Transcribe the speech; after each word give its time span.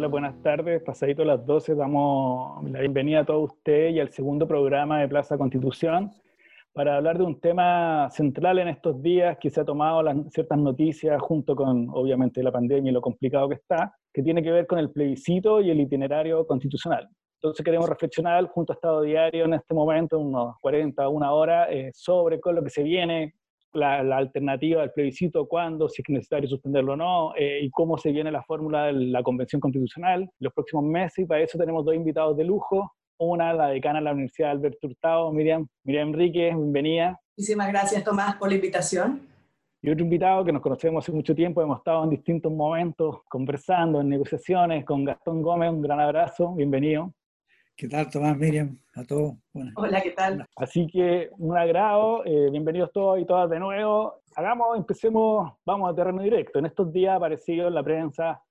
Hola, 0.00 0.08
buenas 0.08 0.42
tardes. 0.42 0.82
Pasadito 0.82 1.20
a 1.20 1.26
las 1.26 1.44
12 1.44 1.74
damos 1.74 2.64
la 2.70 2.80
bienvenida 2.80 3.20
a 3.20 3.26
todos 3.26 3.52
ustedes 3.52 3.94
y 3.94 4.00
al 4.00 4.10
segundo 4.10 4.48
programa 4.48 4.98
de 4.98 5.08
Plaza 5.08 5.36
Constitución 5.36 6.10
para 6.72 6.96
hablar 6.96 7.18
de 7.18 7.24
un 7.24 7.38
tema 7.38 8.08
central 8.10 8.60
en 8.60 8.68
estos 8.68 9.02
días 9.02 9.36
que 9.38 9.50
se 9.50 9.60
ha 9.60 9.64
tomado 9.66 10.02
las, 10.02 10.16
ciertas 10.32 10.56
noticias 10.56 11.20
junto 11.20 11.54
con, 11.54 11.90
obviamente, 11.90 12.42
la 12.42 12.50
pandemia 12.50 12.88
y 12.88 12.94
lo 12.94 13.02
complicado 13.02 13.46
que 13.50 13.56
está, 13.56 13.94
que 14.10 14.22
tiene 14.22 14.42
que 14.42 14.50
ver 14.50 14.66
con 14.66 14.78
el 14.78 14.90
plebiscito 14.90 15.60
y 15.60 15.68
el 15.68 15.78
itinerario 15.78 16.46
constitucional. 16.46 17.06
Entonces 17.34 17.62
queremos 17.62 17.86
reflexionar 17.86 18.46
junto 18.46 18.72
a 18.72 18.76
Estado 18.76 19.02
Diario 19.02 19.44
en 19.44 19.52
este 19.52 19.74
momento, 19.74 20.18
unos 20.18 20.54
40, 20.62 21.06
una 21.10 21.32
hora, 21.32 21.70
eh, 21.70 21.90
sobre 21.92 22.40
con 22.40 22.54
lo 22.54 22.64
que 22.64 22.70
se 22.70 22.82
viene, 22.82 23.34
la, 23.72 24.16
alternativa 24.16 24.82
al 24.82 24.92
plebiscito, 24.92 25.46
cuándo, 25.46 25.88
si 25.88 26.02
es 26.02 26.08
necesario 26.08 26.48
suspenderlo 26.48 26.94
o 26.94 26.96
no, 26.96 27.32
eh, 27.36 27.60
y 27.62 27.70
cómo 27.70 27.98
se 27.98 28.12
viene 28.12 28.30
la 28.30 28.42
fórmula 28.42 28.86
de 28.86 28.92
la 28.92 29.22
Convención 29.22 29.60
Constitucional 29.60 30.28
los 30.38 30.52
próximos 30.52 30.84
meses. 30.84 31.20
Y 31.20 31.26
para 31.26 31.42
eso 31.42 31.58
tenemos 31.58 31.84
dos 31.84 31.94
invitados 31.94 32.36
de 32.36 32.44
lujo. 32.44 32.92
Una, 33.18 33.52
la 33.52 33.68
decana 33.68 33.98
de 33.98 34.04
la 34.06 34.12
Universidad 34.12 34.52
Alberto 34.52 34.86
Hurtado, 34.86 35.30
Miriam, 35.32 35.66
Miriam 35.84 36.08
Enrique, 36.08 36.54
bienvenida. 36.54 37.20
Muchísimas 37.36 37.68
gracias, 37.68 38.02
Tomás, 38.02 38.36
por 38.36 38.48
la 38.48 38.54
invitación. 38.54 39.20
Y 39.82 39.90
otro 39.90 40.04
invitado 40.04 40.44
que 40.44 40.52
nos 40.52 40.62
conocemos 40.62 41.04
hace 41.04 41.12
mucho 41.12 41.34
tiempo, 41.34 41.62
hemos 41.62 41.78
estado 41.78 42.04
en 42.04 42.10
distintos 42.10 42.52
momentos 42.52 43.20
conversando, 43.28 44.00
en 44.00 44.08
negociaciones, 44.10 44.84
con 44.84 45.04
Gastón 45.04 45.42
Gómez, 45.42 45.70
un 45.70 45.80
gran 45.80 46.00
abrazo, 46.00 46.54
bienvenido. 46.54 47.14
¿Qué 47.80 47.88
tal, 47.88 48.10
Tomás, 48.10 48.36
Miriam? 48.36 48.78
A 48.94 49.04
todos. 49.04 49.36
Hola, 49.74 50.02
¿qué 50.02 50.10
tal? 50.10 50.44
Así 50.54 50.86
que 50.86 51.30
un 51.38 51.56
agrado, 51.56 52.22
eh, 52.26 52.50
bienvenidos 52.50 52.92
todos 52.92 53.18
y 53.18 53.24
todas 53.24 53.48
de 53.48 53.58
nuevo. 53.58 54.20
Hagamos, 54.36 54.76
empecemos, 54.76 55.50
vamos 55.64 55.90
a 55.90 55.94
terreno 55.94 56.20
directo. 56.20 56.58
En 56.58 56.66
estos 56.66 56.92
días 56.92 57.14
ha 57.14 57.16
aparecido 57.16 57.68
en 57.68 57.74
la 57.74 57.82
prensa 57.82 58.42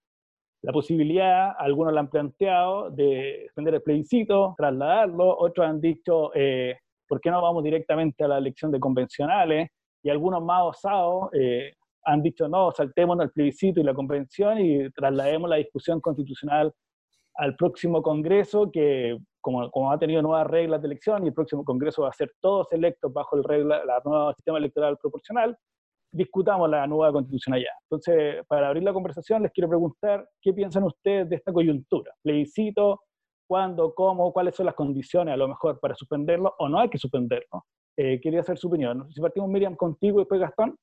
la 0.63 0.73
posibilidad, 0.73 1.53
algunos 1.59 1.94
la 1.94 2.00
han 2.00 2.09
planteado, 2.09 2.89
de 2.89 3.44
extender 3.44 3.75
el 3.75 3.83
plebiscito, 3.83 4.55
trasladarlo, 4.57 5.38
otros 5.38 5.67
han 5.67 5.80
dicho, 5.80 6.31
eh, 6.33 6.80
¿por 7.07 7.22
qué 7.22 7.30
no 7.30 7.39
vamos 7.39 7.63
directamente 7.63 8.23
a 8.23 8.30
la 8.30 8.39
elección 8.39 8.72
de 8.72 8.80
convencionales? 8.80 9.69
Y 10.02 10.09
algunos 10.09 10.44
más 10.44 10.63
osados 10.63 11.30
eh, 11.33 11.75
han 12.03 12.23
dicho, 12.23 12.47
no, 12.47 12.72
saltémonos 12.72 13.25
el 13.25 13.31
plebiscito 13.31 13.80
y 13.80 13.83
la 13.83 13.94
convención 13.94 14.59
y 14.59 14.89
traslademos 14.89 15.47
la 15.52 15.57
discusión 15.57 16.02
constitucional 16.02 16.73
al 17.35 17.55
próximo 17.55 18.02
Congreso, 18.02 18.72
que 18.72 19.17
como, 19.41 19.69
como, 19.72 19.91
ha 19.91 19.97
tenido 19.97 20.22
nuevas 20.22 20.47
reglas 20.47 20.81
de 20.81 20.88
elección 20.88 21.23
y 21.23 21.30
el 21.30 21.33
próximo 21.33 21.63
Congreso 21.63 22.02
va 22.03 22.09
a 22.09 22.13
ser 22.13 22.31
todos 22.41 22.72
electos 22.72 23.11
bajo 23.13 23.38
el 23.38 23.44
regla, 23.44 23.83
la 23.85 24.02
nueva 24.03 24.33
sistema 24.33 24.58
electoral 24.58 24.97
proporcional, 24.97 25.57
discutamos 26.11 26.69
la 26.69 26.85
nueva 26.88 27.13
constitución 27.13 27.55
allá. 27.55 27.72
Entonces, 27.83 28.45
para 28.47 28.67
abrir 28.67 28.83
la 28.83 28.94
conversación, 28.94 29.44
les 29.44 29.52
quiero 29.52 29.69
preguntar 29.69 30.27
qué 30.41 30.53
piensan 30.53 30.83
ustedes 30.83 31.30
de 31.30 31.35
esta 31.38 31.53
coyuntura. 31.53 32.13
Plebiscito, 32.22 33.02
cuándo, 33.47 33.94
cómo, 33.94 34.33
cuáles 34.33 34.55
son 34.55 34.66
las 34.66 34.75
condiciones 34.75 35.33
a 35.33 35.38
lo 35.38 35.47
mejor 35.47 35.80
para 35.80 35.95
suspenderlo 35.95 36.53
o 36.59 36.67
no 36.67 36.80
hay 36.80 36.89
que 36.89 36.97
suspenderlo. 36.97 37.66
Eh, 37.97 38.19
quería 38.22 38.41
hacer 38.41 38.57
su 38.57 38.67
opinión. 38.67 39.11
Si 39.11 39.22
partimos, 39.22 39.50
Miriam, 39.50 39.75
contigo 39.75 40.19
y 40.19 40.22
después 40.22 40.41
Gastón. 40.41 40.77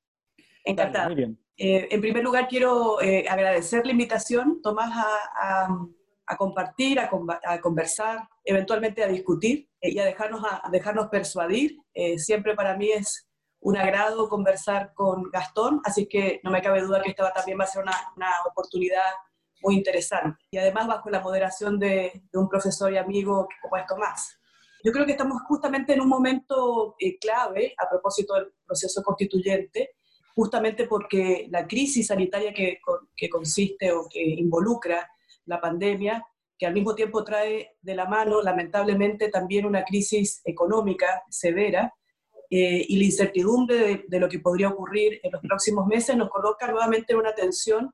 Encantada. 0.64 1.14
Eh, 1.58 1.88
en 1.90 2.00
primer 2.00 2.22
lugar, 2.22 2.48
quiero 2.48 3.00
eh, 3.00 3.24
agradecer 3.28 3.86
la 3.86 3.92
invitación, 3.92 4.60
Tomás, 4.62 4.90
a 4.94 5.06
a 5.38 5.68
compartir, 6.34 6.98
a, 6.98 7.08
conversar, 7.60 8.28
eventualmente 8.44 9.04
a 9.04 9.08
discutir 9.08 9.68
eh, 9.80 9.90
y 9.90 9.98
a 9.98 10.04
dejarnos, 10.04 10.42
a, 10.44 10.68
dejarnos 10.70 11.08
persuadir. 11.08 11.78
Eh, 11.94 12.18
siempre 12.18 12.54
para 12.54 12.76
mí 12.76 12.90
es 12.90 13.28
un 13.60 13.76
agrado 13.76 14.28
conversar 14.28 14.92
con 14.94 15.30
Gastón, 15.30 15.80
así 15.84 16.06
que 16.08 16.40
no 16.42 16.50
me 16.50 16.62
cabe 16.62 16.82
duda 16.82 17.02
que 17.02 17.10
esta 17.10 17.32
también 17.32 17.58
va 17.60 17.64
a 17.64 17.68
ser 17.68 17.82
una, 17.82 17.96
una 18.16 18.30
oportunidad 18.50 19.02
muy 19.62 19.76
interesante. 19.76 20.38
Y 20.50 20.58
además 20.58 20.86
bajo 20.86 21.10
la 21.10 21.20
moderación 21.20 21.78
de, 21.78 22.22
de, 22.32 22.38
un 22.38 22.48
profesor 22.48 22.92
y 22.92 22.96
amigo 22.96 23.48
como 23.62 23.76
es 23.76 23.86
Tomás. 23.86 24.38
Yo 24.84 24.92
creo 24.92 25.06
que 25.06 25.12
estamos 25.12 25.42
justamente 25.48 25.94
en 25.94 26.00
un 26.00 26.08
momento 26.08 26.94
eh, 26.98 27.18
clave 27.18 27.74
a 27.78 27.88
propósito 27.88 28.34
del 28.34 28.52
proceso 28.64 29.02
constituyente, 29.02 29.96
justamente 30.34 30.86
porque 30.86 31.48
la 31.50 31.66
crisis 31.66 32.08
sanitaria 32.08 32.52
que, 32.52 32.80
que 33.16 33.28
consiste 33.28 33.90
o 33.90 34.06
que 34.08 34.22
involucra 34.22 35.10
la 35.46 35.60
pandemia, 35.60 36.24
que 36.58 36.66
al 36.66 36.74
mismo 36.74 36.94
tiempo 36.94 37.24
trae 37.24 37.72
de 37.80 37.94
la 37.94 38.06
mano, 38.06 38.42
lamentablemente, 38.42 39.28
también 39.28 39.66
una 39.66 39.84
crisis 39.84 40.40
económica 40.44 41.22
severa, 41.28 41.92
eh, 42.48 42.84
y 42.88 42.98
la 42.98 43.04
incertidumbre 43.04 44.04
de, 44.06 44.20
lo 44.20 44.28
que 44.28 44.38
podría 44.38 44.68
ocurrir 44.68 45.20
en 45.22 45.32
los 45.32 45.40
próximos 45.42 45.86
meses 45.86 46.16
nos 46.16 46.30
coloca 46.30 46.70
nuevamente 46.70 47.12
en 47.12 47.18
una 47.18 47.34
tensión 47.34 47.92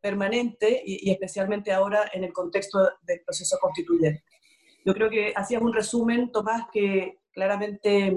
permanente 0.00 0.82
y, 0.84 1.10
especialmente 1.10 1.70
ahora 1.70 2.10
en 2.14 2.24
el 2.24 2.32
contexto 2.32 2.78
del 3.02 3.20
proceso 3.20 3.58
constituyente. 3.60 4.24
Yo 4.86 4.94
creo 4.94 5.10
que 5.10 5.34
hacías 5.36 5.60
un 5.60 5.74
resumen, 5.74 6.32
Tomás, 6.32 6.64
que 6.72 7.18
claramente 7.32 8.16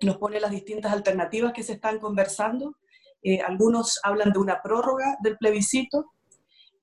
nos 0.00 0.16
pone 0.16 0.40
las 0.40 0.50
distintas 0.50 0.92
alternativas 0.92 1.52
que 1.52 1.62
se 1.62 1.74
están 1.74 1.98
conversando. 1.98 2.76
Eh, 3.22 3.40
algunos 3.42 4.00
hablan 4.02 4.32
de 4.32 4.38
una 4.38 4.62
prórroga 4.62 5.18
del 5.22 5.36
plebiscito, 5.36 6.12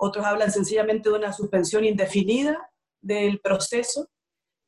otros 0.01 0.25
hablan 0.25 0.51
sencillamente 0.51 1.09
de 1.09 1.15
una 1.15 1.33
suspensión 1.33 1.83
indefinida 1.83 2.71
del 3.01 3.41
proceso, 3.41 4.07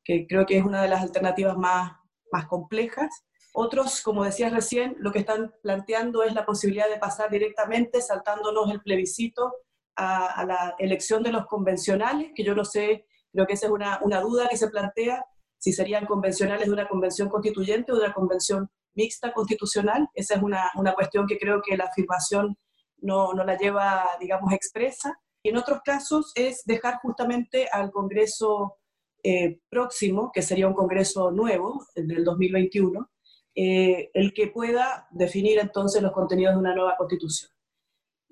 que 0.04 0.28
creo 0.28 0.46
que 0.46 0.58
es 0.58 0.66
una 0.66 0.82
de 0.82 0.90
las 0.90 1.02
alternativas 1.02 1.58
más, 1.58 1.94
más 2.32 2.48
complejas. 2.48 3.10
Otros, 3.54 4.02
como 4.02 4.26
decías 4.26 4.52
recién, 4.52 4.96
lo 5.00 5.12
que 5.12 5.20
están 5.20 5.54
planteando 5.64 6.24
es 6.24 6.34
la 6.34 6.46
posibilidad 6.46 6.90
de 6.90 6.98
pasar 6.98 7.30
directamente, 7.30 8.02
saltándonos 8.02 8.70
el 8.72 8.82
plebiscito, 8.82 9.54
a, 9.96 10.46
la 10.46 10.76
elección 10.80 11.22
de 11.24 11.32
los 11.32 11.46
convencionales, 11.46 12.32
que 12.36 12.44
yo 12.44 12.56
no 12.56 12.66
sé, 12.66 13.06
creo 13.32 13.46
que 13.46 13.54
esa 13.54 13.68
es 13.68 13.72
una, 13.72 14.00
una, 14.02 14.20
duda 14.22 14.48
que 14.50 14.58
se 14.58 14.70
plantea, 14.70 15.26
si 15.60 15.74
serían 15.74 16.06
convencionales 16.06 16.68
de 16.68 16.74
una 16.74 16.88
convención 16.88 17.30
constituyente 17.30 17.92
o 17.92 17.96
de 17.96 18.06
una 18.06 18.14
convención 18.14 18.70
mixta 18.96 19.32
constitucional. 19.32 20.08
Esa 20.14 20.36
es 20.36 20.42
una, 20.42 20.72
una 20.76 20.94
cuestión 20.94 21.28
que 21.28 21.38
creo 21.38 21.62
que 21.62 21.78
la 21.78 21.86
afirmación 21.86 22.58
no, 23.02 23.34
no 23.34 23.44
la 23.44 23.58
lleva, 23.58 24.06
digamos, 24.20 24.54
expresa. 24.54 25.20
Y 25.44 25.50
en 25.50 25.58
otros 25.58 25.82
casos 25.84 26.32
es 26.36 26.64
dejar 26.66 27.00
justamente 27.02 27.68
al 27.72 27.92
Congreso 27.92 28.78
eh, 29.24 29.60
próximo, 29.70 30.32
que 30.34 30.42
sería 30.42 30.68
un 30.68 30.74
Congreso 30.74 31.32
nuevo, 31.32 31.86
el 31.96 32.08
del 32.08 32.24
2021, 32.24 33.10
eh, 33.54 34.10
el 34.14 34.34
que 34.34 34.48
pueda 34.48 35.08
definir 35.12 35.60
entonces 35.60 36.02
los 36.02 36.12
contenidos 36.12 36.56
de 36.56 36.60
una 36.60 36.74
nueva 36.76 36.96
constitución. 36.98 37.52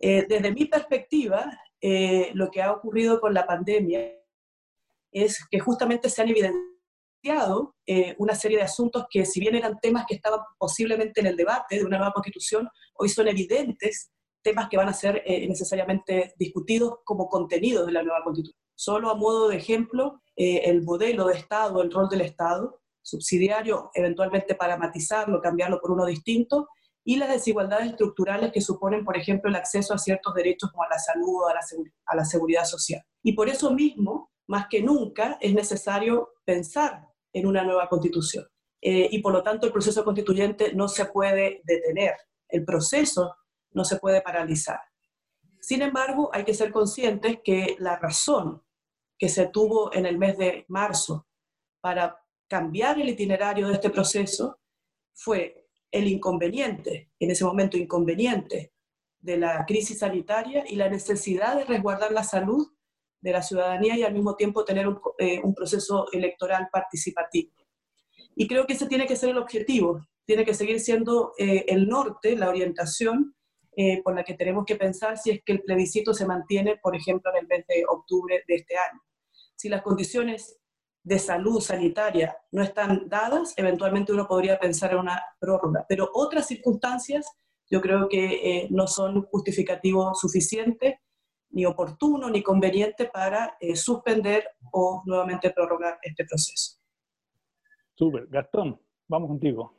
Eh, 0.02 0.26
desde 0.28 0.52
mi 0.52 0.66
perspectiva, 0.66 1.46
lo 2.34 2.52
que 2.52 2.62
ha 2.62 2.74
ocurrido 2.74 3.22
con 3.22 3.34
la 3.34 3.46
pandemia 3.48 4.12
es 5.14 5.46
que 5.50 5.60
justamente 5.60 6.10
se 6.10 6.22
han 6.22 6.28
evidenciado 6.28 7.76
una 8.18 8.36
serie 8.36 8.58
de 8.58 8.64
asuntos 8.64 9.06
que 9.10 9.26
si 9.26 9.40
bien 9.40 9.56
eran 9.56 9.80
temas 9.80 10.06
que 10.06 10.16
estaban 10.16 10.42
posiblemente 10.58 11.22
en 11.22 11.28
el 11.28 11.38
debate 11.38 11.78
de 11.78 11.86
una 11.86 11.98
nueva 11.98 12.12
constitución, 12.12 12.68
hoy 12.96 13.08
son 13.08 13.30
evidentes 13.30 14.12
temas 14.42 14.70
que 14.70 14.78
van 14.78 14.90
a 14.90 14.94
ser 14.94 15.22
eh, 15.26 15.48
necesariamente 15.48 16.34
discutidos 16.38 17.00
como 17.04 17.28
contenidos 17.28 17.86
de 17.86 17.92
la 17.92 18.04
nueva 18.04 18.24
constitución. 18.24 18.60
Solo 18.76 19.10
a 19.10 19.16
modo 19.16 19.50
de 19.50 19.58
ejemplo, 19.58 20.22
eh, 20.36 20.62
el 20.66 20.84
modelo 20.84 21.28
de 21.28 21.36
Estado, 21.36 21.82
el 21.82 21.92
rol 21.92 22.08
del 22.10 22.22
Estado, 22.22 22.80
subsidiario, 23.02 23.92
eventualmente 23.94 24.56
para 24.56 24.78
matizarlo, 24.78 25.42
cambiarlo 25.42 25.80
por 25.82 25.92
uno 25.92 26.06
distinto, 26.06 26.70
y 27.04 27.16
las 27.16 27.30
desigualdades 27.30 27.92
estructurales 27.92 28.52
que 28.52 28.62
suponen, 28.62 29.04
por 29.04 29.18
ejemplo, 29.18 29.50
el 29.50 29.56
acceso 29.56 29.94
a 29.94 29.98
ciertos 29.98 30.34
derechos 30.34 30.70
como 30.72 30.84
a 30.84 30.90
la 30.90 31.00
salud 31.00 31.50
a 31.50 31.54
la, 31.54 31.62
a 32.06 32.16
la 32.16 32.26
seguridad 32.26 32.66
social. 32.66 33.02
Y 33.24 33.34
por 33.34 33.50
eso 33.50 33.72
mismo, 33.72 34.32
más 34.48 34.68
que 34.70 34.82
nunca, 34.82 35.38
es 35.42 35.54
necesario 35.54 36.34
pensar 36.46 37.08
en 37.34 37.48
una 37.48 37.64
nueva 37.64 37.90
constitución. 37.90 38.46
Eh, 38.82 39.10
y 39.12 39.22
por 39.22 39.34
lo 39.34 39.44
tanto, 39.44 39.66
el 39.66 39.74
proceso 39.74 40.04
constituyente 40.04 40.74
no 40.74 40.88
se 40.88 41.06
puede 41.06 41.62
detener. 41.64 42.14
El 42.48 42.66
proceso 42.66 43.36
no 43.72 43.84
se 43.84 43.98
puede 43.98 44.22
paralizar. 44.22 44.80
Sin 45.60 45.82
embargo, 45.82 46.30
hay 46.34 46.46
que 46.46 46.54
ser 46.54 46.72
conscientes 46.72 47.40
que 47.44 47.76
la 47.80 47.98
razón 47.98 48.64
que 49.18 49.30
se 49.30 49.48
tuvo 49.48 49.94
en 49.94 50.06
el 50.06 50.18
mes 50.18 50.38
de 50.38 50.66
marzo 50.70 51.28
para 51.82 52.20
cambiar 52.48 53.00
el 53.00 53.10
itinerario 53.10 53.68
de 53.68 53.74
este 53.74 53.90
proceso 53.90 54.60
fue 55.14 55.68
el 55.92 56.08
inconveniente, 56.08 57.12
en 57.20 57.32
ese 57.32 57.44
momento 57.44 57.78
inconveniente, 57.78 58.74
de 59.20 59.38
la 59.38 59.66
crisis 59.66 60.00
sanitaria 60.00 60.64
y 60.68 60.76
la 60.76 60.90
necesidad 60.90 61.58
de 61.58 61.66
resguardar 61.66 62.12
la 62.12 62.24
salud 62.24 62.68
de 63.22 63.32
la 63.32 63.42
ciudadanía 63.42 63.98
y 63.98 64.04
al 64.04 64.14
mismo 64.14 64.36
tiempo 64.36 64.64
tener 64.64 64.88
un, 64.88 65.00
eh, 65.18 65.42
proceso 65.56 66.08
electoral 66.14 66.70
participativo. 66.72 67.52
Y 68.36 68.48
creo 68.48 68.66
que 68.66 68.74
ese 68.74 68.88
tiene 68.88 69.06
que 69.06 69.18
ser 69.18 69.30
el 69.30 69.38
objetivo, 69.38 70.08
tiene 70.26 70.46
que 70.46 70.54
seguir 70.54 70.80
siendo 70.80 71.34
eh, 71.38 71.66
el 71.68 71.90
norte, 71.90 72.38
la 72.38 72.48
orientación 72.48 73.36
eh, 73.82 74.02
por 74.04 74.14
la 74.14 74.26
que 74.26 74.34
tenemos 74.34 74.66
que 74.66 74.76
pensar 74.76 75.18
si 75.18 75.30
es 75.32 75.42
que 75.42 75.54
el 75.54 75.62
plebiscito 75.62 76.14
se 76.14 76.26
mantiene, 76.26 76.76
por 76.84 76.98
ejemplo, 76.98 77.32
en 77.32 77.44
el 77.44 77.48
mes 77.48 77.66
de 77.66 77.86
octubre 77.88 78.44
de 78.46 78.56
este 78.56 78.76
año. 78.76 79.00
Si 79.56 79.70
las 79.70 79.82
condiciones 79.82 80.60
de 81.02 81.18
salud 81.18 81.62
sanitaria 81.62 82.36
no 82.52 82.62
están 82.62 83.08
dadas, 83.08 83.54
eventualmente 83.56 84.12
uno 84.12 84.28
podría 84.28 84.60
pensar 84.60 84.92
en 84.92 84.98
una 85.00 85.24
prórroga, 85.40 85.86
pero 85.88 86.10
otras 86.14 86.48
circunstancias 86.48 87.26
yo 87.72 87.80
creo 87.80 88.10
que 88.10 88.26
eh, 88.26 88.68
no 88.70 88.86
son 88.86 89.24
justificativos 89.28 90.20
suficientes 90.20 90.96
ni 91.52 91.66
oportuno 91.66 92.30
ni 92.30 92.44
conveniente 92.44 93.06
para 93.06 93.56
eh, 93.62 93.78
suspender 93.78 94.46
o 94.74 95.04
nuevamente 95.06 95.52
prorrogar 95.52 96.00
este 96.02 96.26
proceso. 96.26 96.78
Súper. 97.96 98.28
Gastón, 98.28 98.78
vamos 99.08 99.30
contigo. 99.30 99.79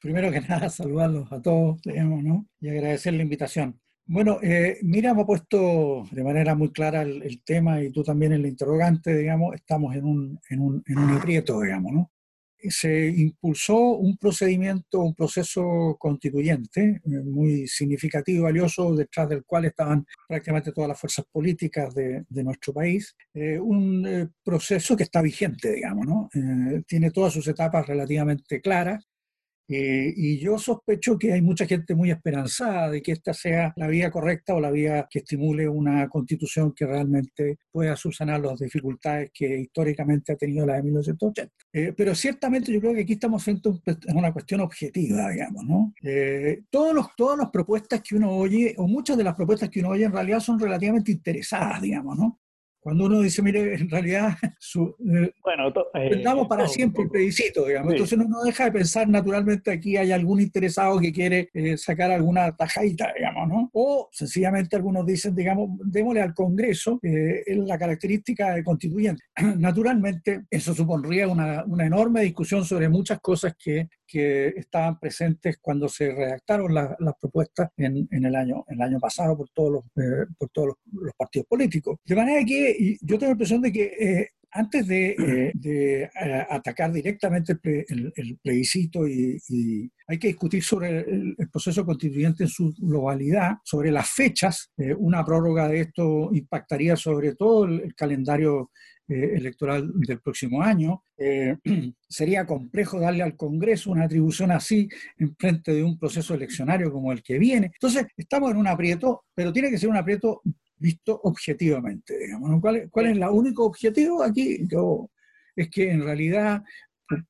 Primero 0.00 0.30
que 0.30 0.40
nada, 0.48 0.68
saludarlos 0.68 1.30
a 1.32 1.40
todos, 1.40 1.80
digamos, 1.82 2.22
¿no? 2.22 2.46
Y 2.60 2.68
agradecer 2.68 3.14
la 3.14 3.22
invitación. 3.22 3.80
Bueno, 4.06 4.38
eh, 4.42 4.78
Mira, 4.82 5.12
me 5.12 5.22
ha 5.22 5.26
puesto 5.26 6.06
de 6.10 6.24
manera 6.24 6.54
muy 6.54 6.72
clara 6.72 7.02
el, 7.02 7.42
tema 7.44 7.82
y 7.82 7.90
tú 7.90 8.02
también 8.02 8.32
en 8.32 8.42
la 8.42 8.48
interrogante, 8.48 9.14
digamos, 9.14 9.54
estamos 9.54 9.94
en 9.94 10.04
un, 10.04 10.40
en 10.48 10.60
un, 10.60 10.82
en 10.86 10.98
un 10.98 11.10
aprieto, 11.10 11.60
digamos, 11.60 11.92
¿no? 11.92 12.10
se 12.70 13.08
impulsó 13.08 13.76
un 13.76 14.16
procedimiento, 14.16 15.00
un 15.00 15.14
proceso 15.14 15.96
constituyente 15.98 17.00
eh, 17.04 17.10
muy 17.24 17.66
significativo 17.66 18.40
y 18.40 18.42
valioso, 18.42 18.94
detrás 18.94 19.28
del 19.28 19.44
cual 19.44 19.66
estaban 19.66 20.04
prácticamente 20.26 20.72
todas 20.72 20.88
las 20.88 21.00
fuerzas 21.00 21.24
políticas 21.30 21.94
de, 21.94 22.24
nuestro 22.42 22.72
país. 22.72 23.16
Eh, 23.34 23.58
un 23.58 24.06
eh, 24.06 24.28
proceso 24.42 24.96
que 24.96 25.04
está 25.04 25.22
vigente, 25.22 25.72
digamos, 25.72 26.06
¿no? 26.06 26.28
tiene 26.86 27.10
todas 27.10 27.32
sus 27.32 27.46
etapas 27.48 27.86
relativamente 27.86 28.60
claras 28.60 29.06
eh, 29.68 30.14
y 30.16 30.38
yo 30.38 30.58
sospecho 30.58 31.18
que 31.18 31.32
hay 31.34 31.42
mucha 31.42 31.66
gente 31.66 31.94
muy 31.94 32.10
esperanzada 32.10 32.90
de 32.90 33.02
que 33.02 33.12
esta 33.12 33.34
sea 33.34 33.74
la 33.76 33.86
vía 33.86 34.10
correcta 34.10 34.54
o 34.54 34.60
la 34.60 34.70
vía 34.70 35.06
que 35.10 35.18
estimule 35.18 35.68
una 35.68 36.08
constitución 36.08 36.72
que 36.72 36.86
realmente 36.86 37.58
pueda 37.70 37.94
subsanar 37.94 38.40
las 38.40 38.58
dificultades 38.58 39.30
que 39.32 39.58
históricamente 39.58 40.32
ha 40.32 40.36
tenido 40.36 40.64
la 40.64 40.76
de 40.76 40.84
1980. 40.84 41.52
Eh, 41.72 41.92
pero 41.94 42.14
ciertamente 42.14 42.72
yo 42.72 42.80
creo 42.80 42.94
que 42.94 43.02
aquí 43.02 43.12
estamos 43.12 43.44
frente 43.44 43.68
a 43.68 44.14
una 44.14 44.32
cuestión 44.32 44.60
objetiva, 44.60 45.30
digamos, 45.30 45.64
¿no? 45.64 45.92
Eh, 46.02 46.62
todos 46.70 46.94
los, 46.94 47.14
todas 47.14 47.38
las 47.38 47.50
propuestas 47.50 48.00
que 48.00 48.16
uno 48.16 48.30
oye, 48.30 48.74
o 48.78 48.88
muchas 48.88 49.18
de 49.18 49.24
las 49.24 49.34
propuestas 49.34 49.68
que 49.68 49.80
uno 49.80 49.90
oye 49.90 50.04
en 50.04 50.12
realidad 50.12 50.40
son 50.40 50.58
relativamente 50.58 51.12
interesadas, 51.12 51.82
digamos, 51.82 52.16
¿no? 52.16 52.40
Cuando 52.88 53.04
uno 53.04 53.20
dice, 53.20 53.42
mire, 53.42 53.74
en 53.74 53.90
realidad, 53.90 54.30
su, 54.58 54.96
eh, 54.98 55.30
bueno, 55.42 55.68
eh, 55.92 56.22
para 56.48 56.66
siempre 56.66 57.02
el 57.02 57.10
plebiscito, 57.10 57.66
digamos. 57.66 57.92
Entonces 57.92 58.18
uno 58.18 58.28
no 58.30 58.42
deja 58.44 58.64
de 58.64 58.72
pensar, 58.72 59.06
naturalmente, 59.06 59.70
aquí 59.70 59.98
hay 59.98 60.10
algún 60.10 60.40
interesado 60.40 60.98
que 60.98 61.12
quiere 61.12 61.50
eh, 61.52 61.76
sacar 61.76 62.10
alguna 62.10 62.56
tajadita, 62.56 63.12
digamos, 63.14 63.46
¿no? 63.46 63.70
O 63.74 64.08
sencillamente 64.10 64.74
algunos 64.74 65.04
dicen, 65.04 65.34
digamos, 65.34 65.68
démosle 65.84 66.22
al 66.22 66.32
Congreso 66.32 66.98
eh, 67.02 67.42
la 67.56 67.76
característica 67.78 68.54
de 68.54 68.64
constituyente. 68.64 69.22
Naturalmente, 69.58 70.46
eso 70.50 70.72
supondría 70.72 71.28
una, 71.28 71.64
una 71.66 71.84
enorme 71.84 72.22
discusión 72.22 72.64
sobre 72.64 72.88
muchas 72.88 73.20
cosas 73.20 73.54
que 73.62 73.90
que 74.08 74.48
estaban 74.56 74.98
presentes 74.98 75.58
cuando 75.60 75.88
se 75.88 76.10
redactaron 76.10 76.72
las 76.74 77.14
propuestas 77.20 77.70
en, 77.76 78.08
en, 78.10 78.24
el 78.24 78.34
año, 78.34 78.64
en 78.68 78.76
el 78.76 78.82
año 78.82 78.98
pasado 78.98 79.36
por 79.36 79.50
todos, 79.50 79.72
los, 79.72 79.84
eh, 79.96 80.26
por 80.38 80.48
todos 80.48 80.68
los, 80.92 81.14
partidos 81.16 81.46
políticos. 81.46 81.98
De 82.04 82.16
manera 82.16 82.44
que 82.44 82.96
yo 83.02 83.18
tengo 83.18 83.26
la 83.26 83.32
impresión 83.32 83.60
de 83.60 83.72
que 83.72 83.84
eh, 83.84 84.28
antes 84.50 84.86
de, 84.86 85.10
eh, 85.10 85.52
de 85.54 86.10
atacar 86.48 86.90
directamente 86.90 87.58
el, 87.62 88.10
el, 88.16 88.38
plebiscito 88.38 89.06
y, 89.06 89.38
hay 90.06 90.18
que 90.18 90.28
discutir 90.28 90.62
sobre 90.62 91.00
el, 91.00 91.36
proceso 91.52 91.84
constituyente 91.84 92.44
en 92.44 92.48
su 92.48 92.74
globalidad, 92.78 93.58
sobre 93.62 93.90
las 93.90 94.08
fechas. 94.10 94.72
una 94.96 95.22
prórroga 95.22 95.68
de 95.68 95.80
esto 95.80 96.30
impactaría 96.32 96.96
sobre 96.96 97.34
todo 97.34 97.66
el, 97.66 97.94
calendario 97.94 98.70
eh, 99.08 99.32
electoral 99.36 99.90
del 99.94 100.20
próximo 100.20 100.62
año. 100.62 101.02
Eh, 101.16 101.56
sería 102.08 102.46
complejo 102.46 103.00
darle 103.00 103.22
al 103.22 103.36
Congreso 103.36 103.90
una 103.90 104.04
atribución 104.04 104.50
así 104.50 104.88
en 105.16 105.34
frente 105.36 105.72
de 105.72 105.82
un 105.82 105.98
proceso 105.98 106.34
eleccionario 106.34 106.92
como 106.92 107.10
el 107.12 107.22
que 107.22 107.38
viene. 107.38 107.70
Entonces, 107.72 108.06
estamos 108.16 108.50
en 108.50 108.58
un 108.58 108.66
aprieto, 108.66 109.24
pero 109.34 109.52
tiene 109.52 109.70
que 109.70 109.78
ser 109.78 109.88
un 109.88 109.96
aprieto 109.96 110.42
visto 110.76 111.20
objetivamente, 111.24 112.18
digamos. 112.18 112.60
¿Cuál, 112.60 112.88
¿Cuál, 112.90 113.06
es 113.06 113.16
el 113.16 113.22
único 113.24 113.64
objetivo 113.64 114.22
aquí? 114.22 114.66
es 115.56 115.70
que 115.70 115.90
en 115.90 116.02
realidad 116.02 116.62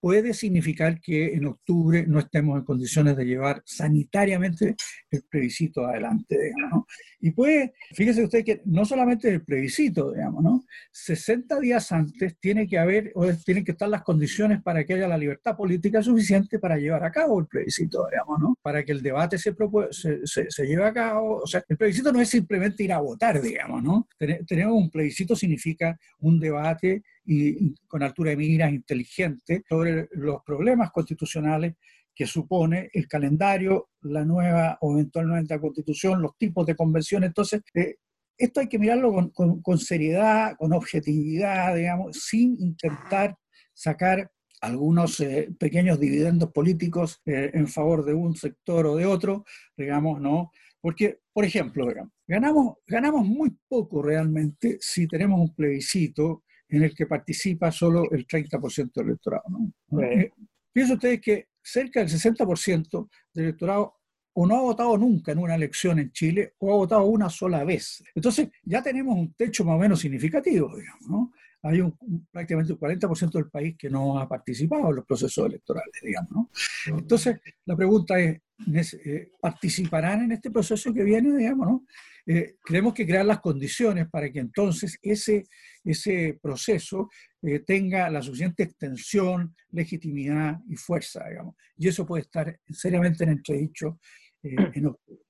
puede 0.01 0.35
significar 0.35 1.01
que 1.01 1.35
en 1.35 1.47
octubre 1.47 2.05
no 2.07 2.19
estemos 2.19 2.59
en 2.59 2.65
condiciones 2.65 3.17
de 3.17 3.25
llevar 3.25 3.63
sanitariamente 3.65 4.77
el 5.11 5.23
plebiscito 5.23 5.87
adelante, 5.87 6.37
digamos, 6.39 6.85
Y 7.21 7.31
puede, 7.33 7.75
fíjese 7.95 8.25
usted 8.25 8.45
que 8.45 8.63
no 8.65 8.85
solamente 8.85 9.29
el 9.29 9.43
plebiscito, 9.43 10.13
digamos, 10.13 10.43
¿no? 10.43 10.65
60 10.93 11.59
días 11.61 11.91
antes 11.93 12.39
tiene 12.39 12.67
que 12.67 12.79
haber, 12.79 13.13
o 13.15 13.27
tienen 13.45 13.65
que 13.65 13.73
estar 13.73 13.89
las 13.89 14.03
condiciones 14.03 14.63
para 14.63 14.85
que 14.85 14.95
haya 14.95 15.09
la 15.09 15.19
libertad 15.19 15.57
política 15.57 16.03
suficiente 16.03 16.59
para 16.59 16.77
llevar 16.77 17.05
a 17.05 17.11
cabo 17.11 17.39
el 17.41 17.47
plebiscito, 17.47 18.07
digamos, 18.11 18.39
¿no? 18.41 18.59
Para 18.63 18.85
que 18.85 18.93
el 18.93 19.03
debate 19.03 19.39
se, 19.39 19.55
se, 19.91 20.51
se, 20.51 20.67
lleve 20.67 20.85
a 20.85 20.93
cabo. 20.93 21.41
O 21.43 21.47
sea, 21.47 21.63
el 21.69 21.77
plebiscito 21.77 22.13
no 22.13 22.21
es 22.21 22.29
simplemente 22.29 22.83
ir 22.83 22.93
a 22.93 23.01
votar, 23.01 23.41
digamos, 23.41 23.83
¿no? 23.83 24.09
Tenemos 24.47 24.75
un 24.75 24.91
plebiscito 24.91 25.35
significa 25.37 25.99
un 26.21 26.39
debate 26.39 27.03
y, 27.29 27.75
con 27.87 28.03
altura 28.03 28.31
de 28.31 28.37
miras 28.37 28.73
inteligente 28.73 29.63
sobre 29.69 30.09
los 30.13 30.43
problemas 30.45 30.91
constitucionales 30.91 31.75
que 32.15 32.27
supone 32.27 32.91
el 32.93 33.07
calendario, 33.07 33.91
la 34.03 34.25
nueva 34.25 34.79
o 34.81 34.93
eventualmente 34.95 35.55
la 35.55 35.61
constitución, 35.61 36.23
los 36.23 36.37
tipos 36.37 36.67
de 36.67 36.75
convenciones. 36.75 37.29
Entonces, 37.29 37.63
eh, 37.75 37.97
esto 38.37 38.61
hay 38.61 38.69
que 38.69 38.79
mirarlo 38.79 39.31
con, 39.33 39.79
seriedad, 39.79 40.57
con 40.59 40.73
objetividad, 40.73 41.77
digamos, 41.77 42.17
sin 42.17 42.57
intentar 42.61 43.37
sacar 43.75 44.31
algunos 44.61 45.21
eh, 45.21 45.49
pequeños 45.59 46.01
dividendos 46.01 46.51
políticos 46.53 47.21
eh, 47.27 47.51
en 47.53 47.69
favor 47.69 48.05
de 48.05 48.15
un 48.15 48.35
sector 48.35 48.87
o 48.87 48.97
de 48.97 49.07
otro, 49.07 49.45
digamos, 49.77 50.21
¿no? 50.21 50.51
Porque, 50.81 51.21
por 51.33 51.45
ejemplo, 51.45 51.87
ganamos, 52.27 52.77
ganamos 52.87 53.27
muy 53.27 53.57
poco 53.69 54.03
realmente 54.03 54.79
si 54.81 55.07
tenemos 55.07 55.41
un 55.41 55.55
plebiscito 55.55 56.45
en 56.69 56.83
el 56.83 56.95
que 56.95 57.07
participa 57.07 57.71
solo 57.73 58.11
el 58.11 58.27
30% 58.27 58.93
del 58.95 59.07
electorado. 59.09 59.45
¿no? 59.49 60.01
Eh, 60.03 60.33
piensen 60.73 60.97
ustedes 60.97 61.21
que 61.21 61.49
cerca 61.63 62.01
del 62.01 62.09
60% 62.09 63.09
del 63.33 63.45
electorado 63.45 63.95
o 64.41 64.47
no 64.47 64.57
ha 64.57 64.61
votado 64.61 64.97
nunca 64.97 65.33
en 65.33 65.39
una 65.39 65.57
elección 65.57 65.99
en 65.99 66.13
Chile 66.13 66.55
o 66.59 66.73
ha 66.73 66.77
votado 66.77 67.05
una 67.07 67.29
sola 67.29 67.65
vez. 67.65 68.05
Entonces 68.15 68.49
ya 68.63 68.83
tenemos 68.83 69.17
un 69.17 69.35
techo 69.35 69.65
más 69.65 69.75
o 69.75 69.79
menos 69.79 69.99
significativo, 69.99 70.77
digamos, 70.77 71.09
¿no? 71.09 71.33
Hay 71.63 71.81
un, 71.81 71.93
prácticamente 72.31 72.73
un 72.73 72.79
40% 72.79 73.33
del 73.33 73.51
país 73.51 73.75
que 73.77 73.91
no 73.91 74.17
ha 74.17 74.29
participado 74.29 74.91
en 74.91 74.97
los 74.97 75.05
procesos 75.05 75.45
electorales, 75.45 75.93
digamos, 76.01 76.31
¿no? 76.31 76.51
Entonces 76.87 77.41
la 77.65 77.75
pregunta 77.75 78.21
es, 78.21 78.95
eh, 79.05 79.33
¿participarán 79.41 80.23
en 80.23 80.33
este 80.33 80.53
proceso 80.53 80.95
que 80.95 81.03
viene, 81.03 81.37
digamos, 81.37 81.67
no? 81.67 81.87
Eh, 82.25 82.57
tenemos 82.65 82.95
que 82.95 83.07
crear 83.07 83.25
las 83.25 83.41
condiciones 83.41 84.09
para 84.09 84.31
que 84.31 84.39
entonces 84.39 84.99
ese, 85.03 85.49
ese 85.91 86.39
proceso 86.41 87.09
eh, 87.43 87.61
tenga 87.61 88.11
la 88.11 88.23
suficiente 88.23 88.63
extensión, 88.63 89.55
legitimidad 89.71 90.59
y 90.69 90.77
fuerza, 90.77 91.29
digamos. 91.29 91.55
Y 91.77 91.89
eso 91.89 92.07
puede 92.07 92.23
estar 92.23 92.59
seriamente 92.69 93.25
en 93.25 93.31
entredicho 93.31 93.99
eh, 94.43 94.57
en 94.75 94.87
octubre. 94.87 95.23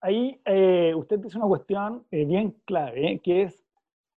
Ahí 0.00 0.40
usted 0.96 1.20
dice 1.20 1.38
una 1.38 1.46
cuestión 1.46 2.04
bien 2.10 2.56
clave, 2.64 3.20
que 3.22 3.42
es 3.42 3.64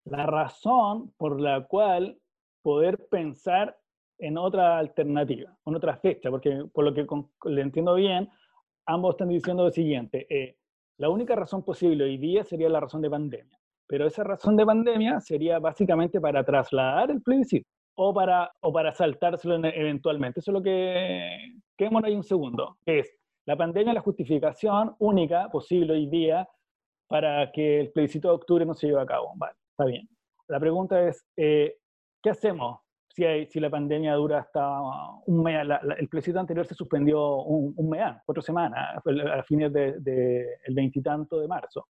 la 0.04 0.25
razón 0.25 1.12
por 1.19 1.38
la 1.38 1.66
cual 1.66 2.19
poder 2.62 3.07
pensar 3.11 3.78
en 4.19 4.38
otra 4.38 4.78
alternativa, 4.78 5.54
en 5.66 5.75
otra 5.75 5.99
fecha, 5.99 6.31
porque 6.31 6.64
por 6.73 6.85
lo 6.85 6.95
que 6.95 7.07
le 7.50 7.61
entiendo 7.61 7.97
bien, 7.97 8.31
ambos 8.87 9.14
están 9.14 9.28
diciendo 9.28 9.64
lo 9.64 9.71
siguiente, 9.71 10.57
la 10.97 11.09
única 11.09 11.35
razón 11.35 11.64
posible 11.64 12.04
hoy 12.04 12.19
día 12.19 12.45
sería 12.45 12.69
la 12.69 12.81
razón 12.81 13.02
de 13.02 13.11
pandemia, 13.11 13.59
pero 13.86 14.06
esa 14.06 14.24
razón 14.24 14.56
de 14.56 14.66
pandemia 14.66 15.20
sería 15.20 15.58
básicamente 15.58 16.20
para 16.20 16.44
trasladar 16.44 17.10
el 17.10 17.22
plebiscito 17.22 17.68
o 17.96 18.12
para, 18.12 18.52
o 18.60 18.72
para 18.72 18.92
saltárselo 18.92 19.56
eventualmente. 19.56 20.40
Eso 20.40 20.50
es 20.50 20.54
lo 20.54 20.62
que... 20.62 21.54
Quedémonos 21.76 22.08
ahí 22.08 22.16
un 22.16 22.24
segundo. 22.24 22.78
Es 22.84 23.14
la 23.46 23.56
pandemia 23.56 23.92
la 23.92 24.00
justificación 24.00 24.94
única 24.98 25.48
posible 25.50 25.92
hoy 25.92 26.08
día 26.08 26.48
para 27.08 27.52
que 27.52 27.80
el 27.80 27.92
plebiscito 27.92 28.28
de 28.28 28.34
octubre 28.34 28.64
no 28.64 28.74
se 28.74 28.88
lleve 28.88 29.02
a 29.02 29.06
cabo. 29.06 29.32
Vale, 29.36 29.54
está 29.70 29.84
bien. 29.84 30.08
La 30.48 30.58
pregunta 30.58 31.06
es, 31.06 31.24
eh, 31.36 31.76
¿qué 32.22 32.30
hacemos 32.30 32.84
si, 33.14 33.60
la 33.60 33.70
pandemia 33.70 34.14
dura 34.14 34.40
hasta 34.40 34.80
un 35.26 35.42
mes, 35.42 35.66
el 35.98 36.08
plebiscito 36.08 36.40
anterior 36.40 36.66
se 36.66 36.74
suspendió 36.74 37.36
un, 37.36 37.72
un 37.76 37.90
mes, 37.90 38.02
cuatro 38.26 38.42
semanas, 38.42 39.00
a 39.06 39.42
fines 39.44 39.72
del 39.72 40.02
de, 40.02 40.46
veintitanto 40.70 41.38
de 41.38 41.46
marzo. 41.46 41.86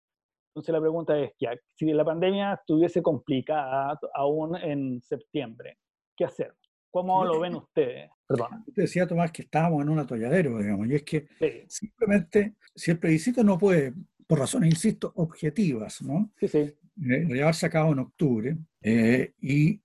Entonces 0.55 0.73
la 0.73 0.81
pregunta 0.81 1.19
es, 1.19 1.33
ya, 1.41 1.51
si 1.75 1.93
la 1.93 2.05
pandemia 2.05 2.55
estuviese 2.55 3.03
complicada 3.03 3.99
aún 4.15 4.55
en 4.57 5.03
septiembre, 5.03 5.79
¿qué 6.17 6.25
hacer? 6.25 6.55
¿Cómo 6.93 7.25
lo 7.25 7.41
ven 7.41 7.57
ustedes? 7.57 8.09
Perdón. 8.25 8.65
Decía, 8.69 9.05
Tomás, 9.05 9.33
que 9.33 9.43
estábamos 9.43 9.83
en 9.83 9.89
un 9.89 9.99
atolladero, 9.99 10.59
digamos, 10.59 10.87
y 10.87 10.95
es 10.95 11.03
que 11.03 11.27
simplemente, 11.69 12.55
si 12.73 12.93
el 12.93 13.01
plebiscito 13.01 13.43
no 13.43 13.59
puede, 13.59 13.95
por 14.29 14.39
razones, 14.39 14.71
insisto, 14.71 15.13
objetivas, 15.17 16.03
¿no? 16.03 16.31
Sí, 16.39 16.47
sí 16.47 16.75
eh, 16.97 17.27
llevarse 17.27 17.67
a 17.67 17.71
cabo 17.71 17.93
en 17.93 17.99
octubre, 17.99 18.57
eh, 18.81 19.33
y, 19.41 19.81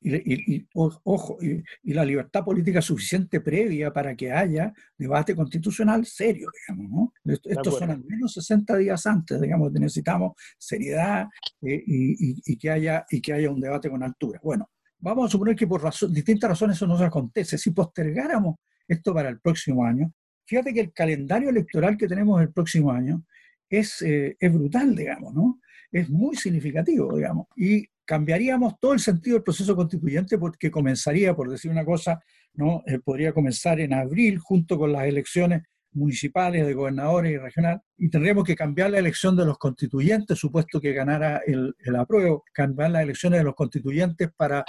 ojo, 0.74 1.40
y, 1.42 1.94
la 1.94 2.06
libertad 2.06 2.44
política 2.44 2.84
suficiente 2.84 3.42
previa 3.42 3.92
para 3.92 4.16
que 4.16 4.32
haya 4.32 4.72
debate 4.96 5.36
constitucional 5.36 6.06
serio, 6.06 6.50
digamos, 6.68 6.92
¿no? 6.92 7.34
Estos 7.46 7.80
son 7.80 7.90
al 7.90 8.04
menos 8.04 8.34
60 8.34 8.78
días 8.78 9.08
antes, 9.08 9.42
digamos, 9.42 9.72
necesitamos 9.72 10.34
seriedad 10.60 11.28
eh, 11.64 11.84
y, 11.84 12.58
que 12.58 12.70
haya, 12.70 13.06
y 13.10 13.20
que 13.22 13.34
haya 13.34 13.50
un 13.50 13.60
debate 13.60 13.90
con 13.90 14.04
altura. 14.04 14.40
Bueno, 14.44 14.70
vamos 15.00 15.30
a 15.30 15.32
suponer 15.32 15.56
que 15.56 15.66
por 15.66 15.82
distintas 16.12 16.52
razones 16.52 16.78
eso 16.78 16.86
no 16.86 16.98
se 16.98 17.06
acontece. 17.06 17.58
Si 17.58 17.72
postergáramos 17.72 18.58
esto 18.88 19.16
para 19.16 19.30
el 19.30 19.40
próximo 19.40 19.84
año, 19.84 20.14
fíjate 20.46 20.76
que 20.76 20.82
el 20.82 20.94
calendario 20.94 21.50
electoral 21.50 21.98
que 21.98 22.08
tenemos 22.08 22.40
el 22.40 22.52
próximo 22.54 22.92
año 22.92 23.24
es, 23.68 24.04
es 24.04 24.54
brutal, 24.54 24.96
digamos, 24.96 25.34
¿no? 25.34 25.60
Es 25.92 26.10
muy 26.10 26.36
significativo, 26.36 27.16
digamos, 27.16 27.48
y 27.56 27.88
cambiaríamos 28.06 28.80
todo 28.80 28.94
el 28.94 29.00
sentido 29.00 29.36
del 29.36 29.44
proceso 29.44 29.76
constituyente 29.76 30.38
porque 30.38 30.72
comenzaría, 30.72 31.36
por 31.36 31.50
decir 31.50 31.70
una 31.70 31.86
cosa, 31.86 32.20
¿no? 32.54 32.82
Eh, 32.88 33.00
podría 33.00 33.34
comenzar 33.34 33.80
en 33.80 33.94
abril 33.94 34.40
junto 34.40 34.78
con 34.78 34.92
las 34.92 35.06
elecciones 35.06 35.64
municipales, 35.92 36.66
de 36.66 36.74
gobernadores 36.74 37.32
y 37.34 37.38
regional, 37.38 37.82
y 37.98 38.10
tendríamos 38.10 38.44
que 38.44 38.56
cambiar 38.56 38.92
la 38.92 39.00
elección 39.00 39.36
de 39.36 39.46
los 39.46 39.58
constituyentes, 39.58 40.38
supuesto 40.38 40.80
que 40.80 40.94
ganara 40.94 41.42
el, 41.46 41.76
el 41.80 41.96
apruebo, 41.96 42.44
cambiar 42.54 42.92
las 42.92 43.04
elecciones 43.04 43.40
de 43.40 43.44
los 43.44 43.56
constituyentes 43.56 44.30
para 44.36 44.64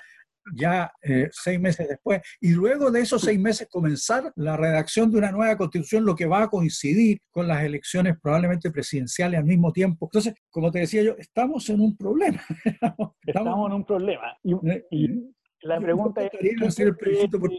ya 0.55 0.93
eh, 1.03 1.29
seis 1.33 1.61
meses 1.61 1.89
después, 1.89 2.21
y 2.41 2.53
luego 2.53 2.91
de 2.91 3.01
esos 3.01 3.23
seis 3.23 3.39
meses 3.39 3.69
comenzar 3.71 4.33
la 4.37 4.57
redacción 4.57 5.11
de 5.11 5.19
una 5.19 5.33
nueva 5.33 5.57
constitución, 5.57 6.05
lo 6.05 6.15
que 6.15 6.27
va 6.27 6.45
a 6.45 6.49
coincidir 6.49 7.21
con 7.31 7.49
las 7.49 7.63
elecciones 7.63 8.17
probablemente 8.21 8.71
presidenciales 8.71 9.39
al 9.39 9.45
mismo 9.45 9.73
tiempo. 9.73 10.07
Entonces, 10.07 10.35
como 10.51 10.71
te 10.71 10.81
decía 10.81 11.03
yo, 11.03 11.15
estamos 11.19 11.69
en 11.71 11.81
un 11.81 11.97
problema. 11.97 12.43
estamos, 13.27 13.71
en 13.71 13.77
un 13.77 13.85
problema. 13.85 14.37
Y, 14.43 14.55
eh, 14.55 14.87
eh, 14.91 15.09
la 15.63 15.81
pregunta 15.81 16.25
es... 16.25 16.31
Hacer 16.63 16.89
el 16.89 16.97
por 16.97 17.51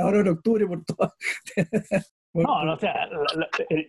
ahora 0.00 0.20
en 0.20 0.28
octubre 0.28 0.66
por 0.66 0.84
todo. 0.84 1.12
no, 2.34 2.64
no, 2.64 2.74
o 2.74 2.78
sea, 2.78 3.08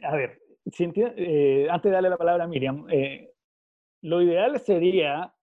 a 0.04 0.16
ver, 0.16 0.40
antes 0.66 1.84
de 1.84 1.90
darle 1.92 2.10
la 2.10 2.18
palabra 2.18 2.44
a 2.44 2.48
Miriam, 2.48 2.86
lo 4.02 4.22
ideal 4.22 4.60
sería 4.60 5.35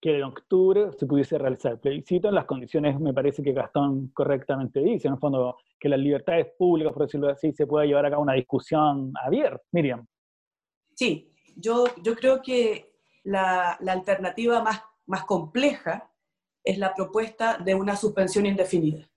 que 0.00 0.18
en 0.18 0.24
octubre 0.24 0.90
se 0.92 1.06
pudiese 1.06 1.38
realizar 1.38 1.72
el 1.72 1.78
plebiscito 1.78 2.28
en 2.28 2.34
las 2.34 2.44
condiciones, 2.44 3.00
me 3.00 3.14
parece 3.14 3.42
que 3.42 3.52
Gastón 3.52 4.08
correctamente 4.08 4.80
dice, 4.80 5.08
en 5.08 5.14
el 5.14 5.20
fondo, 5.20 5.56
que 5.78 5.88
las 5.88 5.98
libertades 5.98 6.48
públicas, 6.58 6.92
por 6.92 7.02
decirlo 7.02 7.28
así, 7.28 7.52
se 7.52 7.66
pueda 7.66 7.86
llevar 7.86 8.06
a 8.06 8.10
cabo 8.10 8.22
una 8.22 8.34
discusión 8.34 9.12
abierta. 9.24 9.62
Miriam. 9.72 10.06
Sí, 10.94 11.32
yo, 11.56 11.86
yo 12.02 12.14
creo 12.14 12.42
que 12.42 12.92
la, 13.24 13.76
la 13.80 13.92
alternativa 13.92 14.62
más, 14.62 14.82
más 15.06 15.24
compleja 15.24 16.10
es 16.62 16.78
la 16.78 16.94
propuesta 16.94 17.58
de 17.58 17.74
una 17.74 17.96
suspensión 17.96 18.46
indefinida. 18.46 19.08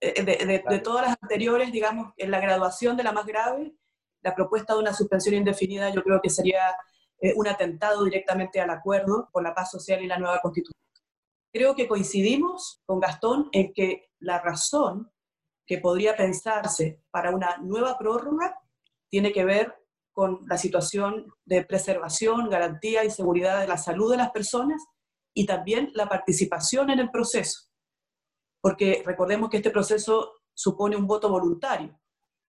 Eh, 0.00 0.22
de, 0.22 0.62
de, 0.68 0.78
todas 0.80 1.06
las 1.06 1.16
anteriores, 1.20 1.72
digamos, 1.72 2.12
en 2.16 2.30
la 2.30 2.40
graduación 2.40 2.96
de 2.96 3.02
la 3.02 3.12
más 3.12 3.26
grave, 3.26 3.74
la 4.22 4.34
propuesta 4.34 4.74
de 4.74 4.80
una 4.80 4.92
suspensión 4.92 5.34
indefinida 5.34 5.90
yo 5.90 6.02
creo 6.02 6.20
que 6.20 6.30
sería 6.30 6.60
eh, 7.20 7.32
un 7.34 7.48
atentado 7.48 8.04
directamente 8.04 8.60
al 8.60 8.70
acuerdo 8.70 9.28
con 9.32 9.44
la 9.44 9.54
paz 9.54 9.70
social 9.70 10.02
y 10.02 10.06
la 10.06 10.18
nueva 10.18 10.40
constitución. 10.40 10.80
Creo 11.52 11.74
que 11.74 11.88
coincidimos 11.88 12.82
con 12.84 13.00
Gastón 13.00 13.48
en 13.52 13.72
que 13.72 14.10
la 14.18 14.40
razón 14.40 15.10
que 15.66 15.78
podría 15.78 16.16
pensarse 16.16 17.02
para 17.10 17.30
una 17.30 17.56
nueva 17.58 17.98
prórroga 17.98 18.58
tiene 19.08 19.32
que 19.32 19.44
ver 19.44 19.74
con 20.12 20.40
la 20.48 20.56
situación 20.58 21.32
de 21.44 21.64
preservación, 21.64 22.48
garantía 22.48 23.04
y 23.04 23.10
seguridad 23.10 23.60
de 23.60 23.68
la 23.68 23.76
salud 23.76 24.10
de 24.10 24.16
las 24.16 24.30
personas 24.30 24.82
y 25.34 25.44
también 25.44 25.90
la 25.94 26.08
participación 26.08 26.90
en 26.90 27.00
el 27.00 27.10
proceso. 27.10 27.68
Porque 28.60 29.02
recordemos 29.04 29.50
que 29.50 29.58
este 29.58 29.70
proceso 29.70 30.32
supone 30.54 30.96
un 30.96 31.06
voto 31.06 31.28
voluntario 31.28 31.98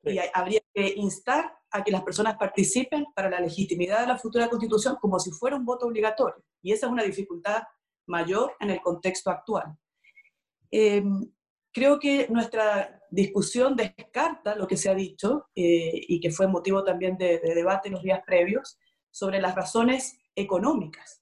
y 0.04 0.18
habría 0.34 0.62
que 0.74 0.94
instar 0.96 1.58
que 1.84 1.92
las 1.92 2.04
personas 2.04 2.38
participen 2.38 3.06
para 3.16 3.30
la 3.30 3.40
legitimidad 3.40 4.02
de 4.02 4.08
la 4.08 4.18
futura 4.18 4.50
constitución 4.50 4.98
como 5.00 5.20
si 5.20 5.32
fuera 5.32 5.56
un 5.56 5.66
voto 5.66 5.88
obligatorio. 5.88 6.44
Y 6.62 6.72
esa 6.72 6.88
es 6.88 6.92
una 6.92 7.04
dificultad 7.04 7.64
mayor 8.08 8.54
en 8.60 8.72
el 8.72 8.82
contexto 8.82 9.30
actual. 9.30 9.78
Em, 10.72 11.32
creo 11.72 12.00
que 12.00 12.28
nuestra 12.30 13.02
discusión 13.10 13.76
descarta 13.76 14.56
lo 14.56 14.68
que 14.68 14.78
se 14.78 14.90
ha 14.90 14.96
dicho 14.96 15.48
eh, 15.56 16.02
y 16.08 16.20
que 16.20 16.32
fue 16.32 16.48
motivo 16.48 16.84
también 16.84 17.18
de, 17.18 17.40
debate 17.40 17.88
en 17.88 17.94
los 17.94 18.04
días 18.04 18.22
previos 18.26 18.78
sobre 19.12 19.40
las 19.40 19.56
razones 19.56 20.18
económicas, 20.36 21.22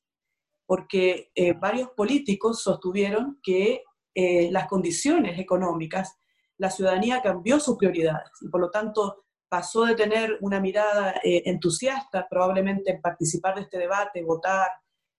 porque 0.65 1.31
eh, 1.35 1.53
varios 1.53 1.89
políticos 1.89 2.61
sostuvieron 2.61 3.39
que 3.43 3.83
eh, 4.13 4.49
las 4.51 4.67
condiciones 4.67 5.39
económicas, 5.39 6.17
la 6.57 6.71
ciudadanía 6.71 7.21
cambió 7.21 7.59
sus 7.59 7.77
prioridades 7.77 8.29
y 8.41 8.47
por 8.49 8.61
lo 8.61 8.71
tanto 8.71 9.24
pasó 9.49 9.85
de 9.85 9.95
tener 9.95 10.37
una 10.41 10.59
mirada 10.59 11.19
eh, 11.23 11.43
entusiasta 11.45 12.27
probablemente 12.29 12.91
en 12.91 13.01
participar 13.01 13.55
de 13.55 13.61
este 13.61 13.77
debate, 13.77 14.23
votar 14.23 14.67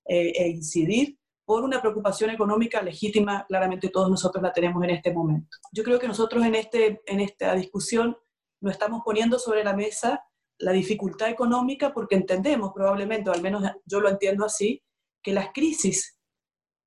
eh, 0.04 0.32
e 0.34 0.48
incidir, 0.48 1.18
por 1.44 1.62
una 1.62 1.80
preocupación 1.80 2.30
económica 2.30 2.82
legítima, 2.82 3.46
claramente 3.46 3.88
todos 3.88 4.10
nosotros 4.10 4.42
la 4.42 4.52
tenemos 4.52 4.82
en 4.82 4.90
este 4.90 5.12
momento. 5.12 5.56
Yo 5.72 5.84
creo 5.84 5.98
que 6.00 6.08
nosotros 6.08 6.44
en, 6.44 6.56
este, 6.56 7.00
en 7.06 7.20
esta 7.20 7.54
discusión 7.54 8.16
nos 8.60 8.72
estamos 8.72 9.02
poniendo 9.04 9.38
sobre 9.38 9.62
la 9.62 9.72
mesa 9.72 10.24
la 10.58 10.72
dificultad 10.72 11.28
económica 11.28 11.92
porque 11.92 12.16
entendemos 12.16 12.72
probablemente, 12.74 13.30
o 13.30 13.32
al 13.32 13.42
menos 13.42 13.62
yo 13.84 14.00
lo 14.00 14.08
entiendo 14.08 14.44
así, 14.44 14.82
que 15.22 15.32
las 15.32 15.50
crisis 15.52 16.18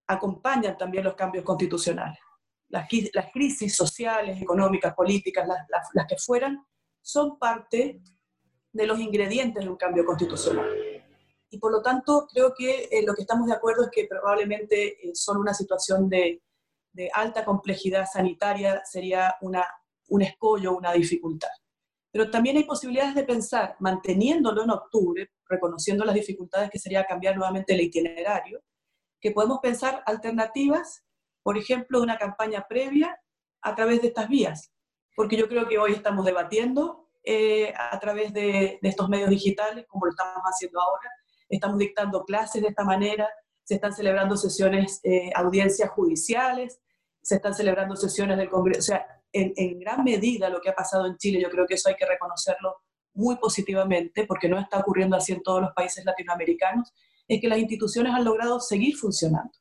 acompañan 0.08 0.77
también 0.77 1.03
los 1.03 1.15
cambios 1.15 1.46
constitucionales. 1.46 2.19
Las, 2.69 2.88
las 3.13 3.31
crisis 3.31 3.75
sociales, 3.75 4.41
económicas, 4.41 4.93
políticas, 4.93 5.48
las, 5.48 5.60
las 5.93 6.08
que 6.08 6.17
fueran, 6.17 6.65
son 7.01 7.38
parte 7.39 8.01
de 8.72 8.88
los 8.88 9.00
ingredientes 9.00 9.63
de 9.63 9.70
un 9.70 9.77
cambio 9.77 10.06
constitucional. 10.06 10.70
Y 11.50 11.58
por 11.58 11.72
lo 11.72 11.82
tanto, 11.82 12.27
creo 12.32 12.53
que 12.56 12.89
eh, 12.91 13.03
lo 13.06 13.15
que 13.15 13.22
estamos 13.22 13.48
de 13.48 13.53
acuerdo 13.53 13.84
es 13.84 13.89
que 13.91 14.06
probablemente 14.06 15.10
eh, 15.10 15.15
son 15.15 15.38
una 15.38 15.53
situación 15.53 16.10
de, 16.10 16.41
alta 17.13 17.46
complejidad 17.46 18.06
sanitaria, 18.12 18.82
sería 18.84 19.36
una, 19.39 19.65
un 20.10 20.22
escollo, 20.22 20.75
una 20.75 20.91
dificultad. 20.91 21.48
Pero 22.12 22.29
también 22.29 22.58
hay 22.58 22.65
posibilidades 22.65 23.15
de 23.15 23.24
pensar, 23.24 23.77
manteniéndolo 23.79 24.63
en 24.63 24.72
octubre, 24.72 25.32
reconociendo 25.48 26.03
las 26.03 26.15
dificultades 26.15 26.70
que 26.70 26.77
sería 26.77 27.06
cambiar 27.06 27.38
nuevamente 27.38 27.74
el 27.74 27.82
itinerario, 27.82 28.62
que 29.22 29.32
podemos 29.32 29.60
pensar 29.60 30.03
alternativas, 30.06 31.06
por 31.41 31.58
ejemplo, 31.58 32.00
de 32.00 32.03
una 32.03 32.18
campaña 32.18 32.65
previa 32.68 33.18
a 33.62 33.75
través 33.75 34.01
de 34.01 34.08
estas 34.10 34.27
vías, 34.27 34.74
porque 35.20 35.36
yo 35.36 35.50
creo 35.50 35.68
que 35.68 35.78
hoy 35.78 35.92
estamos 35.92 36.24
debatiendo 36.24 37.10
eh, 37.26 37.74
a 37.78 38.00
través 38.00 38.32
de, 38.32 38.80
estos 38.82 39.10
medios 39.10 39.30
digitales, 39.30 39.86
como 39.86 40.06
lo 40.06 40.12
estamos 40.12 40.42
haciendo 40.46 40.80
ahora, 40.80 41.12
estamos 41.50 41.78
dictando 41.78 42.24
clases 42.24 42.62
de 42.62 42.70
esta 42.70 42.86
manera, 42.86 43.28
se 43.66 43.76
están 43.76 43.92
celebrando 43.92 44.38
sesiones, 44.38 45.02
eh, 45.04 45.30
audiencias 45.36 45.90
judiciales, 45.90 46.80
se 47.22 47.36
están 47.36 47.54
celebrando 47.54 47.98
sesiones 47.98 48.38
del 48.38 48.50
Congreso, 48.50 48.80
o 48.80 48.82
sea, 48.82 49.06
en, 49.34 49.52
en 49.58 49.78
gran 49.82 50.06
medida 50.06 50.48
lo 50.48 50.62
que 50.62 50.70
ha 50.70 50.74
pasado 50.74 51.06
en 51.06 51.18
Chile, 51.18 51.42
yo 51.42 51.50
creo 51.50 51.68
que 51.68 51.74
eso 51.74 51.90
hay 51.90 51.96
que 51.96 52.06
reconocerlo 52.06 52.78
muy 53.14 53.36
positivamente, 53.36 54.26
porque 54.26 54.48
no 54.48 54.58
está 54.58 54.80
ocurriendo 54.80 55.18
así 55.18 55.34
en 55.34 55.44
todos 55.44 55.60
los 55.60 55.72
países 55.74 56.06
latinoamericanos, 56.06 56.94
es 57.28 57.42
que 57.42 57.50
las 57.50 57.60
instituciones 57.60 58.14
han 58.14 58.24
logrado 58.24 58.62
seguir 58.62 58.96
funcionando. 58.96 59.52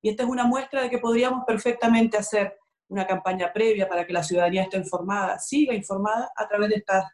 Y 0.00 0.10
esta 0.10 0.22
es 0.22 0.28
una 0.28 0.44
muestra 0.44 0.80
de 0.80 0.90
que 0.90 0.98
podríamos 0.98 1.42
perfectamente 1.44 2.16
hacer 2.16 2.56
una 2.88 3.06
campaña 3.06 3.52
previa 3.52 3.88
para 3.88 4.06
que 4.06 4.12
la 4.12 4.22
ciudadanía 4.22 4.62
esté 4.62 4.76
informada, 4.76 5.38
siga 5.38 5.74
informada 5.74 6.30
a 6.36 6.46
través 6.48 6.68
de 6.68 6.76
estas, 6.76 7.04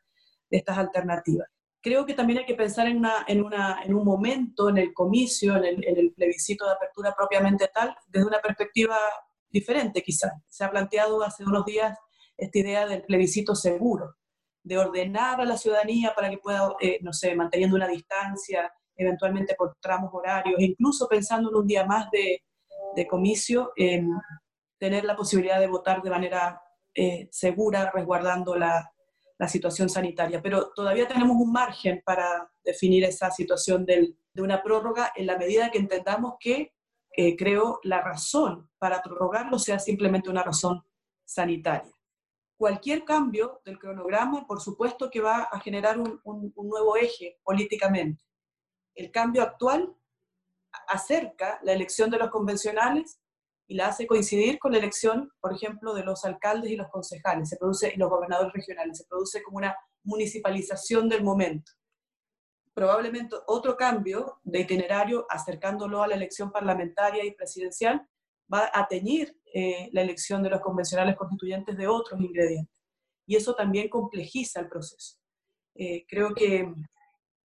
de 0.50 0.58
estas 0.58 0.78
alternativas. 0.78 1.48
Creo 1.80 2.04
que 2.04 2.14
también 2.14 2.40
hay 2.40 2.46
que 2.46 2.54
pensar 2.54 2.88
en, 2.88 2.98
una, 2.98 3.25
en, 3.28 3.42
una, 3.42 3.82
en 3.84 3.94
un 3.94 4.04
momento, 4.04 4.68
en 4.68 4.78
el 4.78 4.92
comicio, 4.92 5.56
en 5.56 5.64
el, 5.64 5.84
en 5.84 5.96
el 5.96 6.12
plebiscito 6.12 6.66
de 6.66 6.72
apertura 6.72 7.14
propiamente 7.16 7.70
tal, 7.72 7.94
desde 8.08 8.26
una 8.26 8.40
perspectiva 8.40 8.96
diferente 9.48 10.02
quizás. 10.02 10.32
Se 10.48 10.64
ha 10.64 10.70
planteado 10.70 11.22
hace 11.22 11.44
unos 11.44 11.64
días 11.64 11.96
esta 12.37 12.58
idea 12.58 12.87
del 12.87 13.02
plebiscito 13.02 13.54
seguro, 13.54 14.16
de 14.62 14.78
ordenar 14.78 15.40
a 15.40 15.44
la 15.44 15.56
ciudadanía 15.56 16.12
para 16.14 16.30
que 16.30 16.38
pueda, 16.38 16.75
eh, 16.80 16.98
no 17.00 17.12
sé, 17.12 17.34
manteniendo 17.34 17.76
una 17.76 17.88
distancia, 17.88 18.72
eventualmente 18.96 19.54
por 19.54 19.76
tramos 19.80 20.10
horarios, 20.12 20.60
incluso 20.60 21.08
pensando 21.08 21.50
en 21.50 21.56
un 21.56 21.66
día 21.66 21.84
más 21.87 22.10
de, 22.10 22.42
de 22.94 23.06
comicio, 23.06 23.72
eh, 23.76 24.04
tener 24.78 25.04
la 25.04 25.16
posibilidad 25.16 25.61
de 25.61 25.66
votar 25.66 26.02
de 26.02 26.11
manera 26.11 26.62
eh, 26.94 27.28
segura, 27.30 27.90
resguardando 27.94 28.56
la, 28.56 28.92
la, 29.38 29.49
situación 29.49 29.88
sanitaria. 29.88 30.40
Pero 30.42 30.70
todavía 30.75 31.06
tenemos 31.06 31.37
un 31.37 31.52
margen 31.52 32.02
para 32.04 32.50
definir 32.64 33.04
esa 33.04 33.30
situación 33.30 33.85
del, 33.85 34.16
de 34.32 34.42
una 34.42 34.62
prórroga 34.62 35.12
en 35.14 35.26
la 35.26 35.37
medida 35.37 35.70
que 35.70 35.78
entendamos 35.78 36.35
que, 36.40 36.75
eh, 37.16 37.37
creo, 37.37 37.80
la 37.82 38.00
razón 38.00 38.70
para 38.78 39.02
prorrogarlo 39.02 39.58
sea 39.58 39.78
simplemente 39.78 40.30
una 40.30 40.42
razón 40.42 40.85
sanitaria. 41.25 41.92
Cualquier 42.56 43.04
cambio 43.04 43.61
del 43.64 43.78
cronograma, 43.78 44.47
por 44.47 44.61
supuesto 44.61 45.11
que 45.11 45.20
va 45.20 45.42
a 45.42 45.61
generar 45.61 45.99
un, 45.99 46.20
un, 46.25 46.52
un 46.56 46.68
nuevo 46.68 46.97
eje 46.97 47.38
políticamente. 47.44 48.25
El 48.94 49.12
cambio 49.12 49.42
actual 49.42 49.94
acerca 50.88 51.61
la 51.62 51.73
elección 51.73 52.11
de 52.11 52.18
los 52.18 52.30
convencionales 52.30 53.20
y 53.68 53.75
la 53.75 53.88
hace 53.88 54.06
coincidir 54.06 54.58
con 54.58 54.72
la 54.72 54.78
elección, 54.78 55.30
por 55.40 55.54
ejemplo, 55.54 55.92
de 55.92 56.02
los 56.02 56.25
alcaldes 56.25 56.70
y 56.70 56.76
los 56.76 56.88
concejales, 56.88 57.50
se 57.50 57.58
produce, 57.58 57.92
y 57.94 57.98
los 57.98 58.08
gobernadores 58.08 58.52
regionales, 58.54 58.96
se 58.96 59.04
produce 59.04 59.42
como 59.42 59.58
una 59.58 59.76
municipalización 60.04 61.06
del 61.08 61.22
momento. 61.22 61.70
Probablemente 62.72 63.37
otro 63.46 63.76
cambio 63.76 64.40
de 64.42 64.60
itinerario 64.60 65.26
acercándolo 65.28 66.02
a 66.02 66.08
la 66.08 66.14
elección 66.14 66.50
parlamentaria 66.50 67.25
y 67.25 67.32
presidencial 67.32 68.08
va 68.52 68.70
a 68.72 68.88
teñir 68.88 69.38
eh, 69.52 69.90
la 69.92 70.00
elección 70.00 70.42
de 70.42 70.48
los 70.48 70.60
convencionales 70.60 71.14
constituyentes 71.16 71.76
de 71.76 71.88
otros 71.88 72.18
ingredientes. 72.20 72.75
Y 73.26 73.37
eso 73.37 73.54
también 73.54 73.90
complejiza 73.90 74.60
el 74.60 74.68
proceso. 74.68 75.18
Eh, 75.75 76.06
creo 76.08 76.34
que, 76.34 76.72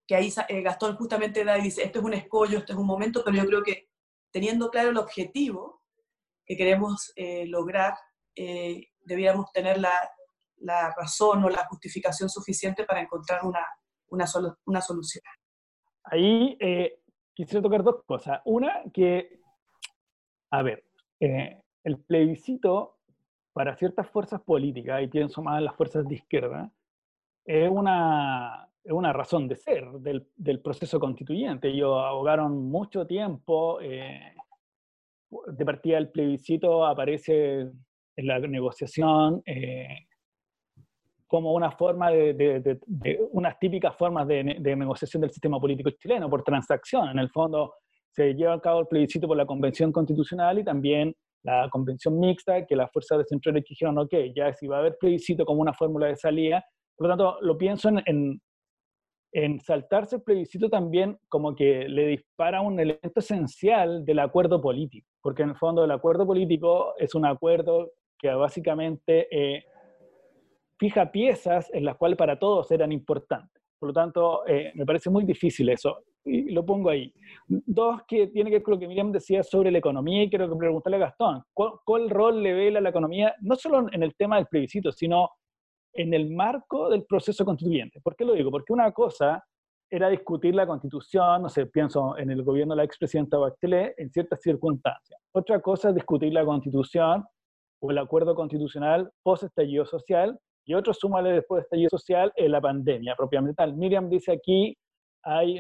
que 0.08 0.16
ahí 0.16 0.34
eh, 0.48 0.62
Gastón 0.62 0.96
justamente 0.96 1.44
da 1.44 1.58
y 1.58 1.64
dice, 1.64 1.84
esto 1.84 2.00
es 2.00 2.06
un 2.06 2.14
escollo, 2.14 2.60
esto 2.60 2.72
es 2.72 2.80
un 2.80 2.88
momento, 2.88 3.24
pero 3.26 3.36
yo 3.36 3.46
creo 3.46 3.64
que 3.64 3.90
teniendo 4.32 4.70
claro 4.70 4.92
el 4.92 4.98
objetivo 4.98 5.83
que 6.46 6.58
queremos 6.58 7.14
lograr, 7.48 7.94
debiéramos 8.36 9.52
tener 9.52 9.80
la, 9.80 9.94
la, 10.58 10.94
razón 10.98 11.44
o 11.44 11.50
la 11.50 11.66
justificación 11.66 12.30
suficiente 12.30 12.84
para 12.84 13.02
encontrar 13.02 13.46
una, 13.46 13.66
una, 14.08 14.26
una 14.66 14.82
solución. 14.82 15.24
Ahí 16.04 16.58
quisiera 17.34 17.62
tocar 17.62 17.84
dos 17.84 18.04
cosas. 18.06 18.42
Una, 18.46 18.84
que, 18.94 19.40
a 20.52 20.62
ver, 20.62 20.86
eh, 21.20 21.62
el 21.84 22.00
plebiscito 22.00 23.00
para 23.54 23.76
ciertas 23.76 24.10
fuerzas 24.10 24.42
políticas, 24.42 25.02
y 25.04 25.08
pienso 25.08 25.42
más 25.42 25.60
en 25.60 25.66
las 25.66 25.76
fuerzas 25.76 26.08
de 26.08 26.16
izquierda, 26.16 26.72
es 27.46 27.70
una, 27.70 28.70
es 28.84 28.92
una 28.92 29.14
razón 29.14 29.48
de 29.48 29.56
ser 29.56 29.92
del, 30.00 30.28
del, 30.36 30.60
proceso 30.62 31.00
constituyente. 31.00 31.68
Ellos 31.68 31.96
abogaron 32.04 32.70
mucho 32.70 33.06
tiempo, 33.06 33.80
eh, 33.82 34.34
de 35.48 35.66
partida 35.66 35.98
el 35.98 36.10
plebiscito 36.10 36.86
aparece 36.86 37.72
en 38.16 38.28
la 38.28 38.40
negociación 38.40 39.42
eh, 39.46 39.88
como 41.34 41.54
una 41.54 41.72
forma 41.72 42.12
de, 42.12 42.34
de, 42.36 42.60
de, 42.86 43.20
unas 43.32 43.58
típicas 43.58 43.96
formas 43.96 44.28
de, 44.28 44.44
negociación 44.44 45.22
del 45.22 45.32
sistema 45.32 45.60
político 45.60 45.90
chileno, 45.90 46.30
por 46.30 46.44
transacción. 46.44 47.10
En 47.10 47.18
el 47.18 47.30
fondo, 47.32 47.74
se 48.12 48.36
lleva 48.36 48.54
a 48.54 48.62
cabo 48.62 48.82
el 48.82 48.88
plebiscito 48.88 49.28
por 49.28 49.36
la 49.36 49.46
Convención 49.48 49.92
Constitucional 49.92 50.60
y 50.60 50.64
también 50.64 51.16
la 51.42 51.68
Convención 51.72 52.20
Mixta, 52.20 52.68
que 52.68 52.76
las 52.76 52.92
fuerzas 52.92 53.18
de 53.18 53.26
centro 53.26 53.52
dijeron, 53.52 53.98
ok, 53.98 54.14
ya 54.36 54.54
si 54.54 54.68
va 54.68 54.78
a 54.78 54.80
haber 54.82 54.96
plebiscito 55.00 55.44
como 55.44 55.62
una 55.62 55.74
fórmula 55.74 56.06
de 56.06 56.16
salida, 56.16 56.64
por 56.96 57.08
lo 57.08 57.12
tanto, 57.14 57.38
lo 57.42 57.58
pienso 57.58 57.90
en, 57.90 58.04
en, 58.06 58.42
saltarse 59.62 60.18
el 60.18 60.22
plebiscito 60.22 60.70
también 60.70 61.18
como 61.28 61.56
que 61.56 61.88
le 61.90 62.08
dispara 62.08 62.62
un 62.62 62.80
elemento 62.80 63.20
esencial 63.20 64.06
del 64.06 64.20
acuerdo 64.20 64.62
político, 64.62 65.08
porque 65.22 65.44
en 65.44 65.50
el 65.50 65.56
fondo 65.56 65.84
el 65.84 65.92
acuerdo 65.92 66.26
político 66.26 66.94
es 66.98 67.16
un 67.16 67.26
acuerdo 67.26 67.92
que 68.18 68.30
básicamente 68.30 69.28
eh, 69.32 69.66
fija 70.78 71.12
piezas 71.12 71.70
en 71.74 71.86
las 71.86 71.98
cuales 71.98 72.18
para 72.18 72.38
todos 72.38 72.70
eran 72.72 72.92
importantes. 72.92 73.62
Por 73.80 73.90
lo 73.90 73.94
tanto, 73.94 74.48
eh, 74.48 74.72
me 74.76 74.86
parece 74.86 75.10
muy 75.10 75.26
difícil 75.26 75.68
eso 75.70 76.04
y 76.24 76.52
lo 76.52 76.66
pongo 76.66 76.90
ahí. 76.90 77.14
Dos, 77.48 78.02
que 78.08 78.28
tiene 78.28 78.50
que 78.50 78.58
ver 78.58 78.64
con 78.64 78.76
lo 78.76 78.80
que 78.80 78.88
Miriam 78.88 79.12
decía 79.12 79.44
sobre 79.44 79.72
la 79.72 79.80
economía 79.80 80.24
y 80.24 80.30
quiero 80.30 80.58
preguntarle 80.58 80.98
a 80.98 81.08
Gastón, 81.08 81.44
¿cuál, 81.54 82.10
rol 82.10 82.42
le 82.42 82.54
ve 82.54 82.78
a 82.78 82.82
la 82.82 82.90
economía, 82.90 83.36
no 83.42 83.56
solo 83.56 83.88
en 83.92 84.04
el 84.04 84.16
tema 84.16 84.38
del 84.38 84.48
plebiscito, 84.48 84.92
sino 84.92 85.32
en 85.94 86.14
el 86.14 86.30
marco 86.30 86.90
del 86.90 87.06
proceso 87.06 87.46
constituyente? 87.46 88.02
¿Por 88.02 88.16
qué 88.16 88.26
lo 88.26 88.34
digo? 88.34 88.52
Porque 88.52 88.74
una 88.74 88.92
cosa 88.92 89.44
era 89.90 90.10
discutir 90.10 90.56
la 90.56 90.66
constitución, 90.66 91.44
no 91.44 91.50
sé, 91.50 91.68
pienso 91.68 92.18
en 92.18 92.32
el 92.32 92.44
gobierno 92.44 92.74
de 92.74 92.78
la 92.78 92.84
expresidenta 92.84 93.38
Bachelet, 93.38 93.94
en 93.98 94.10
ciertas 94.12 94.42
circunstancias. 94.42 95.20
Otra 95.34 95.62
cosa 95.62 95.90
es 95.90 95.96
discutir 95.96 96.34
la 96.34 96.44
constitución 96.44 97.24
o 97.80 97.92
el 97.92 97.98
acuerdo 97.98 98.34
constitucional 98.34 99.12
post-estallido 99.22 99.86
social, 99.86 100.40
y 100.66 100.74
otro, 100.74 100.94
súmale 100.94 101.32
después 101.32 101.60
del 101.60 101.64
estallido 101.66 101.90
social, 101.90 102.32
en 102.38 102.52
la 102.52 102.62
pandemia 102.62 103.16
propiamente 103.16 103.56
tal. 103.56 103.76
Miriam 103.76 104.10
dice 104.10 104.32
aquí 104.32 104.76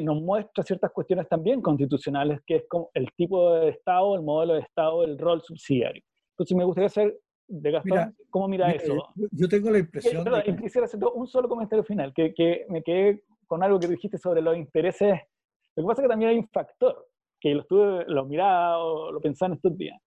nos 0.02 0.22
muestra 0.22 0.64
ciertas 0.64 0.92
cuestiones 0.92 1.28
también 1.30 1.62
constitucionales, 1.62 2.40
que 2.46 2.56
es 2.56 2.64
como 2.68 2.90
el 2.94 3.08
tipo 3.16 3.54
de 3.54 3.70
Estado, 3.70 4.16
el 4.16 4.22
modelo 4.22 4.56
de 4.56 4.62
Estado, 4.62 5.04
el 5.04 5.18
rol 5.18 5.42
subsidiario. 5.42 6.02
Entonces 6.32 6.58
me 6.58 6.66
gustaría 6.66 6.88
hacer 6.88 7.18
de 7.62 7.72
Gastón, 7.72 8.16
¿cómo 8.30 8.48
mira, 8.48 8.72
eso? 8.72 9.10
Yo 9.32 9.48
tengo 9.48 9.70
la 9.70 9.80
impresión... 9.80 10.24
de 10.24 10.44
que... 10.44 10.56
Quisiera 10.56 10.86
hacer 10.86 11.00
un 11.14 11.28
solo 11.28 11.48
comentario 11.48 11.84
final, 11.84 12.14
que, 12.14 12.34
que, 12.34 12.66
me 12.70 12.82
quedé 12.82 13.24
con 13.46 13.64
algo 13.64 13.80
que 13.80 13.88
dijiste 13.88 14.18
sobre 14.18 14.42
los 14.42 14.58
intereses. 14.58 15.20
Lo 15.76 15.84
que 15.84 15.88
pasa 15.88 16.02
es 16.02 16.06
que 16.06 16.10
también 16.10 16.32
hay 16.32 16.38
un 16.38 16.48
factor, 16.48 17.08
que 17.40 17.54
lo 17.54 17.62
estuve, 17.62 18.06
lo 18.08 18.26
miraba, 18.26 19.12
lo 19.12 19.20
pensaba 19.22 19.48
en 19.48 19.56
estos 19.58 19.78
días, 19.78 20.00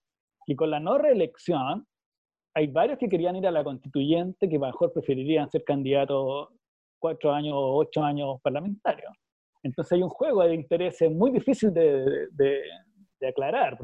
y 0.46 0.56
con 0.56 0.70
la 0.70 0.80
no 0.80 0.98
reelección, 0.98 1.86
hay 2.54 2.68
varios 2.68 2.98
que 2.98 3.08
querían 3.08 3.36
ir 3.36 3.46
a 3.46 3.50
la 3.50 3.62
constituyente 3.62 4.48
que 4.48 4.58
mejor 4.58 4.92
preferirían 4.92 5.50
ser 5.50 5.62
candidatos 5.62 6.48
cuatro 6.98 7.32
años 7.32 7.54
o 7.54 7.76
ocho 7.76 8.02
años 8.02 8.40
parlamentarios. 8.42 9.12
Entonces 9.62 9.92
hay 9.92 10.02
un 10.02 10.08
juego 10.08 10.42
de 10.42 10.54
intereses 10.54 11.10
muy 11.10 11.30
difícil 11.30 11.72
de, 11.72 12.28
aclarar. 13.22 13.78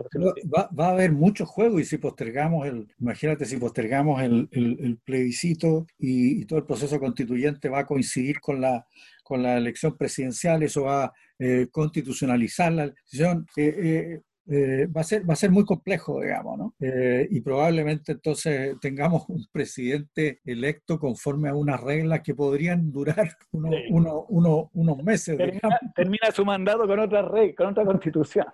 va, 0.55 0.69
va, 0.79 0.87
a 0.89 0.91
haber 0.91 1.13
mucho 1.13 1.47
juego 1.47 1.81
y 1.81 1.85
si 1.85 1.99
postergamos 1.99 2.67
el, 2.67 2.89
imagínate 3.01 3.47
si 3.47 3.57
postergamos 3.57 4.23
el, 4.23 4.49
el, 4.51 4.99
plebiscito 5.05 5.87
y, 5.99 6.45
todo 6.45 6.59
el 6.59 6.67
proceso 6.67 6.99
constituyente 7.01 7.69
va 7.69 7.81
a 7.81 7.87
coincidir 7.87 8.41
con 8.41 8.61
la, 8.61 8.87
con 9.23 9.43
la 9.43 9.57
elección 9.57 9.97
presidencial, 9.97 10.63
eso 10.63 10.83
va 10.83 11.05
a 11.05 11.13
eh, 11.39 11.69
constitucionalizar 11.71 12.73
la 12.73 12.85
elección. 12.85 13.47
Eh, 13.57 13.75
eh, 13.79 14.21
eh, 14.47 14.87
va, 14.87 15.03
a 15.03 15.05
ser, 15.05 15.29
va 15.29 15.35
a 15.35 15.37
ser 15.37 15.51
muy 15.51 15.65
complejo, 15.65 16.21
digamos, 16.21 16.59
¿no? 16.59 16.75
Eh, 16.81 17.29
y 17.31 17.41
probablemente 17.41 18.13
entonces 18.13 18.77
tengamos 18.81 19.25
un 19.29 19.47
presidente 19.53 20.41
electo 20.45 20.99
conforme 20.99 21.49
a 21.49 21.55
unas 21.55 21.81
reglas 21.81 22.23
que 22.23 22.35
podrían 22.35 22.91
durar 22.91 23.37
uno, 23.53 24.27
uno, 24.29 24.71
unos 24.75 25.03
meses. 25.03 25.37
Termina, 25.95 26.31
su 26.33 26.45
mandato 26.45 26.87
con 26.87 26.99
otra 26.99 27.23
rey, 27.23 27.55
con 27.55 27.69
otra 27.69 27.85
constitución. 27.85 28.47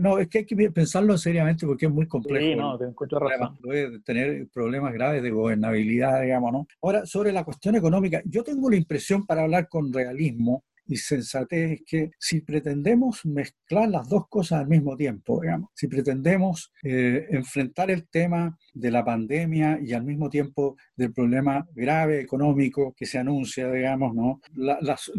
No, 0.00 0.18
es 0.18 0.28
que 0.28 0.38
hay 0.38 0.46
que 0.46 0.70
pensarlo 0.70 1.18
seriamente 1.18 1.66
porque 1.66 1.86
es 1.86 1.92
muy 1.92 2.06
complejo. 2.06 2.44
Sí, 2.44 2.54
no, 2.54 2.78
te 2.78 2.84
encuentro 2.84 3.18
razón. 3.18 3.56
Puede 3.62 4.00
tener 4.00 4.48
problemas 4.52 4.92
graves 4.92 5.22
de 5.22 5.30
gobernabilidad, 5.30 6.22
digamos, 6.22 6.52
¿no? 6.52 6.66
Ahora, 6.82 7.06
sobre 7.06 7.32
la 7.32 7.44
cuestión 7.44 7.74
económica, 7.74 8.22
yo 8.24 8.42
tengo 8.42 8.70
la 8.70 8.76
impresión, 8.76 9.26
para 9.26 9.42
hablar 9.42 9.68
con 9.68 9.92
realismo, 9.92 10.64
y 10.86 10.96
sensatez 10.96 11.72
es 11.72 11.82
que 11.86 12.10
si 12.18 12.40
pretendemos 12.40 13.24
mezclar 13.24 13.88
las 13.88 14.08
dos 14.08 14.28
cosas 14.28 14.60
al 14.60 14.68
mismo 14.68 14.96
tiempo, 14.96 15.40
digamos, 15.40 15.70
si 15.74 15.88
pretendemos 15.88 16.72
eh, 16.82 17.26
enfrentar 17.30 17.90
el 17.90 18.08
tema 18.08 18.56
de 18.72 18.90
la 18.90 19.04
pandemia 19.04 19.78
y 19.82 19.92
al 19.92 20.04
mismo 20.04 20.28
tiempo 20.28 20.76
del 20.96 21.12
problema 21.12 21.66
grave 21.74 22.20
económico 22.20 22.94
que 22.96 23.06
se 23.06 23.18
anuncia, 23.18 23.70
digamos, 23.70 24.14
¿no? 24.14 24.40
las, 24.54 25.10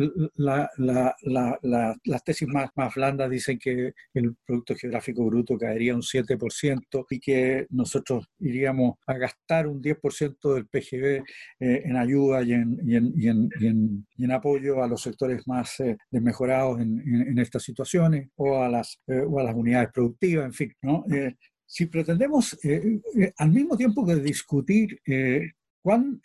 las 2.04 2.23
tesis 2.23 2.47
más, 2.47 2.69
más 2.75 2.93
blandas 2.93 3.30
dicen 3.30 3.58
que 3.58 3.93
el 4.13 4.36
Producto 4.45 4.75
Geográfico 4.75 5.25
Bruto 5.25 5.58
caería 5.58 5.95
un 5.95 6.01
7% 6.01 7.06
y 7.10 7.19
que 7.19 7.67
nosotros 7.69 8.28
iríamos 8.39 8.95
a 9.08 9.13
gastar 9.13 9.67
un 9.67 9.82
10% 9.82 10.54
del 10.54 10.67
PGB 10.67 11.23
eh, 11.60 11.82
en 11.86 11.95
ayuda 11.95 12.43
y 12.43 12.54
en, 12.54 12.80
y, 12.84 12.95
en, 12.95 13.13
y, 13.15 13.28
en, 13.28 14.08
y 14.17 14.23
en, 14.23 14.32
apoyo 14.32 14.84
a 14.84 14.88
los 14.88 15.01
sectores 15.01 15.47
más 15.47 15.55
eh, 15.80 15.98
desmejorados 16.10 16.80
en, 16.80 17.38
estas 17.39 17.63
situaciones 17.63 18.30
o 18.36 18.62
a, 18.62 18.70
las, 18.70 19.00
eh, 19.08 19.24
o 19.28 19.39
a 19.39 19.44
las 19.44 19.56
unidades 19.56 19.89
productivas, 19.94 20.46
en 20.46 20.54
fin, 20.54 20.74
¿no? 20.82 21.04
si 21.65 21.88
pretendemos 21.88 22.54
eh, 22.63 23.02
eh, 23.20 23.34
al 23.38 23.52
mismo 23.52 23.76
tiempo 23.76 24.06
que 24.06 24.15
discutir 24.15 25.00
eh, 25.06 25.52
cuán, 25.82 26.22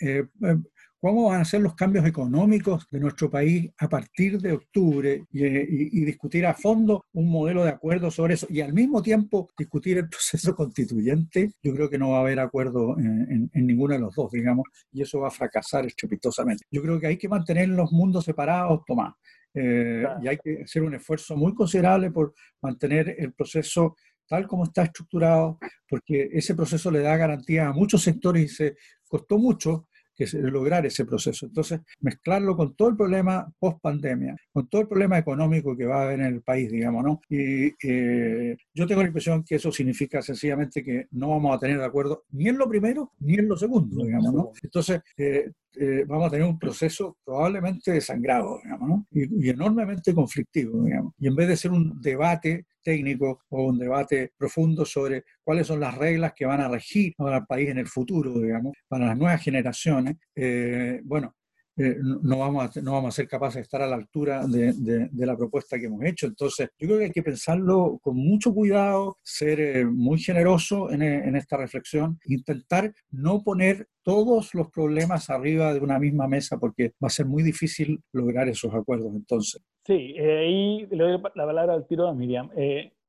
cómo 1.01 1.31
van 1.31 1.41
a 1.41 1.45
ser 1.45 1.63
los 1.63 1.75
cambios 1.75 2.05
económicos 2.07 2.87
de 2.91 3.01
nuestro 3.01 3.31
país 3.31 3.71
a 3.79 3.89
partir 3.89 4.39
de 4.39 4.53
octubre 4.53 5.25
y, 5.33 6.05
discutir 6.05 6.45
a 6.45 6.55
fondo 6.55 7.07
un 7.13 7.31
modelo 7.31 7.65
de 7.65 7.71
acuerdo 7.71 8.11
sobre 8.11 8.35
eso 8.35 8.47
y 8.51 8.61
al 8.61 8.73
mismo 8.73 9.03
tiempo 9.03 9.49
discutir 9.57 9.99
el 9.99 10.09
proceso 10.11 10.55
constituyente, 10.55 11.53
yo 11.63 11.75
creo 11.75 11.89
que 11.89 11.99
no 11.99 12.11
va 12.11 12.19
a 12.19 12.21
haber 12.21 12.41
acuerdo 12.41 12.99
en, 12.99 13.51
ninguno 13.55 13.95
de 13.95 14.01
los 14.01 14.15
dos, 14.15 14.31
digamos, 14.31 14.67
y 14.93 15.03
eso 15.03 15.21
va 15.21 15.29
a 15.29 15.33
fracasar 15.33 15.87
estrepitosamente. 15.87 16.65
Yo 16.71 16.83
creo 16.83 17.01
que 17.01 17.07
hay 17.07 17.17
que 17.17 17.29
mantener 17.29 17.69
los 17.69 17.91
mundos 17.93 18.25
separados, 18.25 18.83
Tomás. 18.87 19.15
Y 19.55 20.29
hay 20.29 20.39
que 20.43 20.63
hacer 20.65 20.83
un 20.83 20.95
esfuerzo 20.95 21.37
muy 21.37 21.55
considerable 21.55 22.11
por 22.11 22.35
mantener 22.61 23.17
el 23.19 23.33
proceso 23.33 23.97
tal 24.29 24.47
como 24.47 24.65
está 24.65 24.85
estructurado, 24.85 25.59
porque 25.89 26.31
ese 26.33 26.55
proceso 26.55 26.89
le 26.91 27.01
da 27.01 27.17
garantía 27.17 27.67
a 27.67 27.73
muchos 27.73 28.03
sectores 28.03 28.45
y 28.45 28.49
se 28.49 28.77
costó 29.09 29.39
mucho 29.39 29.89
que 30.21 30.37
lograr 30.39 30.85
ese 30.85 31.05
proceso. 31.05 31.47
Entonces, 31.47 31.81
mezclarlo 32.01 32.57
con 32.57 32.75
todo 32.75 32.89
el 32.89 32.97
problema 32.97 33.51
post 33.59 33.81
pandemia, 33.81 34.37
con 34.53 34.69
todo 34.69 34.83
el 34.83 34.89
problema 34.89 35.19
económico 35.19 35.77
que 35.77 35.87
va 35.87 36.01
a 36.01 36.03
haber 36.05 36.21
en 36.21 36.27
el 36.27 36.43
país, 36.43 36.71
digamos, 36.71 37.05
¿no? 37.05 37.21
Y 37.29 37.73
eh, 37.83 38.57
yo 38.75 38.87
tengo 38.87 39.01
la 39.03 39.09
impresión 39.09 39.45
que 39.45 39.55
eso 39.55 39.73
significa 39.73 40.21
sencillamente 40.21 40.85
que 40.85 41.07
no 41.13 41.31
vamos 41.31 41.57
a 41.57 41.59
tener 41.59 41.79
de 41.79 41.85
acuerdo 41.85 42.25
ni 42.33 42.49
en 42.49 42.59
lo 42.59 42.69
primero 42.69 43.13
ni 43.21 43.35
en 43.35 43.49
lo 43.49 43.57
segundo, 43.57 44.05
digamos, 44.05 44.33
¿no? 44.35 44.53
Entonces, 44.63 45.01
eh, 45.17 45.51
eh, 45.77 46.05
vamos 46.07 46.27
a 46.27 46.31
tener 46.31 46.47
un 46.47 46.59
proceso 46.59 47.17
probablemente 47.25 47.93
desangrado, 47.93 48.61
digamos, 48.63 49.05
y, 49.11 49.49
enormemente 49.49 50.15
conflictivo, 50.15 50.83
digamos. 50.85 51.15
Y 51.19 51.29
en 51.29 51.37
vez 51.37 51.49
de 51.49 51.57
ser 51.57 51.71
un 51.71 52.01
debate 52.01 52.67
técnico 52.83 53.41
o 53.51 53.65
un 53.65 53.79
debate 53.79 54.33
profundo 54.37 54.85
sobre 54.85 55.25
cuáles 55.45 55.67
son 55.67 55.81
las 55.81 55.97
reglas 55.97 56.33
que 56.35 56.47
van 56.47 56.61
a 56.61 56.69
regir 56.69 57.15
al 57.19 57.47
país 57.47 57.69
en 57.69 57.79
el 57.79 57.87
futuro, 57.87 58.41
digamos, 58.41 58.75
para 58.89 59.07
las 59.07 59.19
nuevas 59.19 59.43
generaciones, 59.43 60.17
eh, 60.35 61.01
bueno, 61.05 61.35
eh, 61.83 61.97
no, 61.99 62.39
vamos 62.39 62.77
a, 62.77 62.81
no 62.83 62.93
vamos 62.93 63.09
a 63.09 63.17
ser 63.17 63.27
capaces 63.27 63.55
de 63.55 63.63
estar 63.63 63.81
a 63.81 63.87
la 63.87 63.97
altura 63.97 64.47
de, 64.47 65.09
la 65.15 65.35
propuesta 65.35 65.79
que 65.79 65.87
hemos 65.87 66.05
hecho. 66.05 66.27
Entonces, 66.27 66.69
yo 66.79 66.87
creo 66.87 66.99
que 66.99 67.05
hay 67.07 67.11
que 67.11 67.23
pensarlo 67.23 67.99
con 68.03 68.17
mucho 68.17 68.53
cuidado, 68.53 69.17
ser 69.23 69.61
eh, 69.61 69.87
muy 69.87 70.19
generoso 70.19 70.91
en, 70.91 71.01
en, 71.03 71.37
esta 71.37 71.57
reflexión, 71.57 72.19
intentar 72.27 72.93
no 73.11 73.43
poner 73.43 73.89
todos 74.03 74.55
los 74.55 74.71
problemas 74.71 75.31
arriba 75.31 75.73
de 75.73 75.81
una 75.81 75.99
misma 75.99 76.29
mesa 76.29 76.59
porque 76.59 76.93
va 77.03 77.07
a 77.07 77.11
ser 77.11 77.25
muy 77.25 77.43
difícil 77.43 77.99
lograr 78.13 78.47
esos 78.49 78.75
acuerdos 78.75 79.15
entonces. 79.15 79.63
Sí, 79.87 80.15
eh, 80.19 80.49
y 80.51 80.87
le 80.95 81.03
doy 81.05 81.13
la 81.13 81.47
palabra 81.47 81.73
al 81.73 81.87
tiro 81.87 82.07
a 82.09 82.15
Miriam, 82.15 82.51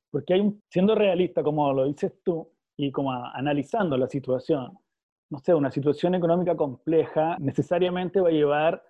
porque 0.09 0.33
hay, 0.33 0.53
siendo 0.69 0.95
realista 0.95 1.43
como 1.43 1.73
lo 1.73 1.85
dices 1.85 2.13
tú 2.23 2.47
y 2.77 2.89
como 2.89 3.11
analizando 3.11 3.97
la 3.97 4.07
situación, 4.07 4.77
no 5.31 5.39
sé, 5.39 5.55
una 5.55 5.71
situación 5.71 6.13
económica 6.13 6.55
compleja 6.55 7.37
necesariamente 7.39 8.19
va 8.19 8.27
a 8.27 8.33
llevar 8.33 8.83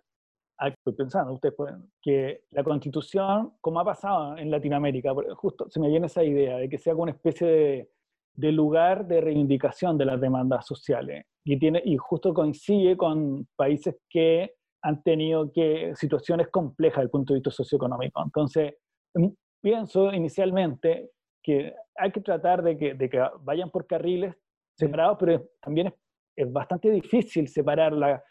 a, 0.58 0.70
estoy 0.70 0.94
pensando, 0.94 1.34
ustedes 1.34 1.56
pueden, 1.56 1.92
que 2.02 2.46
la 2.50 2.64
constitución, 2.64 3.54
como 3.62 3.80
ha 3.80 3.86
pasado 3.86 4.38
en 4.38 4.50
Latinoamérica, 4.50 5.14
justo 5.36 5.70
se 5.70 5.80
me 5.80 5.88
viene 5.88 6.08
esa 6.08 6.24
idea 6.24 6.58
de 6.58 6.68
que 6.68 6.80
sea 6.80 6.94
como 6.94 7.04
una 7.04 7.14
especie 7.14 7.88
de, 8.34 8.52
lugar 8.52 9.08
de 9.08 9.22
reivindicación 9.22 9.98
de 9.98 10.06
las 10.06 10.20
demandas 10.20 10.66
sociales. 10.66 11.26
Y, 11.44 11.58
tiene, 11.60 11.82
y 11.86 11.98
justo 11.98 12.34
coincide 12.34 12.98
con 12.98 13.48
países 13.56 13.96
que 14.10 14.56
han 14.84 15.02
tenido 15.04 15.52
que, 15.52 15.94
situaciones 15.96 16.48
complejas 16.50 16.98
desde 16.98 17.06
el 17.06 17.12
punto 17.12 17.34
de 17.34 17.40
vista 17.40 17.52
socioeconómico. 17.52 18.22
Entonces, 18.24 18.76
em, 19.14 19.34
pienso 19.62 20.12
inicialmente 20.12 21.12
que 21.44 21.74
hay 21.96 22.12
que 22.12 22.22
tratar 22.22 22.64
de 22.64 22.78
que, 22.78 22.94
de 22.96 23.10
que 23.10 23.24
vayan 23.42 23.70
por 23.70 23.86
carriles 23.86 24.36
separados, 24.76 25.18
pero 25.20 25.44
también 25.62 25.94
es 26.36 26.52
bastante 26.52 26.90
difícil 26.92 27.48
separar 27.48 27.94
la, 27.94 28.24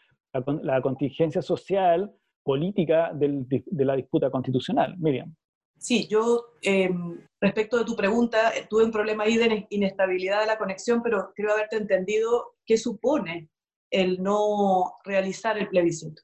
la, 0.61 0.81
contingencia 0.81 1.41
social, 1.41 2.11
política 2.43 3.11
de 3.13 3.85
la 3.85 3.95
disputa 3.95 4.29
constitucional. 4.29 4.95
Miriam. 4.97 5.35
Sí, 5.81 6.07
yo 6.07 6.53
em, 6.61 7.19
respecto 7.39 7.79
de 7.79 7.85
tu 7.85 7.95
pregunta, 7.95 8.55
eh, 8.55 8.67
tuve 8.69 8.83
un 8.85 8.91
problema 8.91 9.23
ahí 9.23 9.35
de 9.37 9.65
inestabilidad 9.71 10.41
de 10.41 10.45
la 10.45 10.59
conexión, 10.59 11.01
pero 11.01 11.31
creo 11.35 11.53
haberte 11.53 11.77
entendido 11.77 12.53
qué 12.67 12.77
supone 12.77 13.49
el 13.89 14.21
no 14.21 14.93
realizar 15.03 15.57
el 15.57 15.69
plebiscito. 15.69 16.21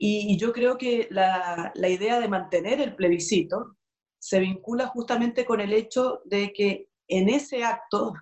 Y, 0.00 0.38
yo 0.38 0.52
creo 0.54 0.78
que 0.78 1.08
la, 1.10 1.72
la, 1.74 1.88
idea 1.90 2.20
de 2.20 2.28
mantener 2.28 2.80
el 2.80 2.94
plebiscito 2.96 3.76
se 4.18 4.40
vincula 4.40 4.86
justamente 4.86 5.44
con 5.44 5.60
el 5.60 5.74
hecho 5.74 6.22
de 6.24 6.52
que 6.54 6.88
en 7.08 7.28
ese 7.28 7.64
acto 7.64 8.14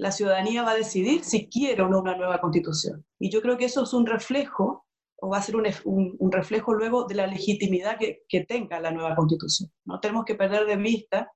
la 0.00 0.12
ciudadanía 0.12 0.62
va 0.62 0.70
a 0.70 0.76
decidir 0.76 1.24
si 1.24 1.46
quiere 1.50 1.82
o 1.82 1.88
no 1.88 2.00
una 2.00 2.16
nueva 2.16 2.40
constitución. 2.40 3.04
Y 3.18 3.30
yo 3.30 3.42
creo 3.42 3.58
que 3.58 3.66
eso 3.66 3.82
es 3.82 3.92
un 3.92 4.06
reflejo, 4.06 4.86
o 5.16 5.28
va 5.28 5.36
a 5.36 5.42
ser 5.42 5.56
un, 5.56 6.32
reflejo 6.32 6.72
luego 6.72 7.04
de 7.04 7.16
la 7.16 7.26
legitimidad 7.26 7.98
que, 7.98 8.40
tenga 8.46 8.80
la 8.80 8.92
nueva 8.92 9.14
constitución. 9.14 9.70
No 9.84 10.00
tenemos 10.00 10.24
que 10.24 10.36
perder 10.36 10.64
de 10.64 10.76
vista 10.76 11.30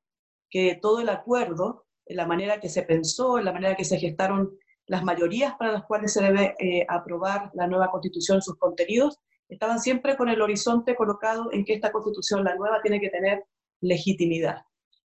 que 0.48 0.78
todo 0.80 1.00
el 1.00 1.10
acuerdo, 1.10 1.84
la 2.06 2.26
manera 2.26 2.58
que 2.58 2.70
se 2.70 2.84
pensó, 2.84 3.38
la 3.38 3.52
manera 3.52 3.76
que 3.76 3.84
se 3.84 3.98
gestaron 3.98 4.56
las 4.86 5.04
mayorías 5.04 5.56
para 5.58 5.72
las 5.72 5.84
cuales 5.84 6.14
se 6.14 6.22
debe 6.22 6.54
eh, 6.58 6.86
aprobar 6.88 7.50
la 7.52 7.66
nueva 7.66 7.90
constitución, 7.90 8.40
sus 8.40 8.56
contenidos, 8.56 9.20
estaban 9.46 9.78
siempre 9.78 10.16
con 10.16 10.30
el 10.30 10.40
horizonte 10.40 10.96
colocado 10.96 11.52
en 11.52 11.66
que 11.66 11.74
esta 11.74 11.92
constitución, 11.92 12.44
la 12.44 12.54
nueva, 12.54 12.80
tiene 12.80 12.98
que 12.98 13.10
tener 13.10 13.44
legitimidad. 13.82 14.64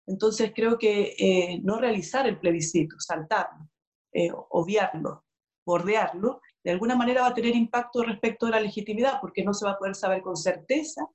Entonces 0.06 0.52
creo 0.54 0.78
que 0.78 1.14
eh, 1.18 1.60
no 1.62 1.78
realizar 1.78 2.26
el 2.26 2.38
plebiscito, 2.38 2.96
saltarlo, 2.98 3.68
eh, 4.12 4.30
obviarlo, 4.50 5.24
bordearlo, 5.64 6.40
de 6.62 6.70
alguna 6.70 6.96
manera 6.96 7.22
va 7.22 7.28
a 7.28 7.34
tener 7.34 7.54
impacto 7.54 8.02
respecto 8.02 8.46
de 8.46 8.52
la 8.52 8.60
legitimidad, 8.60 9.20
porque 9.20 9.44
no 9.44 9.54
se 9.54 9.64
va 9.64 9.72
a 9.72 9.78
poder 9.78 9.94
saber 9.94 10.22
con 10.22 10.36
certeza 10.36 11.06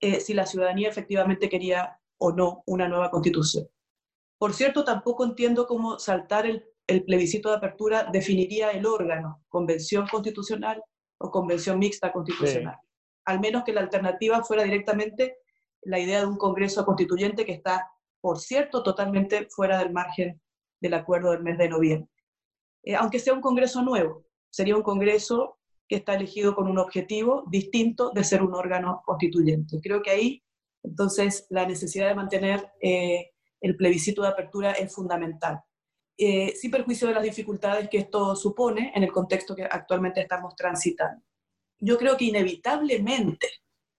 eh, 0.00 0.20
si 0.20 0.34
la 0.34 0.46
ciudadanía 0.46 0.88
efectivamente 0.88 1.48
quería 1.48 1.98
o 2.18 2.32
no 2.32 2.62
una 2.66 2.88
nueva 2.88 3.10
constitución. 3.10 3.68
Por 4.38 4.52
cierto, 4.52 4.84
tampoco 4.84 5.24
entiendo 5.24 5.66
cómo 5.66 5.98
saltar 5.98 6.46
el, 6.46 6.64
plebiscito 7.06 7.48
de 7.48 7.56
apertura 7.56 8.10
definiría 8.12 8.70
el 8.70 8.84
órgano, 8.84 9.42
convención 9.48 10.06
constitucional 10.06 10.82
o 11.18 11.30
convención 11.30 11.78
mixta 11.78 12.12
constitucional. 12.12 12.76
Al 13.24 13.40
menos 13.40 13.64
que 13.64 13.72
la 13.72 13.80
alternativa 13.80 14.44
fuera 14.44 14.64
directamente 14.64 15.38
la 15.80 15.98
idea 15.98 16.20
de 16.20 16.26
un 16.26 16.36
Congreso 16.36 16.84
constituyente 16.84 17.46
que 17.46 17.52
está 17.52 17.90
por 18.24 18.40
cierto, 18.40 18.82
totalmente 18.82 19.48
fuera 19.50 19.78
del 19.78 19.92
margen 19.92 20.40
del 20.80 20.94
acuerdo 20.94 21.32
del 21.32 21.42
mes 21.42 21.58
de 21.58 21.68
noviembre. 21.68 22.10
Eh, 22.82 22.94
aunque 22.94 23.18
sea 23.18 23.34
un 23.34 23.42
Congreso 23.42 23.82
nuevo, 23.82 24.24
sería 24.48 24.74
un 24.74 24.82
Congreso 24.82 25.58
que 25.86 25.96
está 25.96 26.14
elegido 26.14 26.54
con 26.54 26.66
un 26.66 26.78
objetivo 26.78 27.44
distinto 27.50 28.12
de 28.14 28.24
ser 28.24 28.42
un 28.42 28.54
órgano 28.54 29.02
constituyente. 29.04 29.78
Creo 29.82 30.00
que 30.00 30.10
ahí, 30.10 30.42
entonces, 30.82 31.46
la 31.50 31.66
necesidad 31.66 32.08
de 32.08 32.14
mantener 32.14 32.72
eh, 32.80 33.32
el 33.60 33.76
plebiscito 33.76 34.22
de 34.22 34.28
apertura 34.28 34.72
es 34.72 34.94
fundamental. 34.94 35.60
Eh, 36.16 36.54
sin 36.56 36.70
perjuicio 36.70 37.06
de 37.06 37.12
las 37.12 37.24
dificultades 37.24 37.90
que 37.90 37.98
esto 37.98 38.34
supone 38.36 38.90
en 38.94 39.02
el 39.02 39.12
contexto 39.12 39.54
que 39.54 39.64
actualmente 39.64 40.22
estamos 40.22 40.56
transitando. 40.56 41.22
Yo 41.78 41.98
creo 41.98 42.16
que 42.16 42.24
inevitablemente 42.24 43.48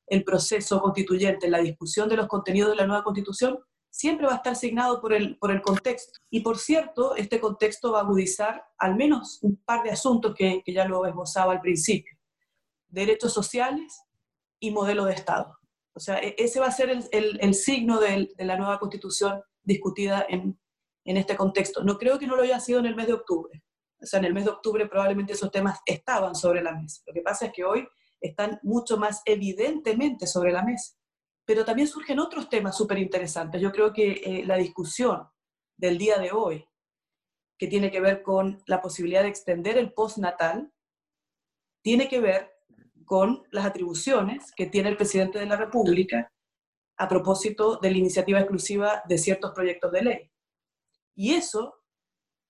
el 0.08 0.24
proceso 0.24 0.82
constituyente, 0.82 1.48
la 1.48 1.60
discusión 1.60 2.10
de 2.10 2.18
los 2.18 2.26
contenidos 2.26 2.72
de 2.72 2.78
la 2.78 2.88
nueva 2.88 3.04
constitución, 3.04 3.60
siempre 3.96 4.28
va 4.28 4.34
a 4.34 4.36
estar 4.36 4.52
asignado 4.52 5.00
por 5.00 5.14
el, 5.14 5.38
por 5.38 5.52
el 5.52 5.62
contexto. 5.62 6.20
Y 6.30 6.42
por 6.42 6.58
cierto, 6.58 7.16
este 7.16 7.40
contexto 7.40 7.94
va 7.94 8.00
a 8.00 8.02
agudizar 8.02 8.62
al 8.78 8.98
menos 8.98 9.40
un 9.42 9.56
par 9.56 9.84
de 9.84 9.92
asuntos 9.92 10.36
que, 10.36 10.62
que 10.66 10.74
ya 10.74 10.84
lo 10.86 11.06
esbozaba 11.06 11.54
al 11.54 11.62
principio. 11.62 12.14
Derechos 12.90 13.32
sociales 13.32 14.02
y 14.60 14.72
modelo 14.72 15.06
de 15.06 15.14
Estado. 15.14 15.58
O 15.94 16.02
sea, 16.02 16.18
e, 16.18 16.36
ese 16.38 16.60
va 16.60 16.66
a 16.68 16.72
ser 16.72 16.90
el, 16.90 17.06
el, 17.14 17.40
el 17.42 17.54
signo 17.54 18.02
de, 18.02 18.34
de, 18.36 18.44
la 18.44 18.58
nueva 18.58 18.80
constitución 18.80 19.42
discutida 19.64 20.26
en, 20.28 20.60
en 21.06 21.16
este 21.16 21.38
contexto. 21.38 21.82
No 21.82 21.98
creo 21.98 22.20
que 22.20 22.28
no 22.28 22.36
lo 22.36 22.44
haya 22.44 22.60
sido 22.60 22.80
en 22.80 22.88
el 22.88 22.98
mes 22.98 23.08
de 23.08 23.14
octubre. 23.14 23.64
O 24.02 24.06
sea, 24.06 24.20
en 24.20 24.26
el 24.26 24.34
mes 24.34 24.44
de 24.44 24.52
octubre 24.52 24.90
probablemente 24.90 25.32
esos 25.32 25.52
temas 25.52 25.80
estaban 25.86 26.36
sobre 26.36 26.62
la 26.62 26.74
mesa. 26.74 27.02
Lo 27.08 27.14
que 27.14 27.22
pasa 27.22 27.46
es 27.46 27.54
que 27.54 27.64
hoy 27.64 27.88
están 28.20 28.60
mucho 28.62 28.98
más 28.98 29.22
evidentemente 29.24 30.28
sobre 30.28 30.52
la 30.52 30.64
mesa. 30.64 30.95
Pero 31.46 31.64
también 31.64 31.88
surgen 31.88 32.20
otros 32.20 32.50
temas 32.50 32.76
súper 32.76 32.98
interesantes. 32.98 33.62
Yo 33.62 33.72
creo 33.72 33.94
que 33.94 34.22
eh, 34.24 34.44
la 34.46 34.58
discusión 34.58 35.28
del 35.78 35.98
día 35.98 36.18
de 36.18 36.32
hoy, 36.32 36.68
que 37.58 37.68
tiene 37.68 37.92
que 37.92 38.02
ver 38.02 38.22
con 38.24 38.62
la 38.66 38.82
posibilidad 38.82 39.22
de 39.22 39.30
extender 39.30 39.78
el 39.78 39.94
postnatal, 39.94 40.72
tiene 41.82 42.08
que 42.08 42.20
ver 42.20 42.52
con 43.06 43.44
las 43.52 43.66
atribuciones 43.66 44.52
que 44.56 44.66
tiene 44.66 44.90
el 44.90 44.98
presidente 44.98 45.40
de 45.40 45.46
la 45.46 45.56
República 45.56 46.34
a 46.98 47.08
propósito 47.08 47.78
de 47.78 47.92
la 47.92 47.98
iniciativa 47.98 48.40
exclusiva 48.40 49.04
de 49.08 49.18
ciertos 49.18 49.52
proyectos 49.52 49.92
de 49.92 50.02
ley. 50.02 50.32
Y 51.14 51.34
eso 51.36 51.82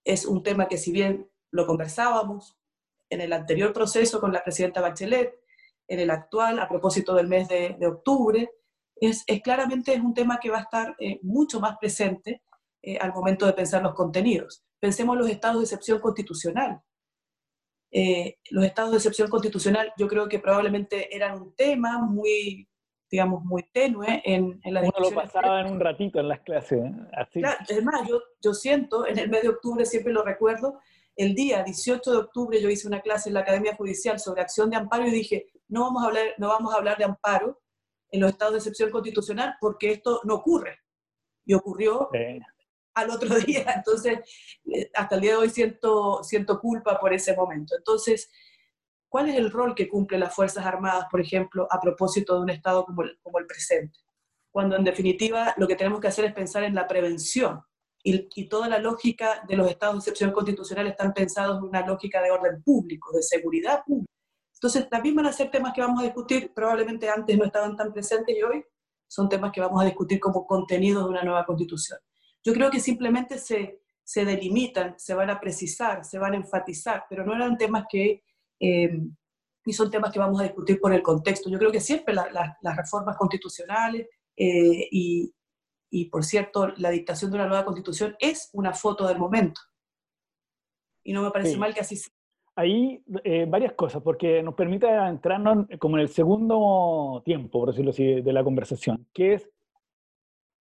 es 0.03 0.25
un 0.25 0.43
tema 0.43 0.67
que 0.67 0.77
si 0.77 0.91
bien 0.91 1.29
lo 1.51 1.65
conversábamos 1.65 2.57
en 3.09 3.21
el 3.21 3.33
anterior 3.33 3.73
proceso 3.73 4.19
con 4.19 4.31
la 4.31 4.43
presidenta 4.43 4.81
Bachelet, 4.81 5.39
en 5.87 5.99
el 5.99 6.09
actual, 6.09 6.59
a 6.59 6.67
propósito 6.67 7.13
del 7.13 7.27
mes 7.27 7.47
de, 7.47 7.75
de 7.79 7.87
octubre, 7.87 8.49
es, 8.95 9.25
claramente 9.43 9.93
es 9.93 10.01
un 10.01 10.13
tema 10.13 10.39
que 10.39 10.49
va 10.49 10.59
a 10.59 10.61
estar 10.61 10.95
eh, 10.99 11.19
mucho 11.21 11.59
más 11.59 11.77
presente 11.77 12.41
eh, 12.81 12.97
al 12.97 13.13
momento 13.13 13.45
de 13.45 13.53
pensar 13.53 13.81
los 13.83 13.93
contenidos. 13.93 14.63
Pensemos 14.79 15.17
los 15.17 15.29
estados 15.29 15.57
de 15.57 15.63
excepción 15.63 15.99
constitucional. 15.99 16.81
Eh, 17.91 18.37
los 18.49 18.65
estados 18.65 18.91
de 18.91 18.97
excepción 18.97 19.29
constitucional 19.29 19.93
yo 19.97 20.07
creo 20.07 20.27
que 20.27 20.39
probablemente 20.39 21.15
eran 21.15 21.41
un 21.41 21.55
tema 21.55 21.99
muy, 21.99 22.67
digamos, 23.09 23.43
muy 23.43 23.63
tenue 23.71 24.21
en, 24.25 24.59
en 24.63 24.73
la 24.73 24.81
Uno 24.81 24.91
lo 24.99 25.11
pasaba 25.11 25.61
en 25.61 25.73
un 25.73 25.79
ratito 25.79 26.19
en 26.19 26.27
las 26.27 26.41
clases. 26.41 26.81
Así. 27.13 27.41
es 27.69 27.83
más, 27.83 28.07
yo, 28.07 28.21
yo 28.41 28.53
siento, 28.53 29.07
en 29.07 29.17
el 29.17 29.29
mes 29.29 29.43
de 29.43 29.49
octubre 29.49 29.85
siempre 29.85 30.11
lo 30.11 30.23
recuerdo, 30.23 30.79
el 31.15 31.33
día 31.33 31.63
18 31.63 32.11
de 32.11 32.17
octubre 32.17 32.61
yo 32.61 32.69
hice 32.69 32.87
una 32.87 33.01
clase 33.01 33.29
en 33.29 33.35
la 33.35 33.41
Academia 33.41 33.75
Judicial 33.75 34.19
sobre 34.19 34.41
acción 34.41 34.69
de 34.69 34.75
amparo 34.75 35.07
y 35.07 35.11
dije, 35.11 35.47
no 35.69 35.81
vamos 35.81 36.03
a 36.03 36.07
hablar, 36.07 36.25
no 36.37 36.49
vamos 36.49 36.73
a 36.73 36.77
hablar 36.77 36.97
de 36.97 37.05
amparo, 37.05 37.61
en 38.15 38.21
los 38.21 38.31
estados 38.31 38.53
de 38.53 38.59
excepción 38.59 38.89
constitucional 38.89 39.55
porque 39.59 39.91
esto 39.91 40.21
no 40.23 40.35
ocurre. 40.35 40.79
Y 41.45 41.53
ocurrió 41.53 42.09
al 42.95 43.09
otro 43.09 43.35
día. 43.45 43.73
Entonces, 43.75 44.19
eh, 44.73 44.89
hasta 44.93 45.15
el 45.15 45.21
día 45.21 45.31
de 45.31 45.37
hoy 45.37 45.49
siento, 45.49 46.23
siento 46.23 46.59
culpa 46.59 46.99
por 46.99 47.13
ese 47.13 47.35
momento. 47.35 47.75
Entonces, 47.77 48.31
¿cuál 49.09 49.29
es 49.29 49.35
el 49.35 49.51
rol 49.51 49.75
que 49.75 49.87
cumplen 49.87 50.21
las 50.21 50.33
Fuerzas 50.33 50.65
Armadas, 50.65 51.05
por 51.11 51.21
ejemplo, 51.21 51.67
a 51.69 51.79
propósito 51.79 52.35
de 52.35 52.41
un 52.41 52.49
estado 52.49 52.85
como 52.85 53.03
el, 53.03 53.19
como 53.21 53.37
el 53.39 53.45
presente? 53.45 53.99
Cuando 54.49 54.77
en 54.77 54.85
definitiva 54.85 55.53
lo 55.57 55.67
que 55.67 55.75
tenemos 55.75 55.99
que 55.99 56.07
hacer 56.07 56.25
es 56.25 56.33
pensar 56.33 56.63
en 56.63 56.73
la 56.73 56.87
prevención. 56.87 57.61
Y, 58.01 58.29
y, 58.35 58.47
toda 58.47 58.69
la 58.69 58.77
lógica 58.77 59.43
de 59.47 59.57
los 59.57 59.67
estados 59.67 59.95
de 59.95 59.99
excepción 59.99 60.31
constitucional 60.31 60.85
están 60.85 61.11
pensados 61.11 61.57
en 61.57 61.63
una 61.63 61.83
lógica 61.85 62.21
de 62.21 62.29
orden 62.29 62.61
público, 62.61 63.11
de 63.11 63.23
seguridad 63.23 63.83
pública. 63.83 64.14
Entonces, 64.65 64.89
también 64.89 65.13
van 65.13 65.27
a 65.27 65.31
ser 65.31 65.51
temas 65.51 65.73
que 65.75 65.81
vamos 65.81 65.99
a 65.99 66.05
discutir, 66.05 66.51
probablemente 66.51 67.07
antes 67.07 67.37
no 67.37 67.45
estaban 67.45 67.75
tan 67.75 67.93
presentes 67.93 68.35
y 68.35 68.41
hoy 68.41 68.65
son 69.07 69.29
temas 69.29 69.51
que 69.51 69.61
vamos 69.61 69.79
a 69.79 69.85
discutir 69.85 70.19
como 70.19 70.47
contenido 70.47 71.03
de 71.03 71.09
una 71.11 71.21
nueva 71.21 71.45
constitución. 71.45 71.99
Yo 72.43 72.51
creo 72.51 72.71
que 72.71 72.79
simplemente 72.79 73.37
se, 73.37 73.83
se 74.03 74.25
delimitan, 74.25 74.95
se 74.97 75.13
van 75.13 75.29
a 75.29 75.39
precisar, 75.39 76.03
se 76.03 76.17
van 76.17 76.33
a 76.33 76.37
enfatizar, 76.37 77.05
pero 77.07 77.23
no 77.23 77.35
eran 77.35 77.59
temas 77.59 77.85
que, 77.87 78.23
eh, 78.59 78.99
y 79.65 79.73
son 79.73 79.91
temas 79.91 80.11
que 80.11 80.17
vamos 80.17 80.41
a 80.41 80.45
discutir 80.45 80.79
por 80.81 80.91
el 80.93 81.03
contexto. 81.03 81.47
Yo 81.47 81.59
creo 81.59 81.71
que 81.71 81.79
siempre 81.79 82.15
las 82.15 82.75
reformas 82.75 83.17
constitucionales 83.17 84.07
eh, 84.35 84.87
y, 84.89 85.31
y, 85.91 86.05
por 86.05 86.25
cierto, 86.25 86.69
la 86.77 86.89
dictación 86.89 87.29
de 87.29 87.37
una 87.37 87.47
nueva 87.47 87.65
constitución 87.65 88.15
es 88.17 88.49
una 88.53 88.73
foto 88.73 89.07
del 89.07 89.19
momento. 89.19 89.61
Y 91.03 91.13
no 91.13 91.21
me 91.21 91.29
parece 91.29 91.55
mal 91.55 91.71
que 91.71 91.81
así 91.81 91.97
sea 91.97 92.14
ahí 92.55 93.03
eh, 93.23 93.45
varias 93.47 93.73
cosas, 93.73 94.01
porque 94.01 94.41
nos 94.41 94.55
permite 94.55 94.87
entrarnos 94.87 95.67
como 95.79 95.97
en 95.97 96.01
el 96.01 96.09
segundo 96.09 97.21
tiempo, 97.25 97.59
por 97.59 97.69
decirlo 97.69 97.91
así, 97.91 98.21
de 98.21 98.33
la 98.33 98.43
conversación, 98.43 99.07
que 99.13 99.33
es 99.33 99.49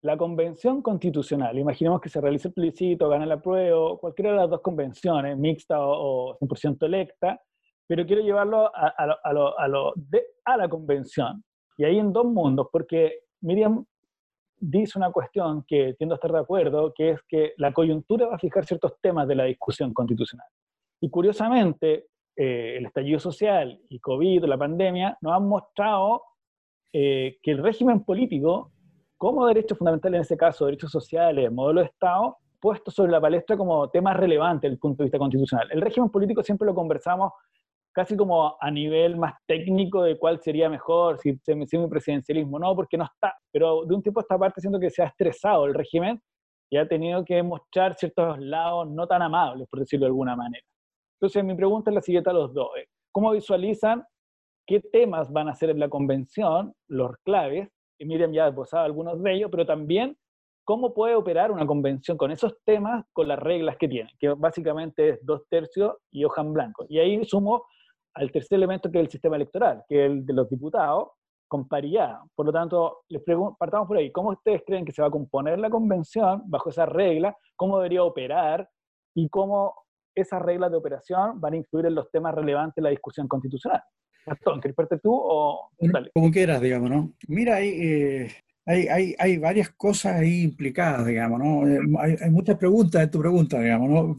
la 0.01 0.17
convención 0.17 0.81
constitucional. 0.81 1.57
Imaginemos 1.57 2.01
que 2.01 2.09
se 2.09 2.21
realice 2.21 2.47
el 2.47 2.53
plebiscito, 2.53 3.09
gana 3.09 3.25
la 3.25 3.41
prueba, 3.41 3.97
cualquiera 3.97 4.31
de 4.31 4.37
las 4.37 4.49
dos 4.49 4.61
convenciones, 4.61 5.37
mixta 5.37 5.77
o, 5.79 6.37
100% 6.39 6.85
electa, 6.85 7.39
pero 7.85 8.05
quiero 8.05 8.21
llevarlo 8.21 8.71
a, 8.75 8.87
a, 8.87 9.33
lo, 9.33 9.59
a, 9.59 9.67
lo, 9.67 9.93
de, 9.95 10.23
a 10.45 10.57
la 10.57 10.69
convención. 10.69 11.43
Y 11.77 11.83
ahí 11.83 11.99
en 11.99 12.13
dos 12.13 12.25
mundos, 12.25 12.67
porque 12.71 13.19
Miriam 13.41 13.85
dice 14.57 14.97
una 14.97 15.11
cuestión 15.11 15.63
que 15.67 15.95
tiendo 15.97 16.15
a 16.15 16.17
estar 16.17 16.31
de 16.31 16.39
acuerdo, 16.39 16.93
que 16.95 17.11
es 17.11 17.19
que 17.27 17.53
la 17.57 17.73
coyuntura 17.73 18.27
va 18.27 18.35
a 18.35 18.39
fijar 18.39 18.65
ciertos 18.65 18.93
temas 19.01 19.27
de 19.27 19.35
la 19.35 19.43
discusión 19.45 19.93
constitucional. 19.93 20.47
Y 21.01 21.09
curiosamente, 21.09 22.05
eh, 22.35 22.75
el 22.77 22.85
estallido 22.85 23.19
social 23.19 23.81
y 23.89 23.99
COVID, 23.99 24.45
la 24.45 24.57
pandemia, 24.57 25.17
nos 25.21 25.33
han 25.33 25.47
mostrado 25.47 26.23
eh, 26.93 27.39
que 27.41 27.51
el 27.51 27.57
régimen 27.57 28.03
político, 28.03 28.71
como 29.17 29.47
derecho 29.47 29.75
fundamental 29.75 30.15
en 30.15 30.21
ese 30.21 30.37
caso, 30.37 30.65
derechos 30.65 30.91
sociales, 30.91 31.51
modelo 31.51 31.81
de 31.81 31.87
Estado, 31.87 32.37
puesto 32.59 32.91
sobre 32.91 33.11
la 33.11 33.19
palestra 33.19 33.57
como 33.57 33.89
tema 33.89 34.13
relevante 34.13 34.67
desde 34.67 34.75
el 34.75 34.79
punto 34.79 35.01
de 35.01 35.05
vista 35.05 35.17
constitucional. 35.17 35.67
El 35.71 35.81
régimen 35.81 36.09
político 36.09 36.43
siempre 36.43 36.67
lo 36.67 36.75
conversamos 36.75 37.31
casi 37.91 38.15
como 38.15 38.55
a 38.59 38.71
nivel 38.71 39.17
más 39.17 39.33
técnico 39.45 40.03
de 40.03 40.17
cuál 40.17 40.39
sería 40.41 40.69
mejor, 40.69 41.17
si 41.19 41.37
se 41.43 41.55
me 41.55 41.65
un 41.73 41.89
presidencialismo 41.89 42.59
no, 42.59 42.75
porque 42.75 42.97
no 42.97 43.05
está. 43.05 43.33
Pero 43.51 43.85
de 43.85 43.95
un 43.95 44.03
tiempo 44.03 44.19
a 44.19 44.21
esta 44.21 44.37
parte 44.37 44.61
siento 44.61 44.79
que 44.79 44.89
se 44.89 45.01
ha 45.01 45.07
estresado 45.07 45.65
el 45.65 45.73
régimen 45.73 46.21
y 46.69 46.77
ha 46.77 46.87
tenido 46.87 47.25
que 47.25 47.43
mostrar 47.43 47.95
ciertos 47.95 48.39
lados 48.39 48.89
no 48.89 49.07
tan 49.07 49.21
amables, 49.21 49.67
por 49.67 49.79
decirlo 49.79 50.05
de 50.05 50.09
alguna 50.09 50.35
manera. 50.35 50.63
Entonces, 51.21 51.43
mi 51.43 51.53
pregunta 51.53 51.91
es 51.91 51.95
la 51.95 52.01
siguiente 52.01 52.31
a 52.31 52.33
los 52.33 52.51
dos. 52.51 52.69
Eh, 52.79 52.87
¿Cómo 53.11 53.29
visualizan 53.31 54.03
qué 54.65 54.79
temas 54.79 55.31
van 55.31 55.49
a 55.49 55.53
ser 55.53 55.69
en 55.69 55.79
la 55.79 55.87
convención, 55.87 56.73
los 56.87 57.15
claves? 57.23 57.69
Y 57.99 58.05
Miriam 58.05 58.33
ya 58.33 58.47
ha 58.47 58.55
posado 58.55 58.85
algunos 58.85 59.21
de 59.21 59.33
ellos, 59.35 59.51
pero 59.51 59.63
también 59.63 60.17
cómo 60.65 60.95
puede 60.95 61.13
operar 61.13 61.51
una 61.51 61.67
convención 61.67 62.17
con 62.17 62.31
esos 62.31 62.57
temas, 62.65 63.05
con 63.13 63.27
las 63.27 63.37
reglas 63.37 63.77
que 63.77 63.87
tiene, 63.87 64.09
que 64.19 64.29
básicamente 64.29 65.09
es 65.09 65.19
dos 65.23 65.43
tercios 65.47 65.93
y 66.11 66.23
hoja 66.23 66.41
en 66.41 66.53
blanco. 66.53 66.85
Y 66.89 66.97
ahí 66.97 67.23
sumo 67.23 67.65
al 68.15 68.31
tercer 68.31 68.57
elemento 68.57 68.89
que 68.89 68.97
es 68.97 69.05
el 69.05 69.11
sistema 69.11 69.35
electoral, 69.35 69.83
que 69.87 70.03
es 70.03 70.11
el 70.11 70.25
de 70.25 70.33
los 70.33 70.49
diputados, 70.49 71.09
con 71.47 71.67
paridad. 71.67 72.17
Por 72.33 72.47
lo 72.47 72.51
tanto, 72.51 73.01
les 73.09 73.21
partamos 73.59 73.87
por 73.87 73.97
ahí, 73.97 74.11
¿cómo 74.11 74.31
ustedes 74.31 74.63
creen 74.65 74.85
que 74.85 74.91
se 74.91 75.03
va 75.03 75.09
a 75.09 75.11
componer 75.11 75.59
la 75.59 75.69
convención 75.69 76.41
bajo 76.47 76.69
esa 76.71 76.87
regla? 76.87 77.37
¿Cómo 77.55 77.77
debería 77.77 78.03
operar? 78.03 78.67
¿Y 79.13 79.29
cómo 79.29 79.75
esas 80.15 80.41
reglas 80.41 80.71
de 80.71 80.77
operación 80.77 81.39
van 81.39 81.53
a 81.53 81.57
influir 81.57 81.85
en 81.87 81.95
los 81.95 82.09
temas 82.11 82.35
relevantes 82.35 82.75
de 82.75 82.81
la 82.83 82.89
discusión 82.89 83.27
constitucional. 83.27 83.81
Gastón, 84.25 84.59
¿quieres 84.59 84.75
parte 84.75 84.99
tú 84.99 85.11
o...? 85.13 85.71
Como 86.13 86.31
quieras, 86.31 86.61
digamos, 86.61 86.89
¿no? 86.89 87.13
Mira, 87.27 87.55
hay, 87.55 87.69
eh, 87.69 88.31
hay, 88.65 88.87
hay, 88.87 89.15
hay, 89.17 89.37
varias 89.39 89.71
cosas 89.71 90.17
ahí 90.17 90.43
implicadas, 90.43 91.07
digamos, 91.07 91.39
¿no? 91.39 91.67
Eh, 91.67 91.79
hay, 92.21 92.29
muchas 92.29 92.57
preguntas 92.57 93.01
en 93.01 93.09
tu 93.09 93.19
pregunta, 93.19 93.59
digamos, 93.59 93.89
¿no? 93.89 94.17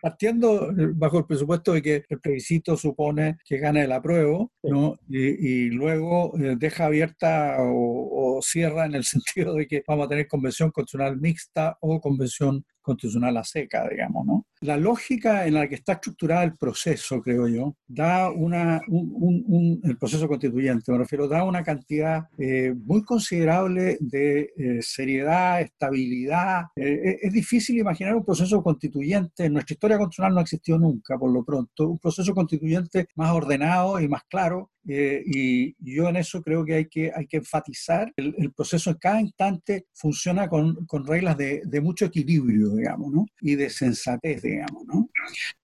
Partiendo 0.00 0.70
bajo 0.94 1.18
el 1.18 1.24
presupuesto 1.24 1.72
de 1.72 1.82
que 1.82 2.04
el 2.08 2.20
plebiscito 2.20 2.76
supone 2.76 3.38
que 3.44 3.56
gana 3.56 3.82
el 3.82 3.92
apruebo, 3.92 4.52
¿no? 4.62 4.96
Y, 5.08 5.70
luego 5.70 6.36
eh, 6.38 6.56
deja 6.58 6.86
abierta 6.86 7.56
o, 7.60 8.36
o, 8.36 8.42
cierra 8.42 8.84
en 8.84 8.94
el 8.96 9.04
sentido 9.04 9.54
de 9.54 9.66
que 9.66 9.82
vamos 9.86 10.06
a 10.06 10.08
tener 10.10 10.28
convención 10.28 10.70
constitucional 10.70 11.18
mixta 11.18 11.78
o 11.80 12.00
convención 12.00 12.64
constitucional 12.82 13.36
a 13.36 13.44
seca, 13.44 13.88
digamos, 13.88 14.26
¿no? 14.26 14.46
La 14.60 14.76
lógica 14.76 15.46
en 15.46 15.54
la 15.54 15.68
que 15.68 15.76
está 15.76 15.94
estructurado 15.94 16.42
el 16.44 16.56
proceso, 16.56 17.20
creo 17.20 17.48
yo, 17.48 17.76
da 17.86 18.30
una, 18.30 18.80
un, 18.88 19.80
el 19.82 19.96
proceso 19.96 20.28
constituyente, 20.28 20.92
me 20.92 20.98
refiero, 20.98 21.26
da 21.26 21.44
una 21.44 21.62
cantidad 21.62 22.28
eh, 22.38 22.72
muy 22.74 23.02
considerable 23.02 23.96
de 24.00 24.52
eh, 24.56 24.78
seriedad, 24.80 25.60
estabilidad. 25.60 26.66
Eh, 26.76 27.18
es 27.22 27.32
difícil 27.32 27.78
imaginar 27.78 28.14
un 28.14 28.24
proceso 28.24 28.62
constituyente, 28.62 29.46
en 29.46 29.54
nuestra 29.54 29.74
historia 29.74 29.98
constitucional 29.98 30.34
no 30.34 30.40
ha 30.40 30.42
existido 30.42 30.78
nunca, 30.78 31.18
por 31.18 31.32
lo 31.32 31.44
pronto, 31.44 31.88
un 31.88 31.98
proceso 31.98 32.34
constituyente 32.34 33.06
más 33.16 33.32
ordenado 33.32 34.00
y 34.00 34.08
más 34.08 34.22
claro, 34.24 34.70
eh, 34.88 35.22
y 35.24 35.74
yo 35.78 36.08
en 36.08 36.16
eso 36.16 36.42
creo 36.42 36.64
que 36.64 36.74
hay 36.74 36.86
que, 36.86 37.12
hay 37.14 37.26
que 37.26 37.36
enfatizar, 37.38 38.12
el, 38.16 38.52
proceso 38.52 38.90
en 38.90 38.96
cada 38.96 39.20
instante 39.20 39.86
funciona 39.94 40.48
con, 40.48 40.86
con 40.86 41.06
reglas 41.06 41.36
de, 41.36 41.62
de, 41.64 41.80
mucho 41.80 42.06
equilibrio, 42.06 42.74
digamos, 42.74 43.12
¿no? 43.12 43.26
y 43.40 43.54
de 43.54 43.70
sensatez, 43.70 44.42
digamos. 44.42 44.84
¿no? 44.86 45.08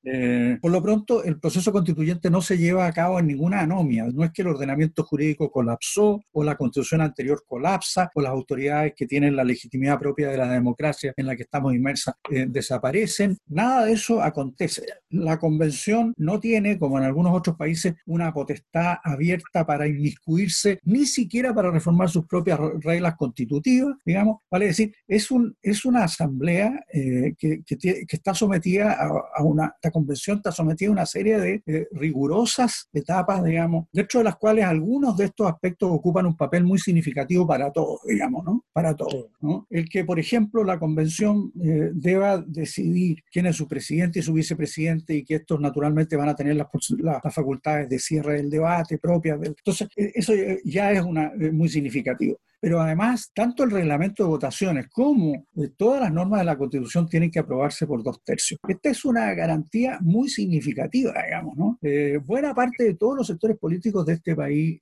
Eh, 0.02 0.58
por 0.60 0.70
lo 0.70 0.82
pronto, 0.82 1.22
el 1.24 1.38
proceso 1.38 1.72
constituyente 1.72 2.30
no 2.30 2.40
se 2.40 2.56
lleva 2.56 2.86
a 2.86 2.92
cabo 2.92 3.18
en 3.18 3.26
ninguna 3.26 3.60
anomia, 3.60 4.06
no 4.12 4.24
es 4.24 4.32
que 4.32 4.42
el 4.42 4.48
ordenamiento 4.48 5.04
jurídico 5.04 5.50
colapsó 5.50 6.22
o 6.32 6.44
la 6.44 6.56
constitución 6.56 7.00
anterior 7.00 7.42
colapsa 7.46 8.10
o 8.14 8.20
las 8.20 8.32
autoridades 8.32 8.94
que 8.96 9.06
tienen 9.06 9.36
la 9.36 9.44
legitimidad 9.44 9.98
propia 9.98 10.30
de 10.30 10.38
la 10.38 10.50
democracia 10.50 11.12
en 11.16 11.26
la 11.26 11.36
que 11.36 11.42
estamos 11.42 11.74
inmersas 11.74 12.14
eh, 12.30 12.46
desaparecen, 12.48 13.38
nada 13.46 13.84
de 13.84 13.92
eso 13.92 14.22
acontece. 14.22 14.86
La 15.10 15.38
convención 15.38 16.14
no 16.16 16.40
tiene, 16.40 16.78
como 16.78 16.98
en 16.98 17.04
algunos 17.04 17.34
otros 17.34 17.56
países, 17.56 17.94
una 18.06 18.32
potestad 18.32 18.96
abierta 19.02 19.66
para 19.66 19.86
inmiscuirse, 19.86 20.78
ni 20.84 21.06
siquiera 21.06 21.54
para 21.54 21.70
reformar 21.70 22.08
sus 22.08 22.26
propias 22.26 22.58
reglas 22.80 23.16
constitutivas, 23.16 23.96
digamos, 24.04 24.38
vale 24.50 24.66
decir, 24.66 24.94
es, 25.06 25.30
un, 25.30 25.56
es 25.62 25.84
una 25.84 26.04
asamblea 26.04 26.84
eh, 26.92 27.34
que, 27.38 27.62
que, 27.64 28.06
está 28.08 28.34
sometida 28.34 28.92
a, 28.92 29.42
una, 29.48 29.72
esta 29.74 29.90
convención 29.90 30.38
está 30.38 30.52
sometida 30.52 30.88
a 30.88 30.92
una 30.92 31.06
serie 31.06 31.38
de 31.38 31.88
rigurosas 31.92 32.88
etapas, 32.92 33.44
digamos, 33.44 33.86
dentro 33.92 34.20
de 34.20 34.24
las 34.24 34.36
cuales 34.36 34.64
algunos 34.64 35.16
de 35.16 35.26
estos 35.26 35.50
aspectos 35.50 35.90
ocupan 35.90 36.26
un 36.26 36.36
papel 36.36 36.64
muy 36.64 36.78
significativo 36.78 37.46
para 37.46 37.70
todos, 37.70 38.00
digamos, 38.06 38.44
¿no? 38.44 38.64
Para 38.72 38.94
todos, 38.94 39.26
¿no? 39.40 39.66
El 39.70 39.88
que, 39.88 40.04
por 40.04 40.18
ejemplo, 40.18 40.64
la 40.64 40.78
convención 40.78 41.52
eh, 41.62 41.90
deba 41.92 42.38
decidir 42.38 43.22
quién 43.30 43.46
es 43.46 43.56
su 43.56 43.66
presidente 43.66 44.18
y 44.18 44.22
su 44.22 44.32
vicepresidente 44.32 45.14
y 45.14 45.24
que 45.24 45.36
estos 45.36 45.60
naturalmente 45.60 46.16
van 46.16 46.28
a 46.28 46.34
tener 46.34 46.56
las, 46.56 46.68
las 46.98 47.34
facultades 47.34 47.88
de 47.88 47.98
cierre 47.98 48.34
del 48.34 48.50
debate, 48.50 48.98
propias. 48.98 49.38
Entonces, 49.42 49.88
e, 49.96 50.12
eso 50.14 50.32
ya 50.64 50.92
es 50.92 51.02
una, 51.02 51.32
eh, 51.38 51.50
muy 51.50 51.68
significativo. 51.68 52.38
Pero 52.60 52.80
además, 52.80 53.30
tanto 53.34 53.64
el 53.64 53.70
reglamento 53.70 54.24
de 54.24 54.28
votaciones 54.28 54.88
como 54.88 55.46
eh, 55.56 55.70
todas 55.76 56.00
las 56.00 56.12
normas 56.12 56.40
de 56.40 56.46
la 56.46 56.58
Constitución 56.58 57.08
tienen 57.08 57.30
que 57.30 57.38
aprobarse 57.38 57.86
por 57.86 58.02
dos 58.02 58.22
tercios. 58.24 58.58
Esta 58.66 58.90
es 58.90 59.04
una 59.04 59.32
garantía 59.34 59.98
muy 60.00 60.28
significativa, 60.28 61.14
digamos, 61.24 61.56
¿no? 61.56 61.78
Eh, 61.82 62.18
buena 62.24 62.54
parte 62.54 62.84
de 62.84 62.94
todos 62.94 63.16
los 63.16 63.26
sectores 63.26 63.56
políticos 63.58 64.04
de 64.06 64.14
este 64.14 64.34
país 64.34 64.80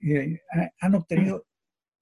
han 0.80 0.94
obtenido 0.94 1.44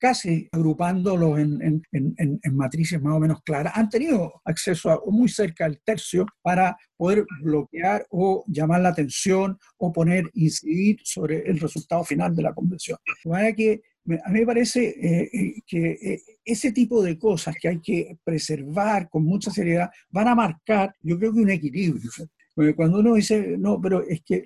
casi 0.04 0.46
agrupándolos 0.52 1.38
en, 1.38 1.82
en, 1.92 2.14
en, 2.18 2.56
matrices 2.56 3.00
más 3.00 3.14
o 3.14 3.20
menos 3.20 3.42
claras, 3.42 3.72
han 3.74 3.88
tenido 3.88 4.42
acceso 4.44 4.90
a, 4.90 5.00
muy 5.06 5.30
cerca 5.30 5.64
al 5.64 5.80
tercio 5.82 6.26
para 6.42 6.76
poder 6.94 7.24
bloquear 7.40 8.06
o 8.10 8.44
llamar 8.46 8.82
la 8.82 8.90
atención 8.90 9.58
o 9.78 9.92
poner, 9.92 10.30
incidir 10.34 10.98
sobre 11.04 11.48
el 11.48 11.58
resultado 11.58 12.04
final 12.04 12.36
de 12.36 12.42
la 12.42 12.52
convención. 12.52 12.98
De 13.24 13.30
manera 13.30 13.54
que 13.54 13.80
a 14.24 14.30
mí 14.30 14.40
me 14.40 14.46
parece 14.46 14.88
eh, 14.88 15.30
eh, 15.32 15.62
que 15.66 15.92
eh, 15.92 16.22
ese 16.44 16.72
tipo 16.72 17.02
de 17.02 17.18
cosas 17.18 17.54
que 17.60 17.68
hay 17.68 17.80
que 17.80 18.18
preservar 18.22 19.08
con 19.08 19.24
mucha 19.24 19.50
seriedad 19.50 19.90
van 20.10 20.28
a 20.28 20.34
marcar, 20.34 20.94
yo 21.00 21.18
creo 21.18 21.32
que 21.32 21.40
un 21.40 21.50
equilibrio. 21.50 22.10
Porque 22.54 22.74
cuando 22.74 22.98
uno 22.98 23.14
dice, 23.14 23.56
no, 23.58 23.80
pero 23.80 24.02
es 24.06 24.22
que 24.22 24.44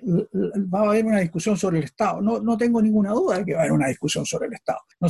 va 0.73 0.81
a 0.81 0.89
haber 0.89 1.05
una 1.05 1.19
discusión 1.19 1.57
sobre 1.57 1.79
el 1.79 1.83
Estado, 1.85 2.21
no, 2.21 2.39
no 2.39 2.57
tengo 2.57 2.81
ninguna 2.81 3.11
duda 3.11 3.39
de 3.39 3.45
que 3.45 3.53
va 3.53 3.59
a 3.59 3.61
haber 3.63 3.73
una 3.73 3.87
discusión 3.87 4.25
sobre 4.25 4.47
el 4.47 4.53
Estado. 4.53 4.79
No, 4.99 5.07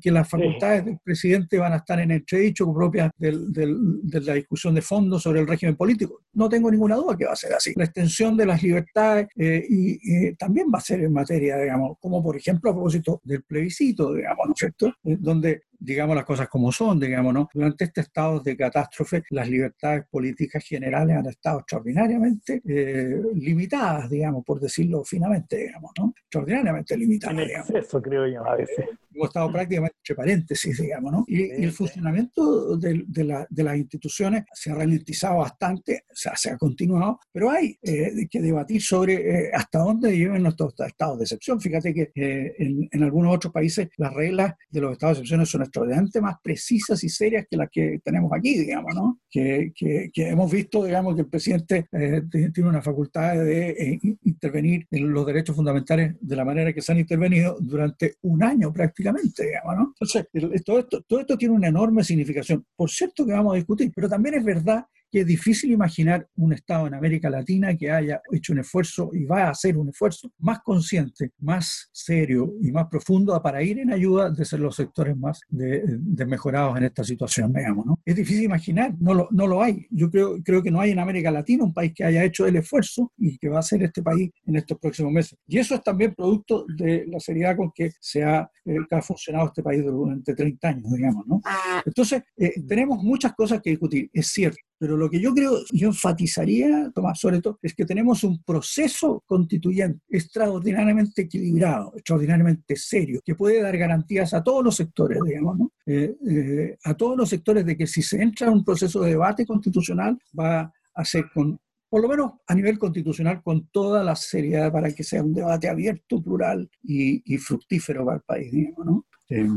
que 0.00 0.10
las 0.10 0.28
facultades 0.28 0.84
del 0.84 0.98
presidente 1.02 1.58
van 1.58 1.72
a 1.72 1.76
estar 1.76 2.00
en 2.00 2.10
entredicho 2.10 2.72
propias 2.72 3.10
del, 3.16 3.52
de 3.52 4.20
la 4.20 4.34
discusión 4.34 4.74
de 4.74 4.82
fondo 4.82 5.18
sobre 5.18 5.40
el 5.40 5.46
régimen 5.46 5.76
político. 5.76 6.22
No 6.34 6.48
tengo 6.48 6.70
ninguna 6.70 6.96
duda 6.96 7.16
que 7.16 7.26
va 7.26 7.32
a 7.32 7.36
ser 7.36 7.54
así. 7.54 7.72
La 7.76 7.84
extensión 7.84 8.36
de 8.36 8.46
las 8.46 8.62
libertades 8.62 9.28
eh, 9.36 9.64
y, 9.68 10.34
también 10.34 10.68
va 10.72 10.78
a 10.78 10.82
ser 10.82 11.00
en 11.00 11.12
materia, 11.12 11.58
digamos, 11.58 11.96
como 12.00 12.22
por 12.22 12.36
ejemplo 12.36 12.70
a 12.70 12.74
propósito 12.74 13.20
del 13.24 13.42
plebiscito, 13.42 14.14
digamos, 14.14 14.46
¿no 14.46 14.52
es 14.52 14.58
cierto? 14.58 14.88
Eh, 15.04 15.16
donde 15.18 15.62
digamos 15.80 16.14
las 16.14 16.24
cosas 16.24 16.48
como 16.48 16.70
son, 16.70 17.00
digamos, 17.00 17.32
¿no? 17.32 17.48
Durante 17.52 17.84
este 17.84 18.02
estado 18.02 18.40
de 18.40 18.56
catástrofe, 18.56 19.24
las 19.30 19.48
libertades 19.48 20.04
políticas 20.10 20.62
generales 20.64 21.16
han 21.16 21.26
estado 21.26 21.60
extraordinariamente 21.60 22.62
eh, 22.68 23.20
limitadas, 23.34 24.10
digamos, 24.10 24.44
por 24.44 24.60
decirlo 24.60 25.02
finamente, 25.04 25.56
digamos, 25.56 25.90
¿no? 25.98 26.12
Extraordinariamente 26.16 26.96
limitadas. 26.96 27.38
En 27.38 27.50
exceso, 27.50 28.02
creo 28.02 28.26
yo, 28.26 28.46
a 28.46 28.56
veces. 28.56 28.86
Hemos 29.20 29.28
estado 29.28 29.52
prácticamente 29.52 29.96
entre 29.98 30.14
paréntesis, 30.14 30.80
digamos, 30.80 31.12
¿no? 31.12 31.24
Y, 31.26 31.42
el 31.42 31.72
funcionamiento 31.72 32.76
de, 32.76 33.04
de, 33.06 33.46
de, 33.48 33.64
las 33.64 33.76
instituciones 33.76 34.44
se 34.54 34.70
ha 34.70 34.74
ralentizado 34.74 35.38
bastante, 35.38 36.04
o 36.10 36.16
sea, 36.16 36.34
se 36.36 36.50
ha 36.50 36.56
continuado, 36.56 37.18
pero 37.30 37.50
hay 37.50 37.76
eh, 37.82 38.26
que 38.30 38.40
debatir 38.40 38.80
sobre 38.80 39.14
eh, 39.14 39.50
hasta 39.52 39.80
dónde 39.80 40.16
lleven 40.16 40.42
nuestros 40.42 40.74
estados 40.86 41.18
de 41.18 41.24
excepción. 41.24 41.60
Fíjate 41.60 41.92
que 41.92 42.10
en, 42.14 42.88
en 42.90 43.02
algunos 43.02 43.34
otros 43.34 43.52
países 43.52 43.88
las 43.96 44.14
reglas 44.14 44.54
de 44.70 44.80
los 44.80 44.92
estados 44.92 45.18
de 45.18 45.20
excepción 45.22 45.46
son 45.46 45.62
extraordinariamente 45.62 46.20
más 46.20 46.36
precisas 46.42 47.02
y 47.04 47.08
serias 47.08 47.46
que 47.50 47.56
las 47.56 47.68
que 47.70 48.00
tenemos 48.02 48.32
aquí, 48.32 48.58
digamos, 48.58 48.94
¿no? 48.94 49.20
Que, 49.30 49.72
que, 49.74 50.10
hemos 50.16 50.50
visto, 50.50 50.84
digamos, 50.84 51.14
que 51.14 51.22
el 51.22 51.28
presidente 51.28 51.86
eh, 51.92 52.22
tiene 52.30 52.68
una 52.68 52.82
facultad 52.82 53.34
de 53.34 53.70
eh, 53.70 53.98
intervenir 54.24 54.86
en 54.90 55.12
los 55.12 55.26
derechos 55.26 55.56
fundamentales 55.56 56.16
de 56.20 56.36
la 56.36 56.44
manera 56.44 56.72
que 56.72 56.82
se 56.82 56.92
han 56.92 56.98
intervenido 56.98 57.56
durante 57.60 58.16
un 58.22 58.42
año 58.42 58.72
prácticamente, 58.72 59.09
digamos, 59.12 59.76
¿no? 59.76 59.94
Entonces, 59.98 60.26
todo 60.64 60.78
esto, 60.78 61.02
todo 61.02 61.20
esto 61.20 61.38
tiene 61.38 61.54
una 61.54 61.68
enorme 61.68 62.04
significación. 62.04 62.66
Por 62.76 62.90
cierto 62.90 63.26
que 63.26 63.32
vamos 63.32 63.52
a 63.52 63.56
discutir, 63.56 63.92
pero 63.94 64.08
también 64.08 64.36
es 64.36 64.44
verdad 64.44 64.84
que 65.10 65.20
es 65.20 65.26
difícil 65.26 65.72
imaginar 65.72 66.26
un 66.36 66.52
Estado 66.52 66.86
en 66.86 66.94
América 66.94 67.28
Latina 67.28 67.76
que 67.76 67.90
haya 67.90 68.20
hecho 68.32 68.52
un 68.52 68.60
esfuerzo 68.60 69.10
y 69.12 69.24
va 69.24 69.44
a 69.44 69.50
hacer 69.50 69.76
un 69.76 69.88
esfuerzo 69.88 70.30
más 70.38 70.60
consciente, 70.60 71.32
más 71.40 71.88
serio 71.92 72.54
y 72.60 72.70
más 72.70 72.86
profundo 72.86 73.40
para 73.42 73.62
ir 73.62 73.78
en 73.78 73.92
ayuda 73.92 74.30
de 74.30 74.44
ser 74.44 74.60
los 74.60 74.76
sectores 74.76 75.16
más 75.16 75.40
desmejorados 75.48 76.76
en 76.76 76.84
esta 76.84 77.04
situación, 77.04 77.52
digamos, 77.52 77.86
¿no? 77.86 78.00
Es 78.04 78.16
difícil 78.16 78.44
imaginar, 78.44 78.94
no 79.00 79.14
lo, 79.14 79.28
no 79.30 79.46
lo 79.46 79.62
hay. 79.62 79.86
Yo 79.90 80.10
creo, 80.10 80.42
creo 80.42 80.62
que 80.62 80.70
no 80.70 80.80
hay 80.80 80.90
en 80.90 80.98
América 80.98 81.30
Latina 81.30 81.64
un 81.64 81.74
país 81.74 81.92
que 81.94 82.04
haya 82.04 82.24
hecho 82.24 82.46
el 82.46 82.56
esfuerzo 82.56 83.12
y 83.16 83.38
que 83.38 83.48
va 83.48 83.56
a 83.56 83.60
hacer 83.60 83.82
este 83.82 84.02
país 84.02 84.30
en 84.46 84.56
estos 84.56 84.78
próximos 84.78 85.12
meses. 85.12 85.38
Y 85.46 85.58
eso 85.58 85.74
es 85.74 85.82
también 85.82 86.14
producto 86.14 86.66
de 86.76 87.06
la 87.06 87.20
seriedad 87.20 87.56
con 87.56 87.72
que 87.74 87.92
se 88.00 88.22
ha, 88.22 88.50
eh, 88.64 88.76
ha 88.90 89.02
funcionado 89.02 89.46
este 89.46 89.62
país 89.62 89.84
durante 89.84 90.34
30 90.34 90.68
años, 90.68 90.92
digamos, 90.92 91.26
¿no? 91.26 91.40
Ah. 91.44 91.82
Entonces, 91.84 92.22
eh, 92.36 92.60
tenemos 92.66 93.02
muchas 93.02 93.34
cosas 93.34 93.60
que 93.62 93.70
discutir, 93.70 94.10
es 94.12 94.28
cierto, 94.28 94.58
pero 94.80 94.96
lo 94.96 95.10
que 95.10 95.20
yo 95.20 95.34
creo, 95.34 95.58
yo 95.72 95.88
enfatizaría, 95.88 96.90
Tomás, 96.94 97.20
sobre 97.20 97.42
todo, 97.42 97.58
es 97.60 97.74
que 97.74 97.84
tenemos 97.84 98.24
un 98.24 98.42
proceso 98.42 99.22
constituyente 99.26 100.00
extraordinariamente 100.08 101.20
equilibrado, 101.22 101.92
extraordinariamente 101.94 102.76
serio, 102.76 103.20
que 103.22 103.34
puede 103.34 103.60
dar 103.60 103.76
garantías 103.76 104.32
a 104.32 104.42
todos 104.42 104.64
los 104.64 104.76
sectores, 104.76 105.18
digamos, 105.22 105.58
¿no? 105.58 105.70
Eh, 105.84 106.16
eh, 106.26 106.78
a 106.82 106.94
todos 106.94 107.14
los 107.14 107.28
sectores 107.28 107.66
de 107.66 107.76
que 107.76 107.86
si 107.86 108.00
se 108.00 108.22
entra 108.22 108.46
en 108.46 108.54
un 108.54 108.64
proceso 108.64 109.02
de 109.02 109.10
debate 109.10 109.44
constitucional 109.44 110.18
va 110.38 110.72
a 110.94 111.04
ser 111.04 111.26
con 111.34 111.60
por 111.90 112.00
lo 112.00 112.08
menos 112.08 112.32
a 112.46 112.54
nivel 112.54 112.78
constitucional, 112.78 113.42
con 113.42 113.66
toda 113.66 114.04
la 114.04 114.14
seriedad 114.14 114.72
para 114.72 114.92
que 114.92 115.02
sea 115.02 115.24
un 115.24 115.34
debate 115.34 115.68
abierto, 115.68 116.22
plural 116.22 116.70
y, 116.84 117.34
y 117.34 117.36
fructífero 117.36 118.04
para 118.04 118.18
el 118.18 118.22
país, 118.22 118.52
digamos, 118.52 118.86
¿no? 118.86 119.06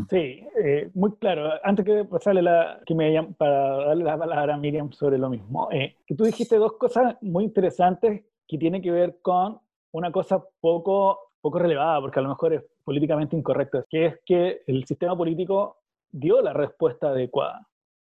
Sí, 0.09 0.45
eh, 0.63 0.91
muy 0.93 1.13
claro. 1.15 1.49
Antes 1.63 1.83
que 1.83 2.05
pasarle 2.05 2.43
la, 2.43 2.79
que 2.85 2.93
me 2.93 3.23
para 3.37 3.87
darle 3.87 4.03
la 4.03 4.17
palabra 4.17 4.53
a 4.53 4.57
Miriam 4.57 4.91
sobre 4.91 5.17
lo 5.17 5.29
mismo, 5.29 5.67
eh, 5.71 5.95
que 6.05 6.13
tú 6.13 6.25
dijiste 6.25 6.57
dos 6.57 6.73
cosas 6.73 7.17
muy 7.21 7.43
interesantes 7.43 8.23
que 8.47 8.57
tienen 8.59 8.83
que 8.83 8.91
ver 8.91 9.19
con 9.21 9.59
una 9.91 10.11
cosa 10.11 10.43
poco, 10.61 11.31
poco 11.41 11.57
relevada, 11.57 12.01
porque 12.01 12.19
a 12.19 12.21
lo 12.21 12.29
mejor 12.29 12.53
es 12.53 12.63
políticamente 12.83 13.35
incorrecto, 13.35 13.83
que 13.89 14.05
es 14.05 14.19
que 14.23 14.61
el 14.67 14.85
sistema 14.85 15.17
político 15.17 15.77
dio 16.11 16.41
la 16.41 16.53
respuesta 16.53 17.09
adecuada. 17.09 17.67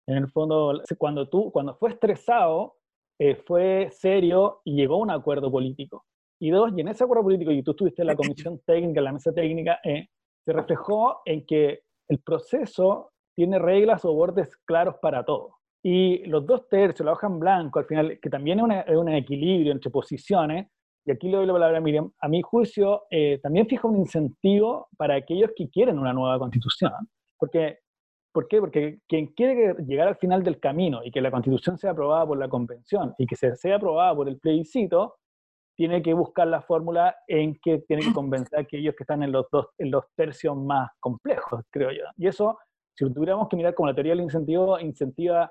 En 0.06 0.16
el 0.16 0.28
fondo, 0.30 0.80
cuando 0.96 1.28
tú, 1.28 1.52
cuando 1.52 1.74
fue 1.74 1.90
estresado, 1.90 2.76
eh, 3.18 3.34
fue 3.34 3.90
serio 3.92 4.62
y 4.64 4.76
llegó 4.76 4.94
a 4.94 5.02
un 5.02 5.10
acuerdo 5.10 5.50
político. 5.50 6.06
Y 6.38 6.48
dos, 6.50 6.72
y 6.74 6.80
en 6.80 6.88
ese 6.88 7.04
acuerdo 7.04 7.24
político, 7.24 7.50
y 7.50 7.62
tú 7.62 7.72
estuviste 7.72 8.00
en 8.00 8.06
la 8.06 8.16
comisión 8.16 8.60
técnica, 8.64 9.00
en 9.00 9.04
la 9.04 9.12
mesa 9.12 9.32
técnica, 9.32 9.78
eh, 9.84 10.08
se 10.44 10.52
reflejó 10.52 11.22
en 11.24 11.44
que 11.46 11.80
el 12.08 12.18
proceso 12.20 13.12
tiene 13.34 13.58
reglas 13.58 14.04
o 14.04 14.12
bordes 14.12 14.56
claros 14.66 14.96
para 15.00 15.24
todo. 15.24 15.56
Y 15.82 16.24
los 16.26 16.44
dos 16.46 16.68
tercios, 16.68 17.06
la 17.06 17.12
hoja 17.12 17.26
en 17.26 17.38
blanco, 17.38 17.78
al 17.78 17.86
final, 17.86 18.18
que 18.20 18.28
también 18.28 18.60
es, 18.70 18.96
un 18.96 19.08
equilibrio 19.08 19.72
entre 19.72 19.90
posiciones, 19.90 20.66
y 21.06 21.12
aquí 21.12 21.28
le 21.28 21.38
doy 21.38 21.46
la 21.46 21.54
palabra 21.54 21.78
a 21.78 21.80
Miriam, 21.80 22.12
a 22.20 22.28
mi 22.28 22.42
juicio, 22.42 23.04
eh, 23.10 23.38
también 23.42 23.66
fija 23.66 23.88
un 23.88 23.96
incentivo 23.96 24.88
para 24.98 25.14
aquellos 25.14 25.50
que 25.56 25.70
quieren 25.70 25.98
una 25.98 26.12
nueva 26.12 26.38
constitución. 26.38 26.92
Porque, 27.38 27.78
¿Por 28.32 28.46
qué? 28.46 28.60
Porque 28.60 28.98
quien 29.08 29.28
quiere 29.28 29.74
llegar 29.86 30.08
al 30.08 30.16
final 30.16 30.42
del 30.42 30.60
camino 30.60 31.00
y 31.02 31.10
que 31.10 31.22
la 31.22 31.30
constitución 31.30 31.78
sea 31.78 31.92
aprobada 31.92 32.26
por 32.26 32.38
la 32.38 32.48
convención 32.48 33.14
y 33.16 33.26
que 33.26 33.34
sea 33.34 33.76
aprobada 33.76 34.14
por 34.14 34.28
el 34.28 34.38
plebiscito, 34.38 35.16
tiene 35.80 36.02
que 36.02 36.12
buscar 36.12 36.46
la 36.46 36.60
fórmula 36.60 37.16
en 37.26 37.58
que 37.58 37.78
tiene 37.78 38.02
que 38.02 38.12
convencer 38.12 38.58
a 38.58 38.60
aquellos 38.60 38.94
que 38.94 39.02
están 39.02 39.22
en 39.22 39.32
los, 39.32 39.46
dos, 39.50 39.68
en 39.78 39.90
los 39.90 40.04
tercios 40.14 40.54
más 40.54 40.90
complejos, 41.00 41.62
creo 41.70 41.90
yo. 41.90 42.02
Y 42.18 42.26
eso, 42.26 42.58
si 42.94 43.10
tuviéramos 43.10 43.48
que 43.48 43.56
mirar 43.56 43.74
como 43.74 43.88
la 43.88 43.94
teoría 43.94 44.12
del 44.12 44.20
incentivo, 44.20 44.78
incentiva 44.78 45.50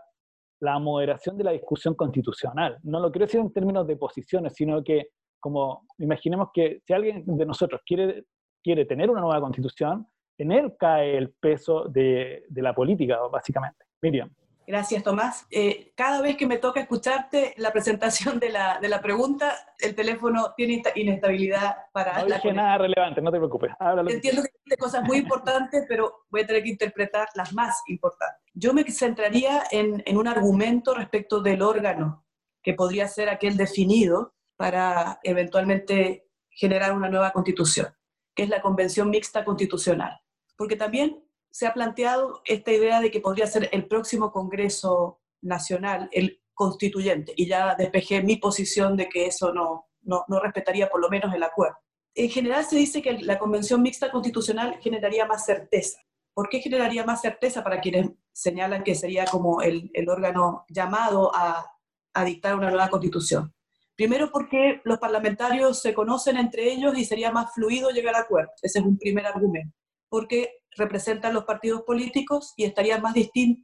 la 0.62 0.78
moderación 0.78 1.36
de 1.36 1.46
la 1.46 1.52
discusión 1.52 1.96
constitucional. 1.96 2.78
No 2.84 3.00
lo 3.00 3.12
quiero 3.12 3.26
decir 3.26 3.40
en 3.40 3.52
términos 3.52 3.88
de 3.88 3.98
posiciones, 3.98 4.54
sino 4.54 4.84
que 4.84 5.08
como 5.40 5.88
imaginemos 5.98 6.50
que 6.54 6.82
si 6.86 6.94
alguien 6.94 7.24
de 7.26 7.46
nosotros 7.48 7.82
quiere, 7.84 8.26
quiere 8.64 8.86
tener 8.86 9.10
una 9.10 9.22
nueva 9.22 9.42
constitución, 9.42 10.06
en 10.38 10.52
él 10.52 10.76
cae 10.78 11.18
el 11.18 11.34
peso 11.40 11.86
de, 11.86 12.44
de 12.48 12.62
la 12.62 12.76
política, 12.76 13.18
básicamente. 13.32 13.84
Miriam. 14.04 14.30
Gracias, 14.70 15.02
Tomás. 15.02 15.48
Eh, 15.50 15.94
cada 15.96 16.22
vez 16.22 16.38
que 16.38 16.46
me 16.46 16.60
toca 16.60 16.80
escucharte 16.80 17.56
la 17.58 17.74
presentación 17.74 18.40
de 18.40 18.50
la, 18.50 18.78
de 18.80 18.88
la 18.88 19.02
pregunta, 19.02 19.56
el 19.80 19.96
teléfono 19.96 20.54
tiene 20.56 20.84
inestabilidad 20.94 21.76
para... 21.92 22.20
No 22.20 22.28
dije 22.28 22.54
nada 22.54 22.78
relevante, 22.78 23.20
no 23.20 23.32
te 23.32 23.40
preocupes. 23.40 23.72
Entiendo 24.08 24.44
que 24.44 24.50
tiene 24.64 24.78
cosas 24.78 25.04
muy 25.06 25.18
importantes, 25.18 25.86
pero 25.90 26.28
voy 26.30 26.42
a 26.42 26.46
tener 26.46 26.62
que 26.62 26.70
interpretar 26.70 27.30
las 27.34 27.52
más 27.52 27.82
importantes. 27.88 28.44
Yo 28.54 28.72
me 28.72 28.84
centraría 28.92 29.64
en, 29.72 30.04
en 30.06 30.18
un 30.18 30.28
argumento 30.28 30.94
respecto 30.94 31.42
del 31.42 31.64
órgano, 31.64 32.28
que 32.62 32.76
podría 32.76 33.08
ser 33.08 33.28
aquel 33.30 33.58
definido 33.58 34.36
para 34.56 35.20
eventualmente 35.24 36.30
generar 36.52 36.94
una 36.94 37.10
nueva 37.10 37.32
constitución, 37.32 37.88
que 38.36 38.44
es 38.44 38.50
la 38.50 38.62
Convención 38.62 39.10
Mixta 39.10 39.44
Constitucional. 39.44 40.22
Porque 40.56 40.76
también 40.76 41.24
se 41.52 41.68
ha 41.68 41.74
planteado 41.74 42.42
esta 42.46 42.72
idea 42.72 43.02
de 43.02 43.12
que 43.12 43.22
podría 43.22 43.48
ser 43.48 43.70
el 43.72 43.88
próximo 43.88 44.32
Congreso 44.32 45.22
Nacional, 45.42 46.10
el 46.12 46.42
constituyente, 46.54 47.34
y 47.36 47.48
ya 47.48 47.76
despejé 47.76 48.22
mi 48.22 48.38
posición 48.38 48.98
de 48.98 49.08
que 49.08 49.26
eso 49.26 49.54
no, 49.54 49.88
no, 50.02 50.26
no 50.28 50.40
respetaría 50.40 50.90
por 50.90 51.02
lo 51.02 51.10
menos 51.10 51.34
el 51.34 51.44
acuerdo. 51.44 51.78
En 52.16 52.30
general 52.30 52.66
se 52.66 52.76
dice 52.76 53.02
que 53.02 53.14
la 53.20 53.40
Convención 53.40 53.82
Mixta 53.82 54.12
Constitucional 54.12 54.78
generaría 54.82 55.26
más 55.26 55.46
certeza. 55.46 56.00
¿Por 56.34 56.50
qué 56.50 56.60
generaría 56.60 57.06
más 57.06 57.22
certeza 57.22 57.64
para 57.64 57.80
quienes 57.80 58.10
señalan 58.34 58.84
que 58.84 58.96
sería 58.96 59.26
como 59.26 59.62
el, 59.62 59.90
el 59.94 60.10
órgano 60.10 60.66
llamado 60.70 61.32
a, 61.36 61.66
a 62.14 62.24
dictar 62.26 62.56
una 62.56 62.70
nueva 62.70 62.90
constitución? 62.90 63.54
Primero 63.96 64.32
porque 64.32 64.82
los 64.86 64.98
parlamentarios 64.98 65.82
se 65.82 65.94
conocen 65.94 66.38
entre 66.38 66.72
ellos 66.72 66.98
y 66.98 67.04
sería 67.04 67.32
más 67.32 67.54
fluido 67.54 67.90
llegar 67.90 68.16
a 68.16 68.20
acuerdos. 68.20 68.56
Ese 68.62 68.80
es 68.80 68.86
un 68.86 68.98
primer 68.98 69.26
argumento. 69.26 69.76
Porque 70.08 70.64
representan 70.80 71.34
los 71.34 71.44
partidos 71.44 71.84
políticos 71.84 72.54
y 72.58 72.64
estarían 72.64 73.02
más, 73.02 73.14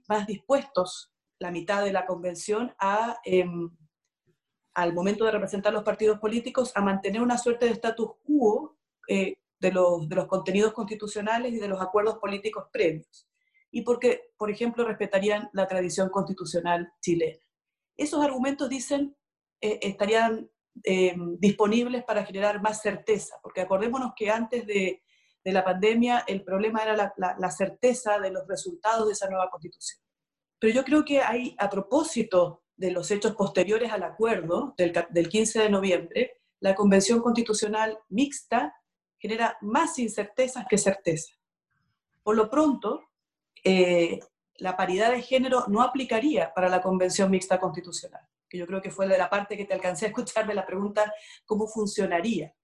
más 0.07 0.27
dispuestos 0.27 1.11
la 1.39 1.49
mitad 1.49 1.83
de 1.83 1.91
la 1.91 2.05
convención 2.05 2.73
a, 2.79 3.19
em, 3.23 3.69
al 4.73 4.93
momento 4.93 5.25
de 5.25 5.31
representar 5.31 5.73
los 5.73 5.83
partidos 5.83 6.19
políticos, 6.19 6.71
a 6.75 6.81
mantener 6.81 7.21
una 7.21 7.37
suerte 7.37 7.65
de 7.65 7.71
status 7.71 8.11
quo 8.23 8.77
eh, 9.07 9.35
de, 9.59 9.71
los, 9.71 10.07
de 10.07 10.15
los 10.15 10.27
contenidos 10.27 10.73
constitucionales 10.73 11.53
y 11.53 11.59
de 11.59 11.67
los 11.67 11.81
acuerdos 11.81 12.17
políticos 12.17 12.65
previos. 12.71 13.27
Y 13.71 13.81
porque, 13.81 14.31
por 14.37 14.51
ejemplo, 14.51 14.85
respetarían 14.85 15.49
la 15.53 15.67
tradición 15.67 16.09
constitucional 16.09 16.91
chilena. 17.01 17.39
Esos 17.97 18.23
argumentos, 18.23 18.69
dicen, 18.69 19.15
eh, 19.61 19.79
estarían 19.81 20.49
em, 20.83 21.37
disponibles 21.39 22.03
para 22.03 22.25
generar 22.25 22.61
más 22.61 22.81
certeza, 22.81 23.35
porque 23.41 23.61
acordémonos 23.61 24.11
que 24.15 24.29
antes 24.29 24.65
de 24.67 25.04
de 25.45 25.51
la 25.51 25.63
pandemia, 25.63 26.23
el 26.27 26.43
problema 26.43 26.81
era 26.81 27.13
la, 27.15 27.51
certeza 27.51 28.17
de 28.17 28.31
los 28.31 28.47
resultados 28.47 29.05
de 29.05 29.13
esa 29.13 29.29
nueva 29.29 29.51
constitución. 29.51 30.01
Pero 30.57 30.73
yo 30.73 30.83
creo 30.83 31.05
que 31.05 31.21
hay, 31.21 31.55
a 31.59 31.69
propósito 31.69 32.63
de 32.75 32.89
los 32.89 33.11
hechos 33.11 33.35
posteriores 33.35 33.91
al 33.91 34.01
acuerdo 34.01 34.73
del, 34.75 34.91
del 35.11 35.29
15 35.29 35.59
de 35.59 35.69
noviembre, 35.69 36.41
la 36.61 36.73
convención 36.73 37.21
constitucional 37.21 37.99
mixta 38.09 38.73
genera 39.19 39.55
más 39.61 39.99
incertezas 39.99 40.65
que 40.67 40.79
certeza. 40.79 41.35
Por 42.23 42.35
lo 42.35 42.49
pronto, 42.49 43.03
eh, 43.63 44.19
la 44.57 44.75
paridad 44.75 45.11
de 45.11 45.21
género 45.21 45.65
no 45.67 45.83
aplicaría 45.83 46.51
para 46.55 46.69
la 46.69 46.81
convención 46.81 47.29
mixta 47.29 47.59
constitucional, 47.59 48.21
que 48.49 48.57
yo 48.57 48.65
creo 48.65 48.81
que 48.81 48.89
fue 48.89 49.07
de 49.07 49.17
la 49.19 49.29
parte 49.29 49.55
que 49.55 49.65
te 49.65 49.75
alcancé 49.75 50.05
a 50.05 50.09
escuchar 50.09 50.47
de 50.47 50.55
la 50.55 50.65
pregunta, 50.65 51.13
¿cómo 51.45 51.67
funcionaría? 51.67 52.55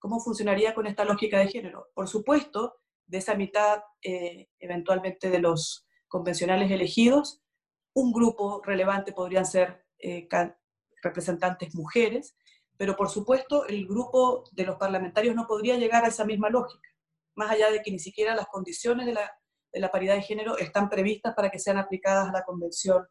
¿Cómo 0.00 0.18
funcionaría 0.18 0.74
con 0.74 0.86
esta 0.86 1.04
lógica 1.04 1.38
de 1.38 1.48
género? 1.48 1.90
Por 1.94 2.08
supuesto, 2.08 2.80
de 3.06 3.18
esa 3.18 3.34
mitad 3.34 3.82
eh, 4.02 4.48
eventualmente 4.58 5.28
de 5.28 5.40
los 5.40 5.86
convencionales 6.08 6.70
elegidos, 6.70 7.42
un 7.94 8.10
grupo 8.10 8.62
relevante 8.64 9.12
podrían 9.12 9.44
ser 9.44 9.84
eh, 9.98 10.26
representantes 11.02 11.74
mujeres, 11.74 12.34
pero 12.78 12.96
por 12.96 13.10
supuesto 13.10 13.66
el 13.66 13.86
grupo 13.86 14.44
de 14.52 14.64
los 14.64 14.76
parlamentarios 14.76 15.34
no 15.34 15.46
podría 15.46 15.76
llegar 15.76 16.02
a 16.04 16.08
esa 16.08 16.24
misma 16.24 16.48
lógica, 16.48 16.88
más 17.34 17.50
allá 17.50 17.70
de 17.70 17.82
que 17.82 17.90
ni 17.90 17.98
siquiera 17.98 18.34
las 18.34 18.46
condiciones 18.46 19.04
de 19.04 19.12
la, 19.12 19.30
de 19.70 19.80
la 19.80 19.90
paridad 19.90 20.14
de 20.14 20.22
género 20.22 20.56
están 20.56 20.88
previstas 20.88 21.34
para 21.34 21.50
que 21.50 21.58
sean 21.58 21.76
aplicadas 21.76 22.30
a 22.30 22.32
la 22.32 22.44
Convención 22.44 23.06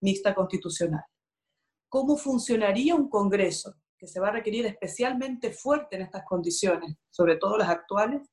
Mixta 0.00 0.34
Constitucional. 0.34 1.04
¿Cómo 1.90 2.16
funcionaría 2.16 2.94
un 2.94 3.10
Congreso 3.10 3.74
que 4.02 4.08
se 4.08 4.18
va 4.18 4.30
a 4.30 4.32
requerir 4.32 4.66
especialmente 4.66 5.52
fuerte 5.52 5.94
en 5.94 6.02
estas 6.02 6.24
condiciones, 6.24 6.96
sobre 7.08 7.36
todo 7.36 7.56
las 7.56 7.68
actuales, 7.68 8.28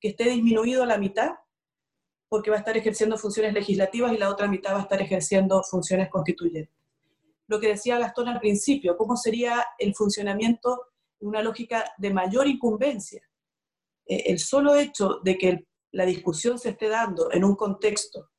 que 0.00 0.08
esté 0.08 0.24
disminuido 0.24 0.82
a 0.82 0.86
la 0.86 0.98
mitad, 0.98 1.30
porque 2.28 2.50
va 2.50 2.56
a 2.56 2.58
estar 2.58 2.76
ejerciendo 2.76 3.16
funciones 3.16 3.52
legislativas 3.52 4.12
y 4.12 4.18
la 4.18 4.28
otra 4.28 4.48
mitad 4.48 4.74
va 4.74 4.78
a 4.78 4.82
estar 4.82 5.00
ejerciendo 5.00 5.62
funciones 5.62 6.10
constituyentes? 6.10 6.74
Lo 7.46 7.60
que 7.60 7.68
decía 7.68 8.00
Gastón 8.00 8.26
al 8.26 8.40
principio, 8.40 8.96
¿cómo 8.96 9.16
sería 9.16 9.64
el 9.78 9.94
funcionamiento 9.94 10.88
en 11.20 11.28
una 11.28 11.40
lógica 11.40 11.84
de 11.98 12.12
mayor 12.12 12.48
incumbencia? 12.48 13.22
Eh, 14.06 14.24
el 14.26 14.40
solo 14.40 14.74
hecho 14.74 15.20
de 15.22 15.38
que 15.38 15.68
la 15.92 16.04
discusión 16.04 16.58
se 16.58 16.70
esté 16.70 16.88
dando 16.88 17.30
en 17.30 17.44
un 17.44 17.54
contexto 17.54 18.31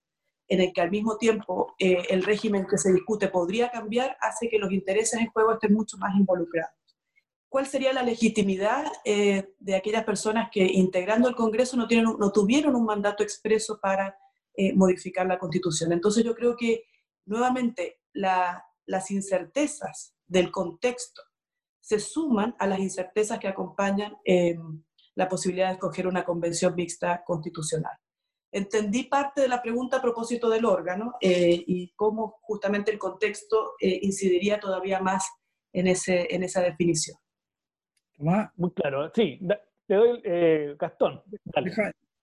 en 0.47 0.61
el 0.61 0.73
que 0.73 0.81
al 0.81 0.91
mismo 0.91 1.17
tiempo 1.17 1.73
eh, 1.79 2.03
el 2.09 2.23
régimen 2.23 2.65
que 2.67 2.77
se 2.77 2.91
discute 2.91 3.29
podría 3.29 3.69
cambiar, 3.71 4.17
hace 4.21 4.49
que 4.49 4.59
los 4.59 4.71
intereses 4.71 5.19
en 5.19 5.31
juego 5.31 5.53
estén 5.53 5.73
mucho 5.73 5.97
más 5.97 6.15
involucrados. 6.15 6.75
¿Cuál 7.49 7.67
sería 7.67 7.93
la 7.93 8.03
legitimidad 8.03 8.85
eh, 9.05 9.53
de 9.59 9.75
aquellas 9.75 10.03
personas 10.03 10.49
que 10.51 10.63
integrando 10.63 11.29
el 11.29 11.35
Congreso 11.35 11.77
no, 11.77 11.87
tienen, 11.87 12.05
no 12.17 12.31
tuvieron 12.31 12.75
un 12.75 12.85
mandato 12.85 13.23
expreso 13.23 13.79
para 13.79 14.17
eh, 14.55 14.73
modificar 14.73 15.27
la 15.27 15.37
Constitución? 15.37 15.91
Entonces 15.91 16.23
yo 16.23 16.33
creo 16.33 16.55
que 16.57 16.85
nuevamente 17.25 18.01
las 18.13 19.11
incertezas 19.11 20.15
del 20.25 20.51
contexto 20.51 21.21
se 21.79 21.99
suman 21.99 22.55
a 22.59 22.67
las 22.67 22.79
incertezas 22.79 23.39
que 23.39 23.47
acompañan 23.47 24.17
la 25.15 25.29
posibilidad 25.29 25.67
de 25.67 25.73
escoger 25.73 26.07
una 26.07 26.23
convención 26.23 26.75
mixta 26.75 27.23
constitucional 27.23 27.97
entendí 28.53 29.03
parte 29.03 29.41
de 29.41 29.47
la 29.47 29.61
pregunta 29.61 29.97
a 29.97 30.01
propósito 30.01 30.49
del 30.49 30.63
órgano 30.63 31.15
eh, 31.19 31.63
y 31.65 31.91
cómo 31.95 32.37
justamente 32.41 32.91
el 32.91 32.99
contexto 32.99 33.73
eh, 33.81 33.99
incidiría 34.03 34.59
todavía 34.59 34.99
más 34.99 35.27
en, 35.73 35.87
ese, 35.87 36.33
en 36.33 36.43
esa 36.43 36.61
definición. 36.61 37.17
Muy 38.55 38.71
claro, 38.71 39.11
sí. 39.13 39.39
te 39.87 39.95
doy, 39.95 40.21
eh, 40.23 40.75
Gastón. 40.79 41.21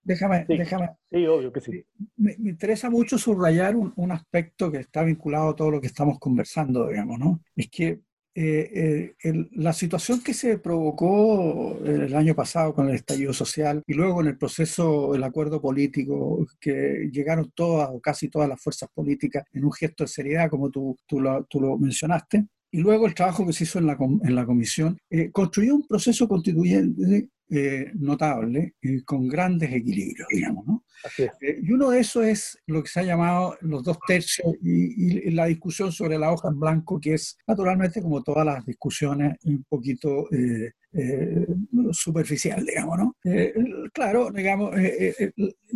déjame, 0.03 0.45
déjame. 0.47 0.95
Sí, 1.11 1.27
obvio 1.27 1.51
que 1.51 1.61
sí. 1.61 1.85
Me, 2.15 2.33
interesa 2.33 2.89
mucho 2.89 3.17
subrayar 3.17 3.75
un, 3.75 3.93
un, 3.97 4.11
aspecto 4.11 4.71
que 4.71 4.79
está 4.79 5.03
vinculado 5.03 5.49
a 5.49 5.55
todo 5.55 5.69
lo 5.69 5.81
que 5.81 5.87
estamos 5.87 6.17
conversando, 6.17 6.87
digamos, 6.87 7.19
¿no? 7.19 7.41
Es 7.55 7.69
que 7.69 7.99
eh, 8.33 9.13
eh, 9.23 9.49
la 9.53 9.73
situación 9.73 10.21
que 10.21 10.33
se 10.33 10.57
provocó 10.57 11.77
el 11.83 12.15
año 12.15 12.33
pasado 12.33 12.73
con 12.73 12.89
el 12.89 12.95
estallido 12.95 13.33
social 13.33 13.83
y 13.85 13.93
luego 13.93 14.15
con 14.15 14.27
el 14.27 14.37
proceso, 14.37 15.13
el 15.13 15.23
acuerdo 15.23 15.61
político, 15.61 16.45
que 16.59 17.09
llegaron 17.11 17.51
todas 17.53 17.89
o 17.91 17.99
casi 17.99 18.29
todas 18.29 18.47
las 18.47 18.61
fuerzas 18.61 18.89
políticas 18.93 19.43
en 19.51 19.65
un 19.65 19.73
gesto 19.73 20.03
de 20.05 20.07
seriedad, 20.07 20.49
como 20.49 20.69
tú, 20.69 20.97
tú, 21.05 21.19
lo, 21.19 21.43
tú 21.45 21.59
lo 21.59 21.77
mencionaste, 21.77 22.47
y 22.71 22.79
luego 22.79 23.05
el 23.05 23.13
trabajo 23.13 23.45
que 23.45 23.53
se 23.53 23.65
hizo 23.65 23.79
en 23.79 23.87
la, 23.87 23.97
en 23.99 24.35
la 24.35 24.45
comisión, 24.45 24.97
eh, 25.09 25.29
construyó 25.31 25.75
un 25.75 25.85
proceso 25.85 26.27
constituyente 26.27 27.27
notable 27.95 28.75
y 28.81 29.01
con 29.03 29.27
grandes 29.27 29.73
equilibrios, 29.73 30.27
digamos. 30.31 30.65
¿no? 30.65 30.83
Eh, 31.17 31.59
y 31.63 31.71
uno 31.71 31.89
de 31.89 31.99
esos 31.99 32.25
es 32.25 32.59
lo 32.67 32.83
que 32.83 32.89
se 32.89 32.99
ha 32.99 33.03
llamado 33.03 33.57
los 33.61 33.83
dos 33.83 33.97
tercios 34.07 34.53
y, 34.61 35.31
la 35.31 35.45
discusión 35.45 35.91
sobre 35.91 36.17
la 36.17 36.31
hoja 36.31 36.49
en 36.49 36.59
blanco, 36.59 36.99
que 36.99 37.13
es 37.13 37.37
naturalmente 37.47 38.01
como 38.01 38.21
todas 38.21 38.45
las 38.45 38.65
discusiones 38.65 39.37
un 39.43 39.63
poquito 39.63 40.27
eh, 40.31 40.71
eh, 40.93 41.47
superficial, 41.91 42.65
digamos, 42.65 42.97
¿no? 42.97 43.15
claro, 43.93 44.29
digamos, 44.31 44.71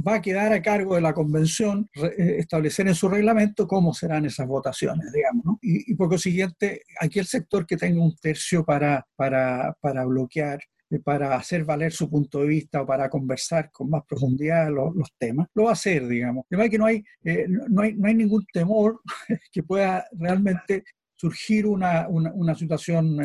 va 0.06 0.16
a 0.16 0.22
quedar 0.22 0.52
a 0.52 0.62
cargo 0.62 0.96
de 0.96 1.02
la 1.02 1.14
convención 1.14 1.90
establecer 2.18 2.88
en 2.88 2.96
su 2.96 3.08
reglamento 3.08 3.66
cómo 3.66 3.94
serán 3.94 4.26
esas 4.26 4.48
votaciones, 4.48 5.12
digamos, 5.14 5.46
¿no? 5.46 5.60
Y, 5.62 5.92
y 5.92 5.96
por 5.96 6.10
consiguiente, 6.10 6.82
aquí 7.00 7.20
el 7.20 7.28
sector 7.28 7.66
que 7.66 7.78
tenga 7.78 8.02
un 8.02 8.16
tercio 8.18 8.66
para, 8.66 9.08
para, 9.16 9.76
para 9.80 10.06
bloquear 10.06 10.60
eh, 10.60 10.75
para 11.04 11.36
hacer 11.36 11.64
valer 11.64 11.92
su 11.92 12.10
punto 12.10 12.42
de 12.42 12.48
vista 12.48 12.82
o 12.82 12.86
para 12.86 13.10
conversar 13.10 13.72
con 13.72 13.90
más 13.90 14.04
profundidad 14.08 14.70
los, 14.70 14.94
temas, 15.18 15.48
lo 15.54 15.64
va 15.64 15.72
a 15.72 15.74
hacer, 15.74 16.08
digamos. 16.08 16.46
De 16.50 16.70
que 16.70 16.78
no 16.78 16.86
hay, 16.86 17.04
eh, 17.24 17.46
no, 17.48 17.82
hay, 17.82 17.94
no 17.94 18.08
hay 18.08 18.16
ningún 18.16 18.46
temor 18.52 19.02
que 19.52 19.64
pueda 19.64 20.06
realmente 20.14 20.84
surgir 21.16 21.66
una, 21.66 22.08
una, 22.10 22.54
situación 22.56 23.18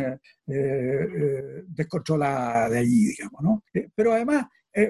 eh, 0.47 1.65
descontrolada 1.67 2.69
de 2.71 2.79
allí, 2.79 3.07
digamos, 3.07 3.43
¿no? 3.43 3.65
pero 3.95 4.13
además, 4.13 4.47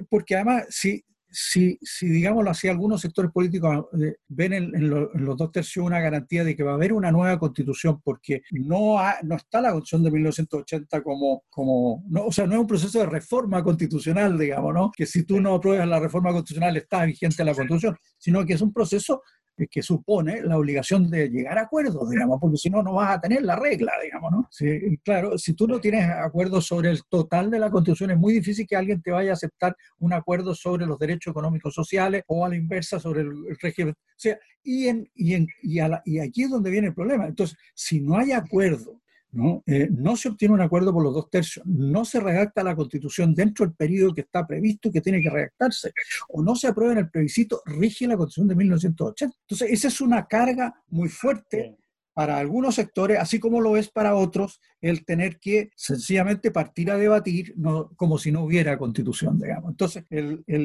porque 0.09 0.35
además, 0.37 0.67
si, 0.69 1.03
si, 1.31 1.79
si, 1.83 2.09
digámoslo 2.09 2.51
así, 2.51 2.69
algunos 2.69 3.01
sectores 3.01 3.31
políticos 3.31 3.87
eh, 4.01 4.17
ven 4.29 4.53
en, 4.53 4.91
los 4.91 5.37
dos 5.37 5.53
tercios 5.53 5.87
una 5.87 6.01
garantía 6.01 6.45
de 6.45 6.57
que 6.57 6.63
va 6.63 6.73
a 6.73 6.75
haber 6.75 6.93
una 6.93 7.13
nueva 7.13 7.39
constitución, 7.39 8.01
porque 8.03 8.43
no, 8.51 8.97
no 9.23 9.37
está 9.37 9.61
la 9.61 9.73
constitución 9.73 10.05
de 10.05 10.11
1980 10.11 11.03
como, 11.03 11.45
como 11.49 12.05
no, 12.09 12.27
o 12.27 12.33
sea, 12.33 12.47
no 12.47 12.55
es 12.55 12.61
un 12.61 12.67
proceso 12.67 12.99
de 12.99 13.07
reforma 13.07 13.63
constitucional, 13.63 14.39
digamos, 14.39 14.75
¿no? 14.75 14.91
Que 14.95 15.07
si 15.07 15.25
tú 15.25 15.41
no 15.41 15.55
apruebas 15.55 15.89
la 15.89 16.01
reforma 16.01 16.33
constitucional 16.33 16.77
está 16.77 17.05
vigente 17.05 17.45
la 17.45 17.55
constitución, 17.55 17.97
sino 18.19 18.45
que 18.45 18.55
es 18.55 18.61
un 18.61 18.73
proceso 18.73 19.23
que 19.69 19.83
supone 19.83 20.43
la 20.43 20.57
obligación 20.57 21.11
de 21.11 21.29
llegar 21.29 21.59
a 21.59 21.63
acuerdos, 21.63 22.09
digamos, 22.11 22.39
porque 22.41 22.57
si 22.57 22.71
no, 22.71 22.83
no 22.83 22.95
vas 22.95 23.17
a 23.17 23.21
tener 23.21 23.43
la 23.43 23.57
regla, 23.57 23.93
digamos, 24.03 24.33
¿no? 24.33 24.49
Sí, 24.51 24.99
claro, 25.05 25.37
si 25.39 25.55
tú 25.55 25.67
no 25.67 25.81
tienes 25.81 26.09
acuerdos 26.09 26.67
sobre 26.67 26.91
el 26.91 27.01
total 27.09 27.51
de 27.51 27.59
la 27.59 27.71
Constitución, 27.71 28.11
es 28.13 28.19
muy 28.19 28.33
difícil 28.33 28.67
que 28.67 28.77
alguien 28.77 29.03
te 29.03 29.11
vaya 29.11 29.31
a 29.31 29.35
aceptar 29.35 29.77
un 29.99 30.13
acuerdo 30.13 30.55
sobre 30.55 30.87
los 30.87 30.99
derechos 30.99 31.33
económicos 31.33 31.75
sociales 31.75 32.23
o 32.27 32.45
a 32.45 32.49
la 32.49 32.57
inversa 32.57 32.99
sobre 32.99 33.23
el, 33.23 33.57
régimen. 33.61 33.95
O 33.95 34.15
sea, 34.17 34.39
y, 34.63 34.87
en, 34.89 35.11
y, 35.15 35.35
en, 35.35 35.47
y, 35.63 35.79
y 36.05 36.19
aquí 36.19 36.45
es 36.45 36.51
donde 36.51 36.71
viene 36.71 36.89
el 36.89 36.95
problema. 36.95 37.27
Entonces, 37.27 37.57
si 37.75 38.01
no 38.01 38.17
hay 38.17 38.33
acuerdo 38.33 39.01
¿no? 39.33 39.63
Eh, 39.67 39.89
no 39.91 40.17
se 40.17 40.29
obtiene 40.29 40.55
un 40.55 40.61
acuerdo 40.61 40.93
por 40.93 41.03
los 41.03 41.15
dos 41.15 41.31
tercios, 41.31 41.65
no 41.67 42.05
se 42.05 42.21
redacta 42.21 42.63
la 42.63 42.77
constitución 42.77 43.35
dentro 43.35 43.65
del 43.65 43.75
periodo 43.75 44.15
que 44.15 44.23
está 44.23 44.47
previsto 44.47 44.91
que 44.91 45.01
tiene 45.01 45.23
que 45.23 45.31
redactarse, 45.31 45.93
o 46.29 46.43
no 46.43 46.57
se 46.57 46.69
aprueba 46.69 46.93
en 46.93 46.99
el 46.99 47.11
plebiscito, 47.11 47.63
rige 47.67 48.07
la 48.07 48.17
constitución 48.17 48.49
de 48.49 48.55
1980. 48.57 49.37
Entonces, 49.43 49.71
esa 49.71 49.89
es 49.89 50.01
una 50.01 50.27
carga 50.27 50.75
muy 50.89 51.09
fuerte 51.09 51.77
para 52.13 52.39
algunos 52.39 52.75
sectores, 52.75 53.19
así 53.19 53.39
como 53.39 53.61
lo 53.61 53.77
es 53.77 53.89
para 53.89 54.15
otros, 54.15 54.61
el 54.81 55.05
tener 55.05 55.39
que 55.39 55.71
sencillamente 55.77 56.51
partir 56.51 56.91
a 56.91 56.97
debatir 56.97 57.55
no, 57.57 57.91
como 57.97 58.19
si 58.19 58.33
no 58.33 58.43
hubiera 58.43 58.77
constitución, 58.77 59.39
digamos. 59.39 59.71
Entonces, 59.71 60.05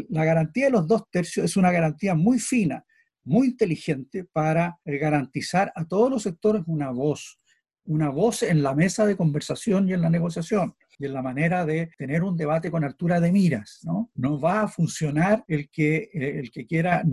la 0.09 0.25
garantía 0.25 0.65
de 0.65 0.71
los 0.71 0.87
dos 0.87 1.03
tercios 1.09 1.45
es 1.45 1.55
una 1.55 1.71
garantía 1.71 2.15
muy 2.15 2.39
fina, 2.39 2.83
muy 3.23 3.47
inteligente 3.47 4.23
para 4.23 4.79
eh, 4.85 4.97
garantizar 4.97 5.71
a 5.75 5.85
todos 5.85 6.09
los 6.09 6.23
sectores 6.23 6.63
una 6.67 6.91
voz, 6.91 7.39
una 7.85 8.09
voz 8.09 8.43
en 8.43 8.63
la 8.63 8.73
mesa 8.73 9.05
de 9.05 9.15
conversación 9.15 9.87
y 9.87 9.93
en 9.93 10.01
la 10.01 10.09
negociación 10.09 10.75
y 10.97 11.05
en 11.05 11.13
la 11.13 11.21
manera 11.21 11.65
de 11.65 11.91
tener 11.97 12.23
un 12.23 12.37
debate 12.37 12.71
con 12.71 12.83
altura 12.83 13.19
de 13.19 13.31
miras. 13.31 13.81
No, 13.83 14.11
no 14.15 14.39
va 14.39 14.61
a 14.61 14.67
funcionar 14.67 15.43
el 15.47 15.69
que, 15.69 16.09
eh, 16.13 16.39
el 16.39 16.51
que 16.51 16.65
quiera 16.65 17.03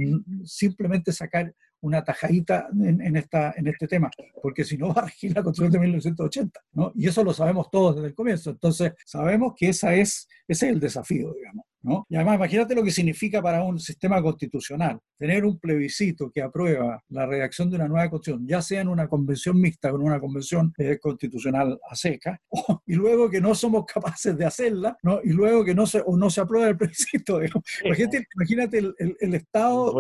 simplemente 0.45 1.13
sacar 1.13 1.55
una 1.81 2.05
tajadita 2.05 2.69
en, 2.81 3.17
esta, 3.17 3.55
en 3.57 3.67
este 3.67 3.89
tema, 3.89 4.09
porque 4.41 4.65
si 4.65 4.79
no 4.79 4.95
va 4.95 5.03
a 5.03 5.07
regir 5.07 5.35
la 5.35 5.43
Constitución 5.43 5.73
de 5.73 5.79
1980, 5.81 6.61
¿no? 6.75 6.93
Y 6.95 7.09
eso 7.09 7.25
lo 7.25 7.35
sabemos 7.35 7.71
todos 7.73 7.97
desde 7.97 8.09
el 8.09 8.15
comienzo. 8.15 8.51
Entonces, 8.51 8.93
sabemos 9.05 9.55
que 9.57 9.71
esa 9.71 9.93
es, 9.93 10.29
ese 10.47 10.67
es 10.67 10.73
el 10.73 10.79
desafío, 10.79 11.35
digamos. 11.35 11.67
Y 12.09 12.17
además, 12.17 12.37
imagínate 12.37 12.75
lo 12.75 12.85
que 12.85 12.91
significa 12.91 13.43
para 13.43 13.63
un 13.63 13.79
sistema 13.79 14.23
constitucional 14.23 14.99
tener 15.19 15.45
un 15.45 15.59
plebiscito 15.59 16.31
que 16.31 16.43
aprueba 16.43 17.03
la 17.09 17.27
redacción 17.27 17.71
de 17.71 17.77
una 17.77 17.89
nueva 17.89 18.11
constitución, 18.11 18.47
ya 18.47 18.63
sea 18.63 18.81
en 18.81 18.89
una 18.89 19.09
convención 19.09 19.61
mixta 19.61 19.93
o 19.93 19.97
en 19.97 20.03
una 20.03 20.21
convención 20.21 20.73
eh, 20.79 20.99
constitucional 20.99 21.79
a 21.89 21.95
seca, 21.95 22.41
y 22.87 22.95
luego 22.95 23.31
que 23.31 23.41
no 23.41 23.55
somos 23.55 23.85
capaces 23.87 24.37
de 24.37 24.45
hacerla, 24.45 24.97
¿no? 25.03 25.21
y 25.23 25.31
luego 25.31 25.65
que 25.65 25.75
no 25.75 25.87
se, 25.87 26.03
o 26.05 26.17
no 26.17 26.31
se 26.31 26.41
aprueba 26.41 26.69
el 26.69 26.77
plebiscito. 26.77 27.41
Imagínate, 27.85 28.27
imagínate 28.35 28.79
el, 28.79 29.17
el, 29.21 29.35
estado 29.35 29.95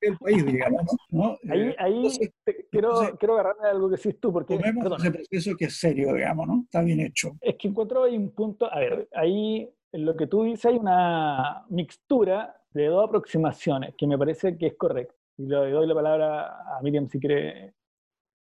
del 0.00 0.18
país, 0.18 0.44
digamos. 0.46 0.82
¿no? 1.10 1.38
Ahí, 1.50 1.60
eh, 1.60 1.76
ahí 1.78 2.02
quiero, 2.70 3.16
quiero 3.18 3.34
agarrarme 3.34 3.68
a 3.68 3.70
algo 3.70 3.90
que 3.90 3.96
decís 3.96 4.20
tú, 4.20 4.32
porque... 4.32 4.54
ese 4.54 5.10
proceso 5.10 5.56
que 5.56 5.64
es 5.66 5.76
serio, 5.76 6.14
digamos, 6.14 6.46
¿no? 6.46 6.62
Está 6.64 6.82
bien 6.82 7.00
hecho. 7.00 7.36
Es 7.40 7.56
que 7.56 7.68
encuentro 7.68 8.04
ahí 8.04 8.16
un 8.16 8.30
punto, 8.30 8.72
a 8.72 8.78
ver, 8.78 9.08
ahí 9.14 9.68
en 9.94 10.04
lo 10.04 10.16
que 10.16 10.26
tú 10.26 10.42
dices 10.42 10.66
hay 10.66 10.76
una 10.76 11.64
mixtura 11.68 12.60
de 12.72 12.86
dos 12.86 13.06
aproximaciones 13.06 13.94
que 13.96 14.08
me 14.08 14.18
parece 14.18 14.58
que 14.58 14.66
es 14.66 14.76
correcta. 14.76 15.14
Y 15.38 15.46
le 15.46 15.70
doy 15.70 15.86
la 15.86 15.94
palabra 15.94 16.76
a 16.76 16.82
Miriam 16.82 17.08
si 17.08 17.20
quiere, 17.20 17.74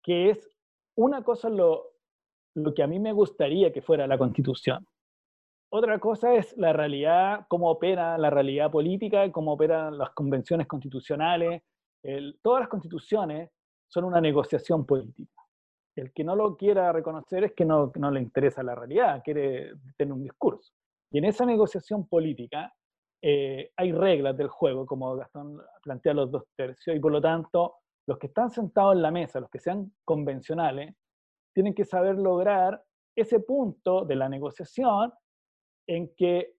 que 0.02 0.30
es 0.30 0.48
una 0.96 1.22
cosa 1.22 1.50
lo, 1.50 1.92
lo 2.54 2.72
que 2.72 2.82
a 2.82 2.86
mí 2.86 2.98
me 2.98 3.12
gustaría 3.12 3.70
que 3.70 3.82
fuera 3.82 4.06
la 4.06 4.16
constitución. 4.16 4.86
otra 5.70 5.98
cosa 5.98 6.32
es 6.34 6.56
la 6.56 6.72
realidad, 6.72 7.44
cómo 7.48 7.70
opera 7.70 8.16
la 8.16 8.30
realidad 8.30 8.70
política, 8.70 9.30
cómo 9.30 9.52
operan 9.52 9.98
las 9.98 10.10
convenciones 10.12 10.66
constitucionales. 10.66 11.62
todas 12.40 12.60
las 12.60 12.68
constituciones 12.70 13.50
son 13.88 14.04
una 14.04 14.22
negociación 14.22 14.86
política. 14.86 15.42
El 15.94 16.14
que 16.14 16.24
no 16.24 16.34
lo 16.34 16.56
quiera 16.56 16.92
reconocer 16.92 17.44
es 17.44 17.52
que 17.52 17.66
no, 17.66 17.92
no 17.96 18.10
le 18.10 18.22
interesa 18.22 18.62
la 18.62 18.74
realidad, 18.74 19.20
quiere 19.22 19.74
tener 19.98 20.14
un 20.14 20.22
discurso. 20.22 20.72
Y 21.12 21.18
en 21.18 21.24
esa 21.26 21.44
negociación 21.44 22.08
política 22.08 22.72
eh, 23.22 23.70
hay 23.76 23.92
reglas 23.92 24.36
del 24.36 24.48
juego, 24.48 24.86
como 24.86 25.14
Gastón 25.14 25.60
plantea 25.82 26.14
los 26.14 26.30
dos 26.30 26.44
tercios, 26.56 26.96
y 26.96 27.00
por 27.00 27.12
lo 27.12 27.20
tanto, 27.20 27.76
los 28.06 28.18
que 28.18 28.26
están 28.26 28.50
sentados 28.50 28.96
en 28.96 29.02
la 29.02 29.10
mesa, 29.10 29.38
los 29.38 29.50
que 29.50 29.60
sean 29.60 29.92
convencionales, 30.04 30.94
tienen 31.54 31.74
que 31.74 31.84
saber 31.84 32.16
lograr 32.16 32.82
ese 33.14 33.40
punto 33.40 34.04
de 34.04 34.16
la 34.16 34.28
negociación 34.28 35.12
en 35.86 36.14
que 36.16 36.56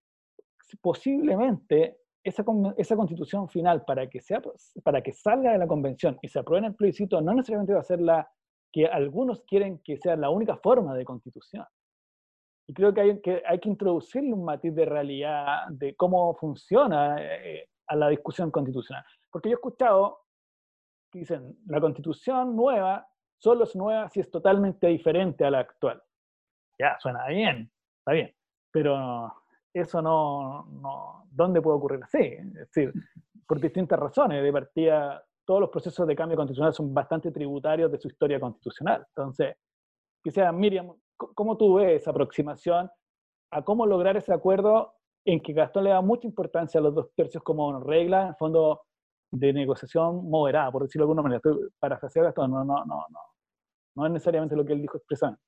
posiblemente 0.81 1.97
esa, 2.23 2.43
constitución 2.43 3.49
final, 3.49 3.83
para 3.83 4.07
que, 4.07 4.21
sea, 4.21 4.41
para 4.83 5.01
que 5.01 5.11
salga 5.11 5.51
de 5.51 5.57
la 5.57 5.67
convención 5.67 6.17
y 6.21 6.29
se 6.29 6.39
apruebe 6.39 6.65
en 6.65 6.71
el 6.71 6.75
plebiscito, 6.75 7.19
no 7.21 7.33
necesariamente 7.33 7.73
va 7.73 7.81
a 7.81 7.83
ser 7.83 7.99
la 7.99 8.29
que 8.71 8.85
algunos 8.85 9.43
quieren 9.43 9.79
que 9.79 9.97
sea 9.97 10.15
la 10.15 10.29
única 10.29 10.55
forma 10.57 10.95
de 10.95 11.03
constitución. 11.03 11.65
Y 12.67 12.73
creo 12.73 12.93
que 12.93 13.01
hay 13.01 13.21
que, 13.21 13.43
hay 13.45 13.59
que 13.59 13.69
introducirle 13.69 14.33
un 14.33 14.45
matiz 14.45 14.73
de 14.73 14.85
realidad 14.85 15.67
de 15.69 15.95
cómo 15.95 16.33
funciona 16.35 17.17
eh, 17.19 17.69
a 17.87 17.95
la 17.95 18.09
discusión 18.09 18.51
constitucional. 18.51 19.03
Porque 19.29 19.49
yo 19.49 19.55
he 19.55 19.59
escuchado 19.59 20.19
que 21.11 21.19
dicen, 21.19 21.57
la 21.67 21.81
constitución 21.81 22.55
nueva 22.55 23.07
solo 23.37 23.65
es 23.65 23.75
nueva 23.75 24.09
si 24.09 24.21
es 24.21 24.31
totalmente 24.31 24.87
diferente 24.87 25.45
a 25.45 25.51
la 25.51 25.59
actual. 25.59 26.01
Ya, 26.79 26.97
suena 26.99 27.27
bien, 27.27 27.71
está 27.99 28.13
bien 28.13 28.33
pero 28.73 29.31
eso 29.71 30.01
no, 30.01 30.65
no, 30.65 31.27
¿dónde 31.29 31.61
puede 31.61 31.77
ocurrir 31.77 32.03
así? 32.03 32.17
Es 32.17 32.53
decir, 32.53 32.91
por 33.47 33.61
distintas 33.61 33.99
razones. 33.99 34.41
De 34.41 34.51
partida, 34.51 35.23
todos 35.45 35.61
los 35.61 35.69
procesos 35.69 36.07
de 36.07 36.15
cambio 36.15 36.35
constitucional 36.35 36.73
son 36.73 36.91
bastante 36.91 37.31
tributarios 37.31 37.91
de 37.91 37.99
su 37.99 38.07
historia 38.07 38.39
constitucional. 38.39 39.05
Entonces, 39.09 39.55
quisiera, 40.23 40.51
Miriam, 40.51 40.91
¿cómo 41.35 41.57
tú 41.57 41.75
ves 41.75 42.01
esa 42.01 42.11
aproximación 42.11 42.89
a 43.51 43.63
cómo 43.63 43.85
lograr 43.85 44.17
ese 44.17 44.33
acuerdo 44.33 44.95
en 45.25 45.41
que 45.41 45.53
Gastón 45.53 45.85
le 45.85 45.91
da 45.91 46.01
mucha 46.01 46.27
importancia 46.27 46.79
a 46.79 46.83
los 46.83 46.95
dos 46.95 47.09
tercios 47.15 47.43
como 47.43 47.79
regla, 47.79 48.27
en 48.27 48.35
fondo, 48.35 48.81
de 49.31 49.53
negociación 49.53 50.29
moderada, 50.29 50.71
por 50.71 50.83
decirlo 50.83 51.05
de 51.05 51.11
alguna 51.11 51.21
manera? 51.23 51.37
Estoy 51.37 51.69
parafraseando 51.79 52.27
Gastón, 52.27 52.51
no, 52.51 52.63
no, 52.63 52.85
no, 52.85 53.05
no, 53.09 53.19
no 53.95 54.05
es 54.05 54.11
necesariamente 54.11 54.55
lo 54.55 54.65
que 54.65 54.73
él 54.73 54.81
dijo 54.81 54.97
expresamente. 54.97 55.41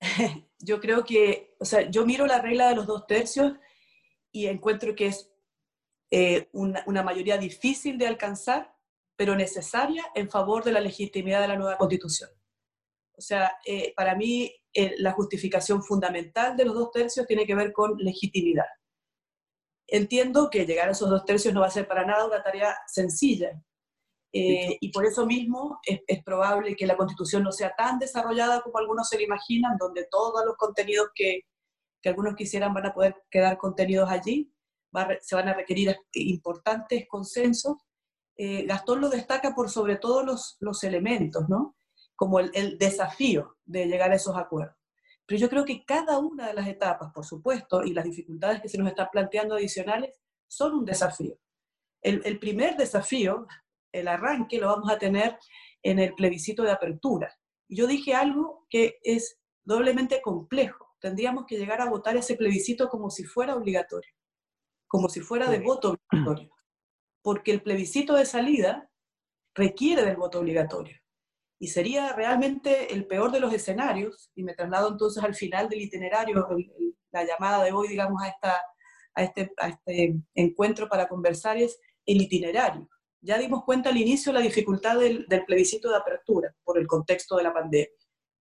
yo 0.58 0.80
creo 0.80 1.04
que, 1.04 1.56
o 1.58 1.64
sea, 1.64 1.90
yo 1.90 2.06
miro 2.06 2.26
la 2.26 2.40
regla 2.40 2.68
de 2.68 2.76
los 2.76 2.86
dos 2.86 3.06
tercios 3.06 3.54
y 4.32 4.46
encuentro 4.46 4.94
que 4.94 5.06
es 5.06 5.32
eh, 6.10 6.48
una, 6.52 7.02
mayoría 7.02 7.38
difícil 7.38 7.98
de 7.98 8.06
alcanzar, 8.06 8.74
pero 9.16 9.36
necesaria 9.36 10.04
en 10.14 10.28
favor 10.28 10.64
de 10.64 10.72
la 10.72 10.80
legitimidad 10.80 11.40
de 11.40 11.48
la 11.48 11.56
nueva 11.56 11.76
constitución. 11.76 12.30
O 13.20 13.22
sea, 13.22 13.52
eh, 13.66 13.92
para 13.94 14.14
mí 14.14 14.50
eh, 14.74 14.94
la 14.98 15.12
justificación 15.12 15.82
fundamental 15.82 16.56
de 16.56 16.64
los 16.64 16.74
dos 16.74 16.90
tercios 16.90 17.26
tiene 17.26 17.46
que 17.46 17.54
ver 17.54 17.72
con 17.72 17.96
legitimidad. 17.98 18.66
Entiendo 19.86 20.48
que 20.50 20.64
llegar 20.66 20.88
a 20.88 20.92
esos 20.92 21.10
dos 21.10 21.24
tercios 21.24 21.52
no 21.52 21.60
va 21.60 21.66
a 21.66 21.70
ser 21.70 21.86
para 21.86 22.06
nada 22.06 22.26
una 22.26 22.42
tarea 22.42 22.74
sencilla, 22.86 23.60
eh, 24.32 24.78
y 24.80 24.92
por 24.92 25.04
eso 25.04 25.26
mismo 25.26 25.80
es, 25.84 26.22
probable 26.22 26.76
que 26.76 26.86
la 26.86 26.96
constitución 26.96 27.42
no 27.42 27.50
sea 27.50 27.74
tan 27.76 27.98
desarrollada 27.98 28.62
como 28.62 28.78
algunos 28.78 29.08
se 29.08 29.16
lo 29.16 29.24
imaginan, 29.24 29.76
donde 29.76 30.06
todos 30.08 30.44
los 30.46 30.56
contenidos 30.56 31.08
que, 31.14 31.40
que 32.00 32.08
algunos 32.08 32.36
quisieran 32.36 32.72
van 32.72 32.86
a 32.86 32.94
poder 32.94 33.16
quedar 33.28 33.58
contenidos 33.58 34.08
allí, 34.08 34.52
se 35.20 35.34
van 35.34 35.48
a 35.48 35.54
requerir 35.54 35.96
importantes 36.12 37.06
consensos. 37.08 37.76
Eh, 38.36 38.64
Gastón 38.66 39.00
lo 39.00 39.08
destaca 39.08 39.54
por 39.54 39.68
sobre 39.68 39.96
todo 39.96 40.24
los, 40.24 40.56
los 40.60 40.84
elementos, 40.84 41.48
¿no? 41.48 41.76
Como 42.20 42.38
el, 42.38 42.50
el 42.52 42.76
desafío 42.76 43.56
de 43.64 43.86
llegar 43.86 44.12
a 44.12 44.16
esos 44.16 44.36
acuerdos. 44.36 44.76
Pero 45.24 45.40
yo 45.40 45.48
creo 45.48 45.64
que 45.64 45.86
cada 45.86 46.18
una 46.18 46.48
de 46.48 46.52
las 46.52 46.68
etapas, 46.68 47.10
por 47.14 47.24
supuesto, 47.24 47.82
y 47.82 47.94
las 47.94 48.04
dificultades 48.04 48.60
que 48.60 48.68
se 48.68 48.76
nos 48.76 48.88
están 48.88 49.08
planteando 49.10 49.54
adicionales, 49.54 50.20
son 50.46 50.74
un 50.74 50.84
desafío. 50.84 51.38
El, 52.02 52.20
el, 52.26 52.38
primer 52.38 52.76
desafío 52.76 53.46
el 53.90 54.06
arranque 54.06 54.58
lo 54.58 54.66
vamos 54.66 54.90
a 54.90 54.98
tener 54.98 55.38
en 55.82 55.98
el 55.98 56.12
plebiscito 56.12 56.62
de 56.62 56.72
apertura. 56.72 57.34
Yo 57.70 57.86
dije 57.86 58.14
algo 58.14 58.66
que 58.68 58.98
es 59.02 59.38
doblemente 59.64 60.20
complejo. 60.20 60.94
Tendríamos 61.00 61.46
que 61.46 61.56
llegar 61.56 61.80
a 61.80 61.88
votar 61.88 62.18
ese 62.18 62.36
plebiscito 62.36 62.90
como 62.90 63.08
si 63.08 63.24
fuera 63.24 63.54
obligatorio, 63.54 64.12
como 64.86 65.08
si 65.08 65.20
fuera 65.20 65.48
de 65.48 65.60
voto 65.60 65.96
obligatorio. 66.10 66.52
Porque 67.22 67.52
el 67.52 67.62
plebiscito 67.62 68.12
de 68.14 68.26
salida 68.26 68.90
requiere 69.54 70.04
del 70.04 70.16
voto 70.18 70.40
obligatorio. 70.40 70.99
Y 71.62 71.68
sería 71.68 72.14
realmente 72.14 72.92
el 72.94 73.06
peor 73.06 73.30
de 73.30 73.38
los 73.38 73.52
escenarios, 73.52 74.30
y 74.34 74.42
me 74.42 74.54
traslado 74.54 74.88
entonces 74.88 75.22
al 75.22 75.34
final 75.34 75.68
del 75.68 75.82
itinerario, 75.82 76.48
la 77.12 77.24
llamada 77.24 77.62
de 77.62 77.72
hoy, 77.72 77.88
digamos, 77.88 78.22
a, 78.22 78.28
esta, 78.28 78.62
este, 79.16 79.52
a 79.58 79.68
este 79.68 80.16
encuentro 80.34 80.88
para 80.88 81.06
conversar 81.06 81.58
es 81.58 81.78
el 82.06 82.22
itinerario. 82.22 82.88
Ya 83.20 83.36
dimos 83.36 83.64
cuenta 83.64 83.90
al 83.90 83.98
inicio 83.98 84.32
la 84.32 84.40
dificultad 84.40 84.98
del, 84.98 85.26
plebiscito 85.46 85.90
de 85.90 85.96
apertura 85.96 86.54
por 86.64 86.78
el 86.78 86.86
contexto 86.86 87.36
de 87.36 87.42
la 87.42 87.52
pandemia, 87.52 87.88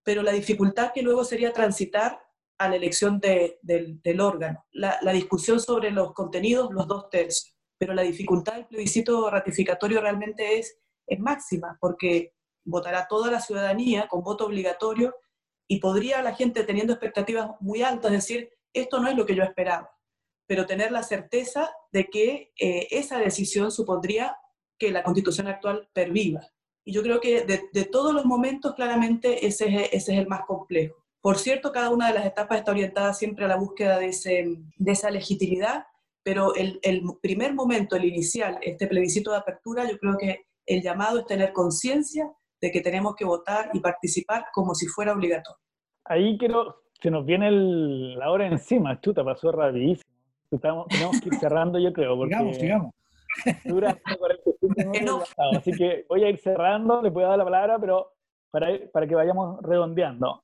pero 0.02 0.24
la 0.24 0.32
dificultad 0.32 0.94
que 0.94 1.02
luego 1.02 1.26
sería 1.26 1.52
transitar 1.52 2.22
a 2.58 2.70
la 2.70 2.78
elección 2.78 3.20
del, 3.20 4.22
órgano, 4.22 4.66
la, 4.72 4.98
discusión 5.12 5.60
sobre 5.60 5.92
los 5.92 6.14
contenidos, 6.14 6.72
los 6.72 6.88
dos 6.88 7.10
tercios, 7.10 7.54
pero 7.78 7.94
la 7.94 8.04
dificultad 8.04 8.54
del 8.54 8.68
plebiscito 8.68 9.30
ratificatorio 9.30 10.00
realmente 10.00 10.58
es, 10.58 10.78
es 11.06 11.20
máxima, 11.20 11.78
porque 11.82 12.34
votará 12.70 13.08
toda 13.08 13.32
la 13.32 13.42
ciudadanía 13.42 14.08
con 14.08 14.24
voto 14.24 14.46
obligatorio 14.46 15.16
y 15.68 15.80
podría 15.80 16.22
la 16.22 16.34
gente 16.34 16.64
teniendo 16.64 16.94
expectativas 16.94 17.52
muy 17.60 17.84
altas 17.84 18.12
decir, 18.12 18.50
esto 18.74 19.00
no 19.00 19.08
es 19.08 19.16
lo 19.16 19.26
que 19.26 19.36
yo 19.36 19.44
esperaba, 19.44 19.92
pero 20.48 20.66
tener 20.66 20.92
la 20.92 21.04
certeza 21.04 21.70
de 21.92 22.06
que 22.06 22.52
eh, 22.60 22.88
esa 22.92 23.20
decisión 23.20 23.72
supondría 23.72 24.38
que 24.78 24.92
la 24.92 25.04
constitución 25.04 25.48
actual 25.48 25.90
perviva. 25.94 26.42
Y 26.86 26.94
yo 26.94 27.04
creo 27.04 27.20
que 27.20 27.42
de, 27.44 27.86
todos 27.86 28.14
los 28.14 28.26
momentos, 28.26 28.74
claramente, 28.74 29.46
ese 29.46 29.68
es, 29.68 29.90
ese 29.92 30.14
es 30.14 30.20
el 30.20 30.28
más 30.28 30.46
complejo. 30.46 30.96
Por 31.22 31.38
cierto, 31.38 31.72
cada 31.72 31.90
una 31.90 32.08
de 32.08 32.14
las 32.14 32.26
etapas 32.26 32.60
está 32.60 32.72
orientada 32.72 33.14
siempre 33.14 33.46
a 33.46 33.50
la 33.50 33.58
búsqueda 33.58 34.00
de, 34.00 34.08
ese, 34.08 34.58
de 34.78 34.92
esa 34.92 35.12
legitimidad, 35.12 35.86
pero 36.24 36.56
el, 36.56 36.80
el, 36.82 37.04
primer 37.22 37.54
momento, 37.54 37.96
el 37.96 38.06
inicial, 38.06 38.58
este 38.62 38.88
plebiscito 38.88 39.32
de 39.32 39.38
apertura, 39.38 39.90
yo 39.90 40.00
creo 40.00 40.18
que 40.18 40.46
el 40.66 40.82
llamado 40.82 41.20
es 41.20 41.26
tener 41.26 41.52
conciencia 41.52 42.32
de 42.62 42.72
que 42.72 42.82
tenemos 42.82 43.16
que 43.16 43.26
votar 43.26 43.70
y 43.74 43.80
participar 43.80 44.46
como 44.54 44.76
si 44.76 44.88
fuera 44.88 45.14
obligatorio. 45.14 45.60
Ahí 46.06 46.38
quiero, 46.38 46.84
se 47.02 47.12
nos 47.12 47.26
viene 47.26 47.52
la 47.52 48.32
hora 48.32 48.48
encima, 48.48 49.00
chuta, 49.00 49.24
pasó 49.24 49.52
rapidísimo. 49.52 50.10
tenemos 50.90 51.22
que 51.22 51.30
ir 51.30 51.36
cerrando, 51.36 51.80
yo 51.80 51.94
creo. 51.94 52.18
Porque... 52.18 52.36
Digamos, 52.36 52.60
digamos. 52.60 52.94
Dura 53.64 53.96
45 54.18 55.24
Así 55.56 55.72
que 55.72 56.06
voy 56.10 56.24
a 56.24 56.30
ir 56.30 56.40
cerrando, 56.40 57.02
le 57.02 57.12
puedo 57.12 57.28
dar 57.28 57.38
la 57.38 57.44
palabra, 57.44 57.80
pero 57.80 58.14
para, 58.52 58.68
para 58.92 59.08
que 59.08 59.16
vayamos 59.16 59.62
redondeando. 59.62 60.44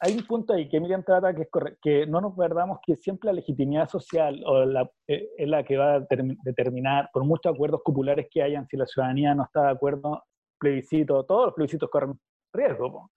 Hay 0.00 0.14
un 0.14 0.26
punto 0.26 0.52
ahí 0.52 0.68
que 0.68 0.78
Miriam 0.78 1.02
trata 1.02 1.34
que 1.34 1.42
es 1.42 1.48
que 1.82 2.06
no 2.06 2.20
nos 2.20 2.36
perdamos 2.36 2.78
que 2.86 2.94
siempre 2.94 3.28
la 3.28 3.32
legitimidad 3.32 3.88
social 3.88 4.40
o 4.46 4.64
la, 4.64 4.88
eh, 5.08 5.28
es 5.36 5.48
la 5.48 5.64
que 5.64 5.76
va 5.76 5.94
a 5.94 6.06
determinar, 6.44 7.10
por 7.12 7.24
muchos 7.24 7.52
acuerdos 7.52 7.80
populares 7.84 8.28
que 8.30 8.42
hayan, 8.42 8.66
si 8.68 8.76
la 8.76 8.86
ciudadanía 8.86 9.34
no 9.34 9.44
está 9.44 9.62
de 9.62 9.70
acuerdo, 9.70 10.22
plebiscito, 10.58 11.24
todos 11.24 11.46
los 11.46 11.54
plebiscitos 11.54 11.90
corren 11.90 12.18
riesgo. 12.52 13.10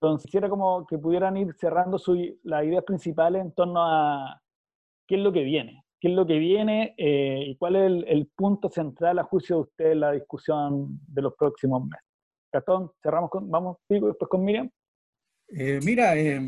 Entonces, 0.00 0.26
quisiera 0.26 0.48
como 0.48 0.86
que 0.86 0.98
pudieran 0.98 1.36
ir 1.36 1.54
cerrando 1.54 1.98
su, 1.98 2.14
las 2.44 2.64
ideas 2.64 2.84
principales 2.84 3.42
en 3.42 3.52
torno 3.52 3.82
a 3.82 4.40
qué 5.06 5.16
es 5.16 5.20
lo 5.20 5.32
que 5.32 5.42
viene 5.42 5.84
qué 6.00 6.08
es 6.08 6.14
lo 6.14 6.26
que 6.26 6.38
viene 6.38 6.94
eh, 6.96 7.44
y 7.46 7.56
cuál 7.56 7.76
es 7.76 8.04
el, 8.06 8.26
punto 8.34 8.70
central 8.70 9.18
a 9.18 9.24
juicio 9.24 9.56
de 9.56 9.62
usted 9.62 9.92
en 9.92 10.00
la 10.00 10.12
discusión 10.12 11.00
de 11.06 11.22
los 11.22 11.34
próximos 11.34 11.84
meses. 11.84 12.04
Gastón, 12.52 12.90
cerramos 13.02 13.30
con, 13.30 13.50
vamos 13.50 13.78
después 13.88 14.28
con 14.30 14.44
Miriam. 14.44 14.70
Eh, 15.48 15.80
mira, 15.84 16.16
eh, 16.16 16.46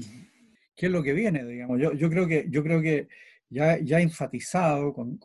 ¿qué 0.74 0.86
es 0.86 0.92
lo 0.92 1.02
que 1.02 1.12
viene? 1.12 1.44
Digamos? 1.44 1.78
Yo, 1.80 2.08
creo 2.08 2.26
que, 2.26 2.46
yo 2.48 2.62
creo 2.62 2.80
que 2.80 3.08
ya, 3.48 3.78
ya 3.78 4.00
enfatizado 4.00 4.92
con, 4.92 5.18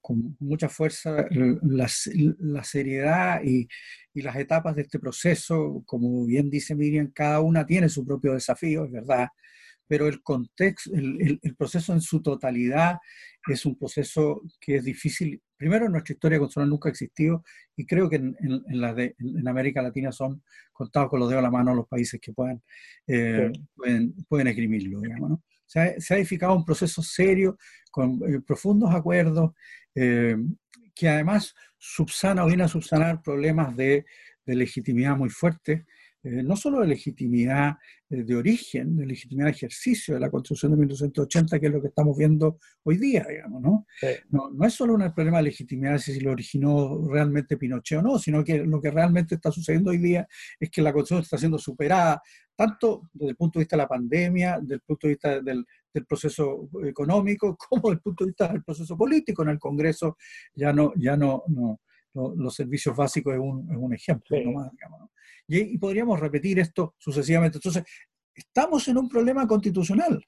con 0.00 0.36
mucha 0.40 0.68
fuerza 0.68 1.26
la, 1.30 1.88
la 2.38 2.64
seriedad 2.64 3.42
y, 3.44 3.68
y, 4.14 4.22
las 4.22 4.36
etapas 4.36 4.76
de 4.76 4.82
este 4.82 4.98
proceso. 4.98 5.82
Como 5.86 6.24
bien 6.26 6.50
dice 6.50 6.74
Miriam, 6.74 7.12
cada 7.14 7.40
una 7.40 7.66
tiene 7.66 7.88
su 7.88 8.04
propio 8.06 8.34
desafío, 8.34 8.84
es 8.84 8.92
verdad 8.92 9.28
pero 9.86 10.06
el 10.06 10.22
contexto, 10.22 10.94
el, 10.94 11.40
el, 11.42 11.56
proceso 11.56 11.92
en 11.92 12.00
su 12.00 12.22
totalidad 12.22 12.98
es 13.48 13.66
un 13.66 13.76
proceso 13.76 14.40
que 14.60 14.76
es 14.76 14.84
difícil 14.84 15.42
primero 15.60 15.84
en 15.84 15.92
nuestra 15.92 16.14
historia 16.14 16.38
constitucional 16.38 16.70
nunca 16.70 16.88
ha 16.88 16.92
existido 16.92 17.44
y 17.76 17.84
creo 17.84 18.08
que 18.08 18.16
en, 18.16 18.34
la 18.68 18.94
de, 18.94 19.14
en, 19.18 19.46
América 19.46 19.82
Latina 19.82 20.10
son 20.10 20.42
contados 20.72 21.10
con 21.10 21.20
los 21.20 21.28
dedos 21.28 21.40
a 21.40 21.42
la 21.42 21.50
mano 21.50 21.74
los 21.74 21.86
países 21.86 22.18
que 22.18 22.32
puedan, 22.32 22.62
eh, 23.06 23.52
pueden, 23.74 24.14
pueden 24.26 24.46
escribirlo, 24.46 25.00
digamos, 25.00 25.30
¿no? 25.30 25.42
Se 25.66 25.80
ha, 25.80 26.00
se 26.00 26.14
ha, 26.14 26.16
edificado 26.16 26.56
un 26.56 26.64
proceso 26.64 27.02
serio, 27.02 27.58
con 27.90 28.20
eh, 28.26 28.40
profundos 28.40 28.94
acuerdos, 28.94 29.52
eh, 29.94 30.36
que 30.94 31.08
además 31.08 31.54
subsana 31.78 32.44
o 32.44 32.46
viene 32.46 32.64
a 32.64 32.68
subsanar 32.68 33.22
problemas 33.22 33.76
de, 33.76 34.04
de 34.44 34.54
legitimidad 34.54 35.16
muy 35.16 35.30
fuertes, 35.30 35.84
eh, 36.22 36.42
no 36.42 36.54
solo 36.54 36.80
de 36.80 36.88
legitimidad 36.88 37.76
eh, 38.10 38.24
de 38.24 38.36
origen, 38.36 38.94
de 38.96 39.06
legitimidad 39.06 39.46
de 39.46 39.52
ejercicio 39.52 40.14
de 40.14 40.20
la 40.20 40.30
Constitución 40.30 40.72
de 40.72 40.78
1980, 40.78 41.58
que 41.58 41.66
es 41.66 41.72
lo 41.72 41.80
que 41.80 41.88
estamos 41.88 42.16
viendo 42.16 42.58
hoy 42.82 42.98
día, 42.98 43.24
digamos, 43.26 43.62
¿no? 43.62 43.86
No, 44.28 44.50
no, 44.50 44.66
es 44.66 44.74
solo 44.74 44.94
un 44.94 45.14
problema 45.14 45.38
de 45.38 45.44
legitimidad 45.44 45.96
si 45.96 46.20
lo 46.20 46.32
originó 46.32 47.08
realmente 47.08 47.56
Pinochet 47.56 48.00
o 48.00 48.02
no, 48.02 48.18
sino 48.18 48.44
que 48.44 48.58
lo 48.58 48.82
que 48.82 48.90
realmente 48.90 49.36
está 49.36 49.50
sucediendo 49.50 49.92
hoy 49.92 49.98
día 49.98 50.28
es 50.58 50.68
que 50.68 50.82
la 50.82 50.92
Constitución 50.92 51.22
está 51.22 51.38
siendo 51.38 51.58
superada, 51.58 52.20
tanto 52.54 53.08
desde 53.14 53.30
el 53.30 53.36
punto 53.36 53.58
de 53.58 53.62
vista 53.62 53.76
de 53.76 53.82
la 53.82 53.88
pandemia, 53.88 54.58
desde 54.60 54.74
el 54.74 54.80
punto 54.80 55.06
de 55.06 55.14
vista 55.14 55.40
del, 55.40 55.64
del 55.94 56.06
proceso 56.06 56.68
económico, 56.84 57.56
como 57.68 57.88
desde 57.88 57.94
el 57.94 58.00
punto 58.00 58.24
de 58.24 58.30
vista 58.30 58.48
del 58.48 58.62
proceso 58.62 58.94
político. 58.94 59.42
En 59.42 59.48
el 59.48 59.58
Congreso 59.58 60.18
ya 60.54 60.70
no, 60.72 60.92
ya 60.96 61.16
no, 61.16 61.44
no 61.48 61.80
los 62.14 62.54
servicios 62.54 62.96
básicos 62.96 63.34
es 63.34 63.40
un, 63.40 63.70
es 63.70 63.76
un 63.76 63.94
ejemplo 63.94 64.36
nomás, 64.42 64.70
digamos, 64.72 65.00
¿no? 65.00 65.10
y, 65.46 65.78
podríamos 65.78 66.18
repetir 66.20 66.58
esto 66.58 66.94
sucesivamente. 66.98 67.58
Entonces, 67.58 67.84
estamos 68.34 68.86
en 68.88 68.98
un 68.98 69.08
problema 69.08 69.46
constitucional. 69.46 70.24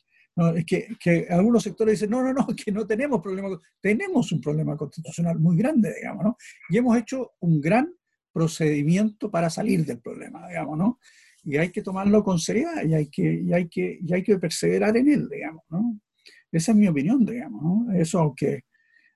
Es 0.57 0.65
que, 0.65 0.89
que, 0.99 1.27
algunos 1.29 1.63
sectores 1.63 1.95
dicen, 1.95 2.11
no, 2.11 2.23
no, 2.23 2.33
no, 2.33 2.47
que 2.65 2.73
no 2.73 2.87
tenemos 2.87 3.21
problema, 3.21 3.49
tenemos 3.81 4.33
un 4.33 4.41
problema 4.41 4.77
constitucional 4.77 5.39
muy 5.39 5.57
grande, 5.57 5.95
digamos, 5.95 6.25
¿no? 6.25 6.37
Y 6.71 6.79
hemos 6.79 6.97
hecho 6.97 7.33
un 7.41 7.61
gran 7.61 7.93
procedimiento 8.33 9.31
para 9.31 9.51
salir 9.51 9.85
del 9.85 10.01
problema, 10.01 10.49
digamos, 10.49 10.79
¿no? 10.79 10.99
Y 11.45 11.57
hay 11.59 11.71
que 11.71 11.83
tomarlo 11.83 12.25
con 12.25 12.39
seriedad 12.39 12.83
y 12.85 12.95
hay 12.95 13.11
que, 13.11 13.43
y 13.43 13.53
hay 13.53 13.69
que, 13.69 13.99
y 14.01 14.15
hay 14.15 14.23
que 14.23 14.39
perseverar 14.39 14.97
en 14.97 15.09
él, 15.09 15.29
digamos, 15.29 15.65
¿no? 15.69 16.01
Esa 16.51 16.73
es 16.73 16.79
mi 16.79 16.89
opinión, 16.89 17.25
digamos, 17.25 17.63
¿no? 17.63 17.93
Eso, 17.95 18.21
aunque 18.21 18.63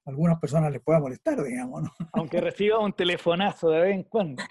algunas 0.07 0.39
personas 0.39 0.73
les 0.73 0.81
pueda 0.81 1.01
molestar, 1.01 1.43
digamos. 1.43 1.83
¿no? 1.83 1.91
Aunque 2.13 2.41
reciba 2.41 2.79
un 2.79 2.93
telefonazo 2.93 3.71
de 3.71 3.81
vez 3.81 3.95
en 3.97 4.03
cuando. 4.05 4.43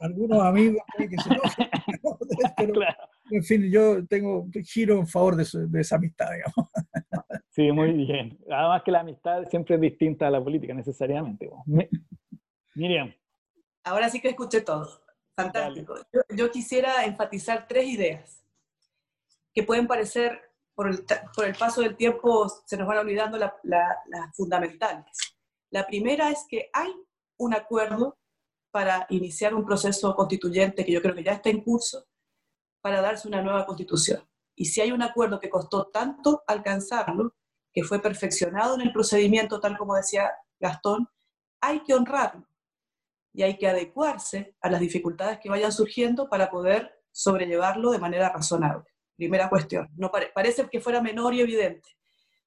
Algunos, 0.00 0.42
amigos 0.42 0.82
que 0.98 1.08
se 1.08 1.30
pero, 2.56 2.80
en 3.30 3.44
fin, 3.44 3.70
yo 3.70 4.04
tengo 4.06 4.46
giro 4.64 4.98
en 4.98 5.06
favor 5.06 5.36
de, 5.36 5.46
de, 5.68 5.80
esa 5.80 5.96
amistad, 5.96 6.26
digamos. 6.32 6.70
Sí, 7.50 7.70
muy 7.70 7.92
bien. 7.92 8.38
Además 8.50 8.82
que 8.84 8.90
la 8.90 9.00
amistad 9.00 9.44
siempre 9.48 9.76
es 9.76 9.80
distinta 9.80 10.26
a 10.26 10.30
la 10.30 10.42
política, 10.42 10.74
necesariamente. 10.74 11.48
Miriam. 12.74 13.14
Ahora 13.84 14.08
sí 14.08 14.20
que 14.20 14.28
escuché 14.28 14.60
todo. 14.60 14.88
Fantástico. 15.36 15.94
Yo, 16.12 16.20
yo 16.36 16.50
quisiera 16.50 17.04
enfatizar 17.04 17.66
tres 17.68 17.86
ideas 17.86 18.44
que 19.54 19.62
pueden 19.62 19.86
parecer 19.86 20.49
por 21.34 21.46
el, 21.46 21.54
paso 21.56 21.82
del 21.82 21.94
tiempo 21.94 22.48
se 22.64 22.78
nos 22.78 22.88
van 22.88 22.98
olvidando 22.98 23.36
las 23.36 23.52
fundamentales. 24.34 25.04
La 25.70 25.86
primera 25.86 26.30
es 26.30 26.46
que 26.48 26.70
hay 26.72 26.90
un 27.38 27.52
acuerdo 27.52 28.18
para 28.70 29.06
iniciar 29.10 29.54
un 29.54 29.66
proceso 29.66 30.14
constituyente 30.14 30.84
que 30.84 30.92
yo 30.92 31.02
creo 31.02 31.14
que 31.14 31.24
ya 31.24 31.32
está 31.32 31.50
en 31.50 31.62
curso 31.62 32.06
para 32.80 33.02
darse 33.02 33.28
una 33.28 33.42
nueva 33.42 33.66
constitución. 33.66 34.26
Y 34.56 34.64
si 34.66 34.80
hay 34.80 34.90
un 34.90 35.02
acuerdo 35.02 35.38
que 35.38 35.50
costó 35.50 35.88
tanto 35.88 36.44
alcanzarlo, 36.46 37.34
que 37.74 37.84
fue 37.84 38.00
perfeccionado 38.00 38.74
en 38.74 38.80
el 38.80 38.92
procedimiento, 38.92 39.60
tal 39.60 39.76
como 39.76 39.96
decía 39.96 40.32
Gastón, 40.58 41.10
hay 41.60 41.80
que 41.80 41.92
honrarlo 41.92 42.48
y 43.34 43.42
hay 43.42 43.58
que 43.58 43.68
adecuarse 43.68 44.56
a 44.62 44.70
las 44.70 44.80
dificultades 44.80 45.40
que 45.40 45.50
vayan 45.50 45.72
surgiendo 45.72 46.30
para 46.30 46.50
poder 46.50 47.02
sobrellevarlo 47.12 47.90
de 47.90 47.98
manera 47.98 48.30
razonable. 48.30 48.90
Primera 49.20 49.50
cuestión. 49.50 49.86
No 49.98 50.10
parece 50.10 50.66
que 50.70 50.80
fuera 50.80 51.02
menor 51.02 51.34
y 51.34 51.42
evidente, 51.42 51.90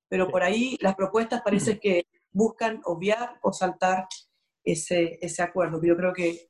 pero 0.10 0.28
por 0.28 0.42
ahí 0.42 0.76
las 0.82 0.96
propuestas 0.96 1.44
parece 1.44 1.80
que 1.80 2.08
buscan 2.32 2.82
obviar 2.86 3.38
o 3.44 3.54
saltar 3.54 4.08
ese, 4.64 5.20
ese 5.22 5.44
acuerdo. 5.44 5.80
Yo 5.84 5.96
creo 5.96 6.12
que 6.14 6.50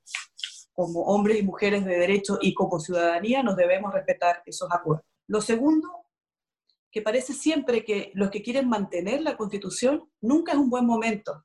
como 0.72 1.02
hombres 1.02 1.40
y 1.42 1.44
mujeres 1.44 1.84
de 1.84 1.98
derecho 1.98 2.40
y 2.42 2.54
como 2.54 2.80
ciudadanía 2.80 3.44
nos 3.44 3.58
debemos 3.58 3.94
respetar 3.94 4.42
esos 4.46 4.72
acuerdos. 4.72 5.06
Lo 5.28 5.42
segundo, 5.42 5.90
que 6.90 7.02
parece 7.02 7.34
siempre 7.34 7.84
que 7.84 8.14
los 8.14 8.32
que 8.32 8.42
quieren 8.42 8.70
mantener 8.70 9.24
la 9.24 9.36
constitución 9.36 10.10
nunca 10.22 10.54
es 10.54 10.58
un 10.58 10.70
buen 10.70 10.86
momento 10.86 11.44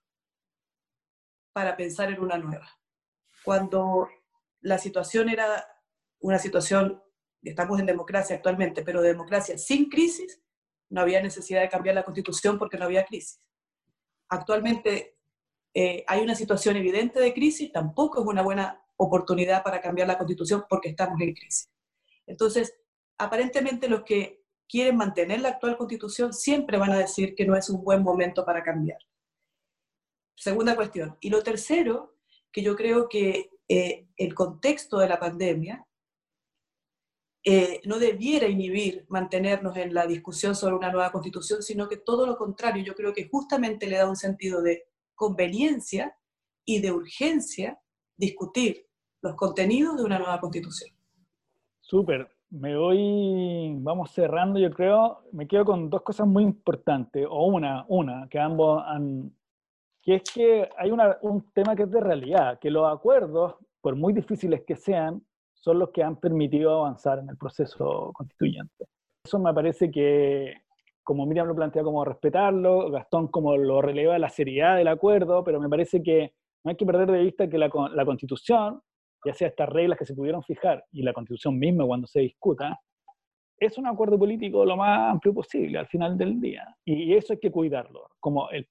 para 1.52 1.76
pensar 1.76 2.12
en 2.12 2.20
una 2.20 2.38
nueva. 2.38 2.70
Cuando 3.44 4.08
la 4.60 4.78
situación 4.78 5.30
era 5.30 5.66
una 6.20 6.38
situación 6.38 7.02
estamos 7.42 7.78
en 7.80 7.86
democracia 7.86 8.36
actualmente, 8.36 8.82
pero 8.82 9.00
de 9.00 9.08
democracia 9.08 9.58
sin 9.58 9.88
crisis, 9.88 10.40
no 10.90 11.00
había 11.00 11.22
necesidad 11.22 11.60
de 11.60 11.68
cambiar 11.68 11.94
la 11.94 12.04
constitución 12.04 12.58
porque 12.58 12.78
no 12.78 12.84
había 12.84 13.04
crisis. 13.04 13.40
Actualmente 14.28 15.16
eh, 15.74 16.04
hay 16.06 16.20
una 16.22 16.34
situación 16.34 16.76
evidente 16.76 17.20
de 17.20 17.34
crisis, 17.34 17.72
tampoco 17.72 18.20
es 18.20 18.26
una 18.26 18.42
buena 18.42 18.82
oportunidad 18.96 19.62
para 19.62 19.80
cambiar 19.80 20.08
la 20.08 20.18
constitución 20.18 20.64
porque 20.68 20.88
estamos 20.88 21.20
en 21.20 21.34
crisis. 21.34 21.70
Entonces, 22.26 22.74
aparentemente 23.16 23.88
los 23.88 24.02
que 24.02 24.42
quieren 24.68 24.96
mantener 24.96 25.40
la 25.40 25.50
actual 25.50 25.76
constitución 25.76 26.32
siempre 26.32 26.78
van 26.78 26.92
a 26.92 26.98
decir 26.98 27.34
que 27.34 27.46
no 27.46 27.56
es 27.56 27.70
un 27.70 27.82
buen 27.82 28.02
momento 28.02 28.44
para 28.44 28.62
cambiar. 28.62 28.98
Segunda 30.36 30.76
cuestión. 30.76 31.16
Y 31.20 31.30
lo 31.30 31.42
tercero, 31.42 32.16
que 32.52 32.62
yo 32.62 32.76
creo 32.76 33.08
que 33.08 33.50
eh, 33.68 34.06
el 34.16 34.34
contexto 34.34 34.98
de 34.98 35.08
la 35.08 35.18
pandemia 35.18 35.86
eh, 37.50 37.80
no 37.86 37.98
debiera 37.98 38.46
inhibir 38.46 39.06
mantenernos 39.08 39.74
en 39.78 39.94
la 39.94 40.06
discusión 40.06 40.54
sobre 40.54 40.74
una 40.74 40.92
nueva 40.92 41.10
constitución, 41.10 41.62
sino 41.62 41.88
que 41.88 41.96
todo 41.96 42.26
lo 42.26 42.36
contrario, 42.36 42.84
yo 42.84 42.94
creo 42.94 43.14
que 43.14 43.26
justamente 43.26 43.86
le 43.86 43.96
da 43.96 44.06
un 44.06 44.16
sentido 44.16 44.60
de 44.60 44.84
conveniencia 45.14 46.14
y 46.66 46.82
de 46.82 46.92
urgencia 46.92 47.80
discutir 48.18 48.86
los 49.22 49.34
contenidos 49.34 49.96
de 49.96 50.04
una 50.04 50.18
nueva 50.18 50.38
constitución. 50.40 50.90
Súper, 51.80 52.30
me 52.50 52.76
voy, 52.76 53.74
vamos 53.78 54.10
cerrando, 54.10 54.58
yo 54.58 54.70
creo, 54.70 55.22
me 55.32 55.48
quedo 55.48 55.64
con 55.64 55.88
dos 55.88 56.02
cosas 56.02 56.26
muy 56.26 56.42
importantes, 56.42 57.26
o 57.30 57.46
una, 57.46 57.86
una, 57.88 58.28
que 58.28 58.38
ambos 58.38 58.82
han, 58.86 59.34
que 60.02 60.16
es 60.16 60.22
que 60.34 60.68
hay 60.76 60.90
un 60.90 61.50
tema 61.54 61.74
que 61.74 61.84
es 61.84 61.90
de 61.90 62.00
realidad, 62.00 62.58
que 62.58 62.70
los 62.70 62.92
acuerdos, 62.92 63.54
por 63.80 63.96
muy 63.96 64.12
difíciles 64.12 64.64
que 64.66 64.76
sean, 64.76 65.22
son 65.60 65.78
los 65.78 65.90
que 65.90 66.02
han 66.02 66.16
permitido 66.16 66.70
avanzar 66.80 67.18
en 67.18 67.30
el 67.30 67.36
proceso 67.36 68.12
constituyente. 68.14 68.86
Eso 69.24 69.38
me 69.38 69.52
parece 69.52 69.90
que, 69.90 70.54
como 71.02 71.26
Miriam 71.26 71.48
lo 71.48 71.54
plantea 71.54 71.82
como 71.82 72.04
respetarlo, 72.04 72.90
Gastón 72.90 73.28
como 73.28 73.56
lo 73.56 73.82
releva 73.82 74.18
la 74.18 74.28
seriedad 74.28 74.76
del 74.76 74.88
acuerdo, 74.88 75.44
pero 75.44 75.60
me 75.60 75.68
parece 75.68 76.02
que 76.02 76.32
no 76.64 76.70
hay 76.70 76.76
que 76.76 76.86
perder 76.86 77.10
de 77.10 77.22
vista 77.22 77.48
que 77.48 77.58
la, 77.58 77.70
la 77.92 78.04
constitución, 78.04 78.80
ya 79.24 79.34
sea 79.34 79.48
estas 79.48 79.68
reglas 79.68 79.98
que 79.98 80.06
se 80.06 80.14
pudieron 80.14 80.42
fijar 80.42 80.84
y 80.92 81.02
la 81.02 81.12
constitución 81.12 81.58
misma 81.58 81.86
cuando 81.86 82.06
se 82.06 82.20
discuta, 82.20 82.80
es 83.58 83.76
un 83.76 83.86
acuerdo 83.86 84.18
político 84.18 84.64
lo 84.64 84.76
más 84.76 85.10
amplio 85.10 85.34
posible 85.34 85.78
al 85.78 85.88
final 85.88 86.16
del 86.16 86.40
día. 86.40 86.64
Y 86.84 87.14
eso 87.14 87.32
hay 87.32 87.40
que 87.40 87.50
cuidarlo. 87.50 88.08
Como 88.20 88.48
eh, 88.52 88.66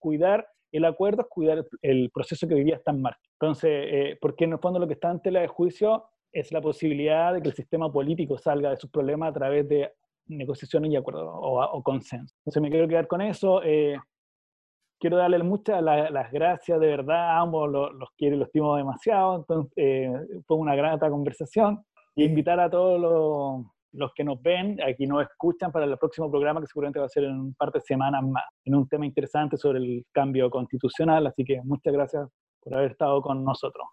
cuidar 0.00 0.46
el 0.72 0.84
acuerdo 0.86 1.22
es 1.22 1.28
cuidar 1.28 1.64
el, 1.82 2.10
proceso 2.10 2.48
que 2.48 2.54
vivía 2.54 2.76
está 2.76 2.90
en 2.90 3.02
marcha. 3.02 3.30
Entonces, 3.40 3.70
eh, 3.70 4.18
porque 4.20 4.44
en 4.44 4.52
el 4.52 4.58
fondo 4.58 4.78
lo 4.78 4.86
que 4.86 4.94
está 4.94 5.10
en 5.10 5.20
tela 5.20 5.40
de 5.40 5.46
juicio 5.46 6.06
es 6.32 6.50
la 6.52 6.60
posibilidad 6.60 7.34
de 7.34 7.42
que 7.42 7.48
el 7.48 7.54
sistema 7.54 7.92
político 7.92 8.38
salga 8.38 8.70
de 8.70 8.76
sus 8.76 8.90
problemas 8.90 9.30
a 9.30 9.34
través 9.34 9.68
de 9.68 9.92
negociaciones 10.26 10.90
y 10.90 10.96
acuerdos 10.96 11.28
o, 11.28 11.82
consenso. 11.82 12.34
Entonces 12.40 12.62
me 12.62 12.70
quiero 12.70 12.88
quedar 12.88 13.06
con 13.06 13.20
eso. 13.20 13.62
Eh, 13.62 13.98
quiero 14.98 15.16
darles 15.16 15.44
muchas 15.44 15.82
las 15.82 16.32
gracias 16.32 16.80
de 16.80 16.86
verdad, 16.86 17.30
a 17.30 17.40
ambos 17.40 17.70
los, 17.70 18.10
quiero 18.16 18.36
y 18.36 18.38
los 18.38 18.46
estimo 18.46 18.76
demasiado. 18.76 19.36
Entonces, 19.36 19.72
eh, 19.76 20.12
fue 20.46 20.56
una 20.56 20.74
grata 20.74 21.10
conversación 21.10 21.84
y 22.14 22.24
invitar 22.24 22.60
a 22.60 22.70
todos 22.70 23.00
los, 23.00 23.66
los, 23.92 24.12
que 24.14 24.22
nos 24.22 24.40
ven, 24.40 24.78
aquí 24.80 25.06
nos 25.06 25.22
escuchan 25.22 25.72
para 25.72 25.86
el 25.86 25.98
próximo 25.98 26.30
programa 26.30 26.60
que 26.60 26.66
seguramente 26.66 27.00
va 27.00 27.06
a 27.06 27.08
ser 27.08 27.24
en 27.24 27.38
un 27.38 27.54
par 27.54 27.72
de 27.72 27.80
semanas 27.80 28.22
más, 28.22 28.44
en 28.64 28.74
un 28.74 28.88
tema 28.88 29.04
interesante 29.04 29.56
sobre 29.56 29.78
el 29.78 30.06
cambio 30.12 30.48
constitucional. 30.50 31.26
Así 31.26 31.44
que 31.44 31.60
muchas 31.64 31.92
gracias 31.92 32.28
por 32.60 32.74
haber 32.74 32.92
estado 32.92 33.20
con 33.22 33.44
nosotros. 33.44 33.84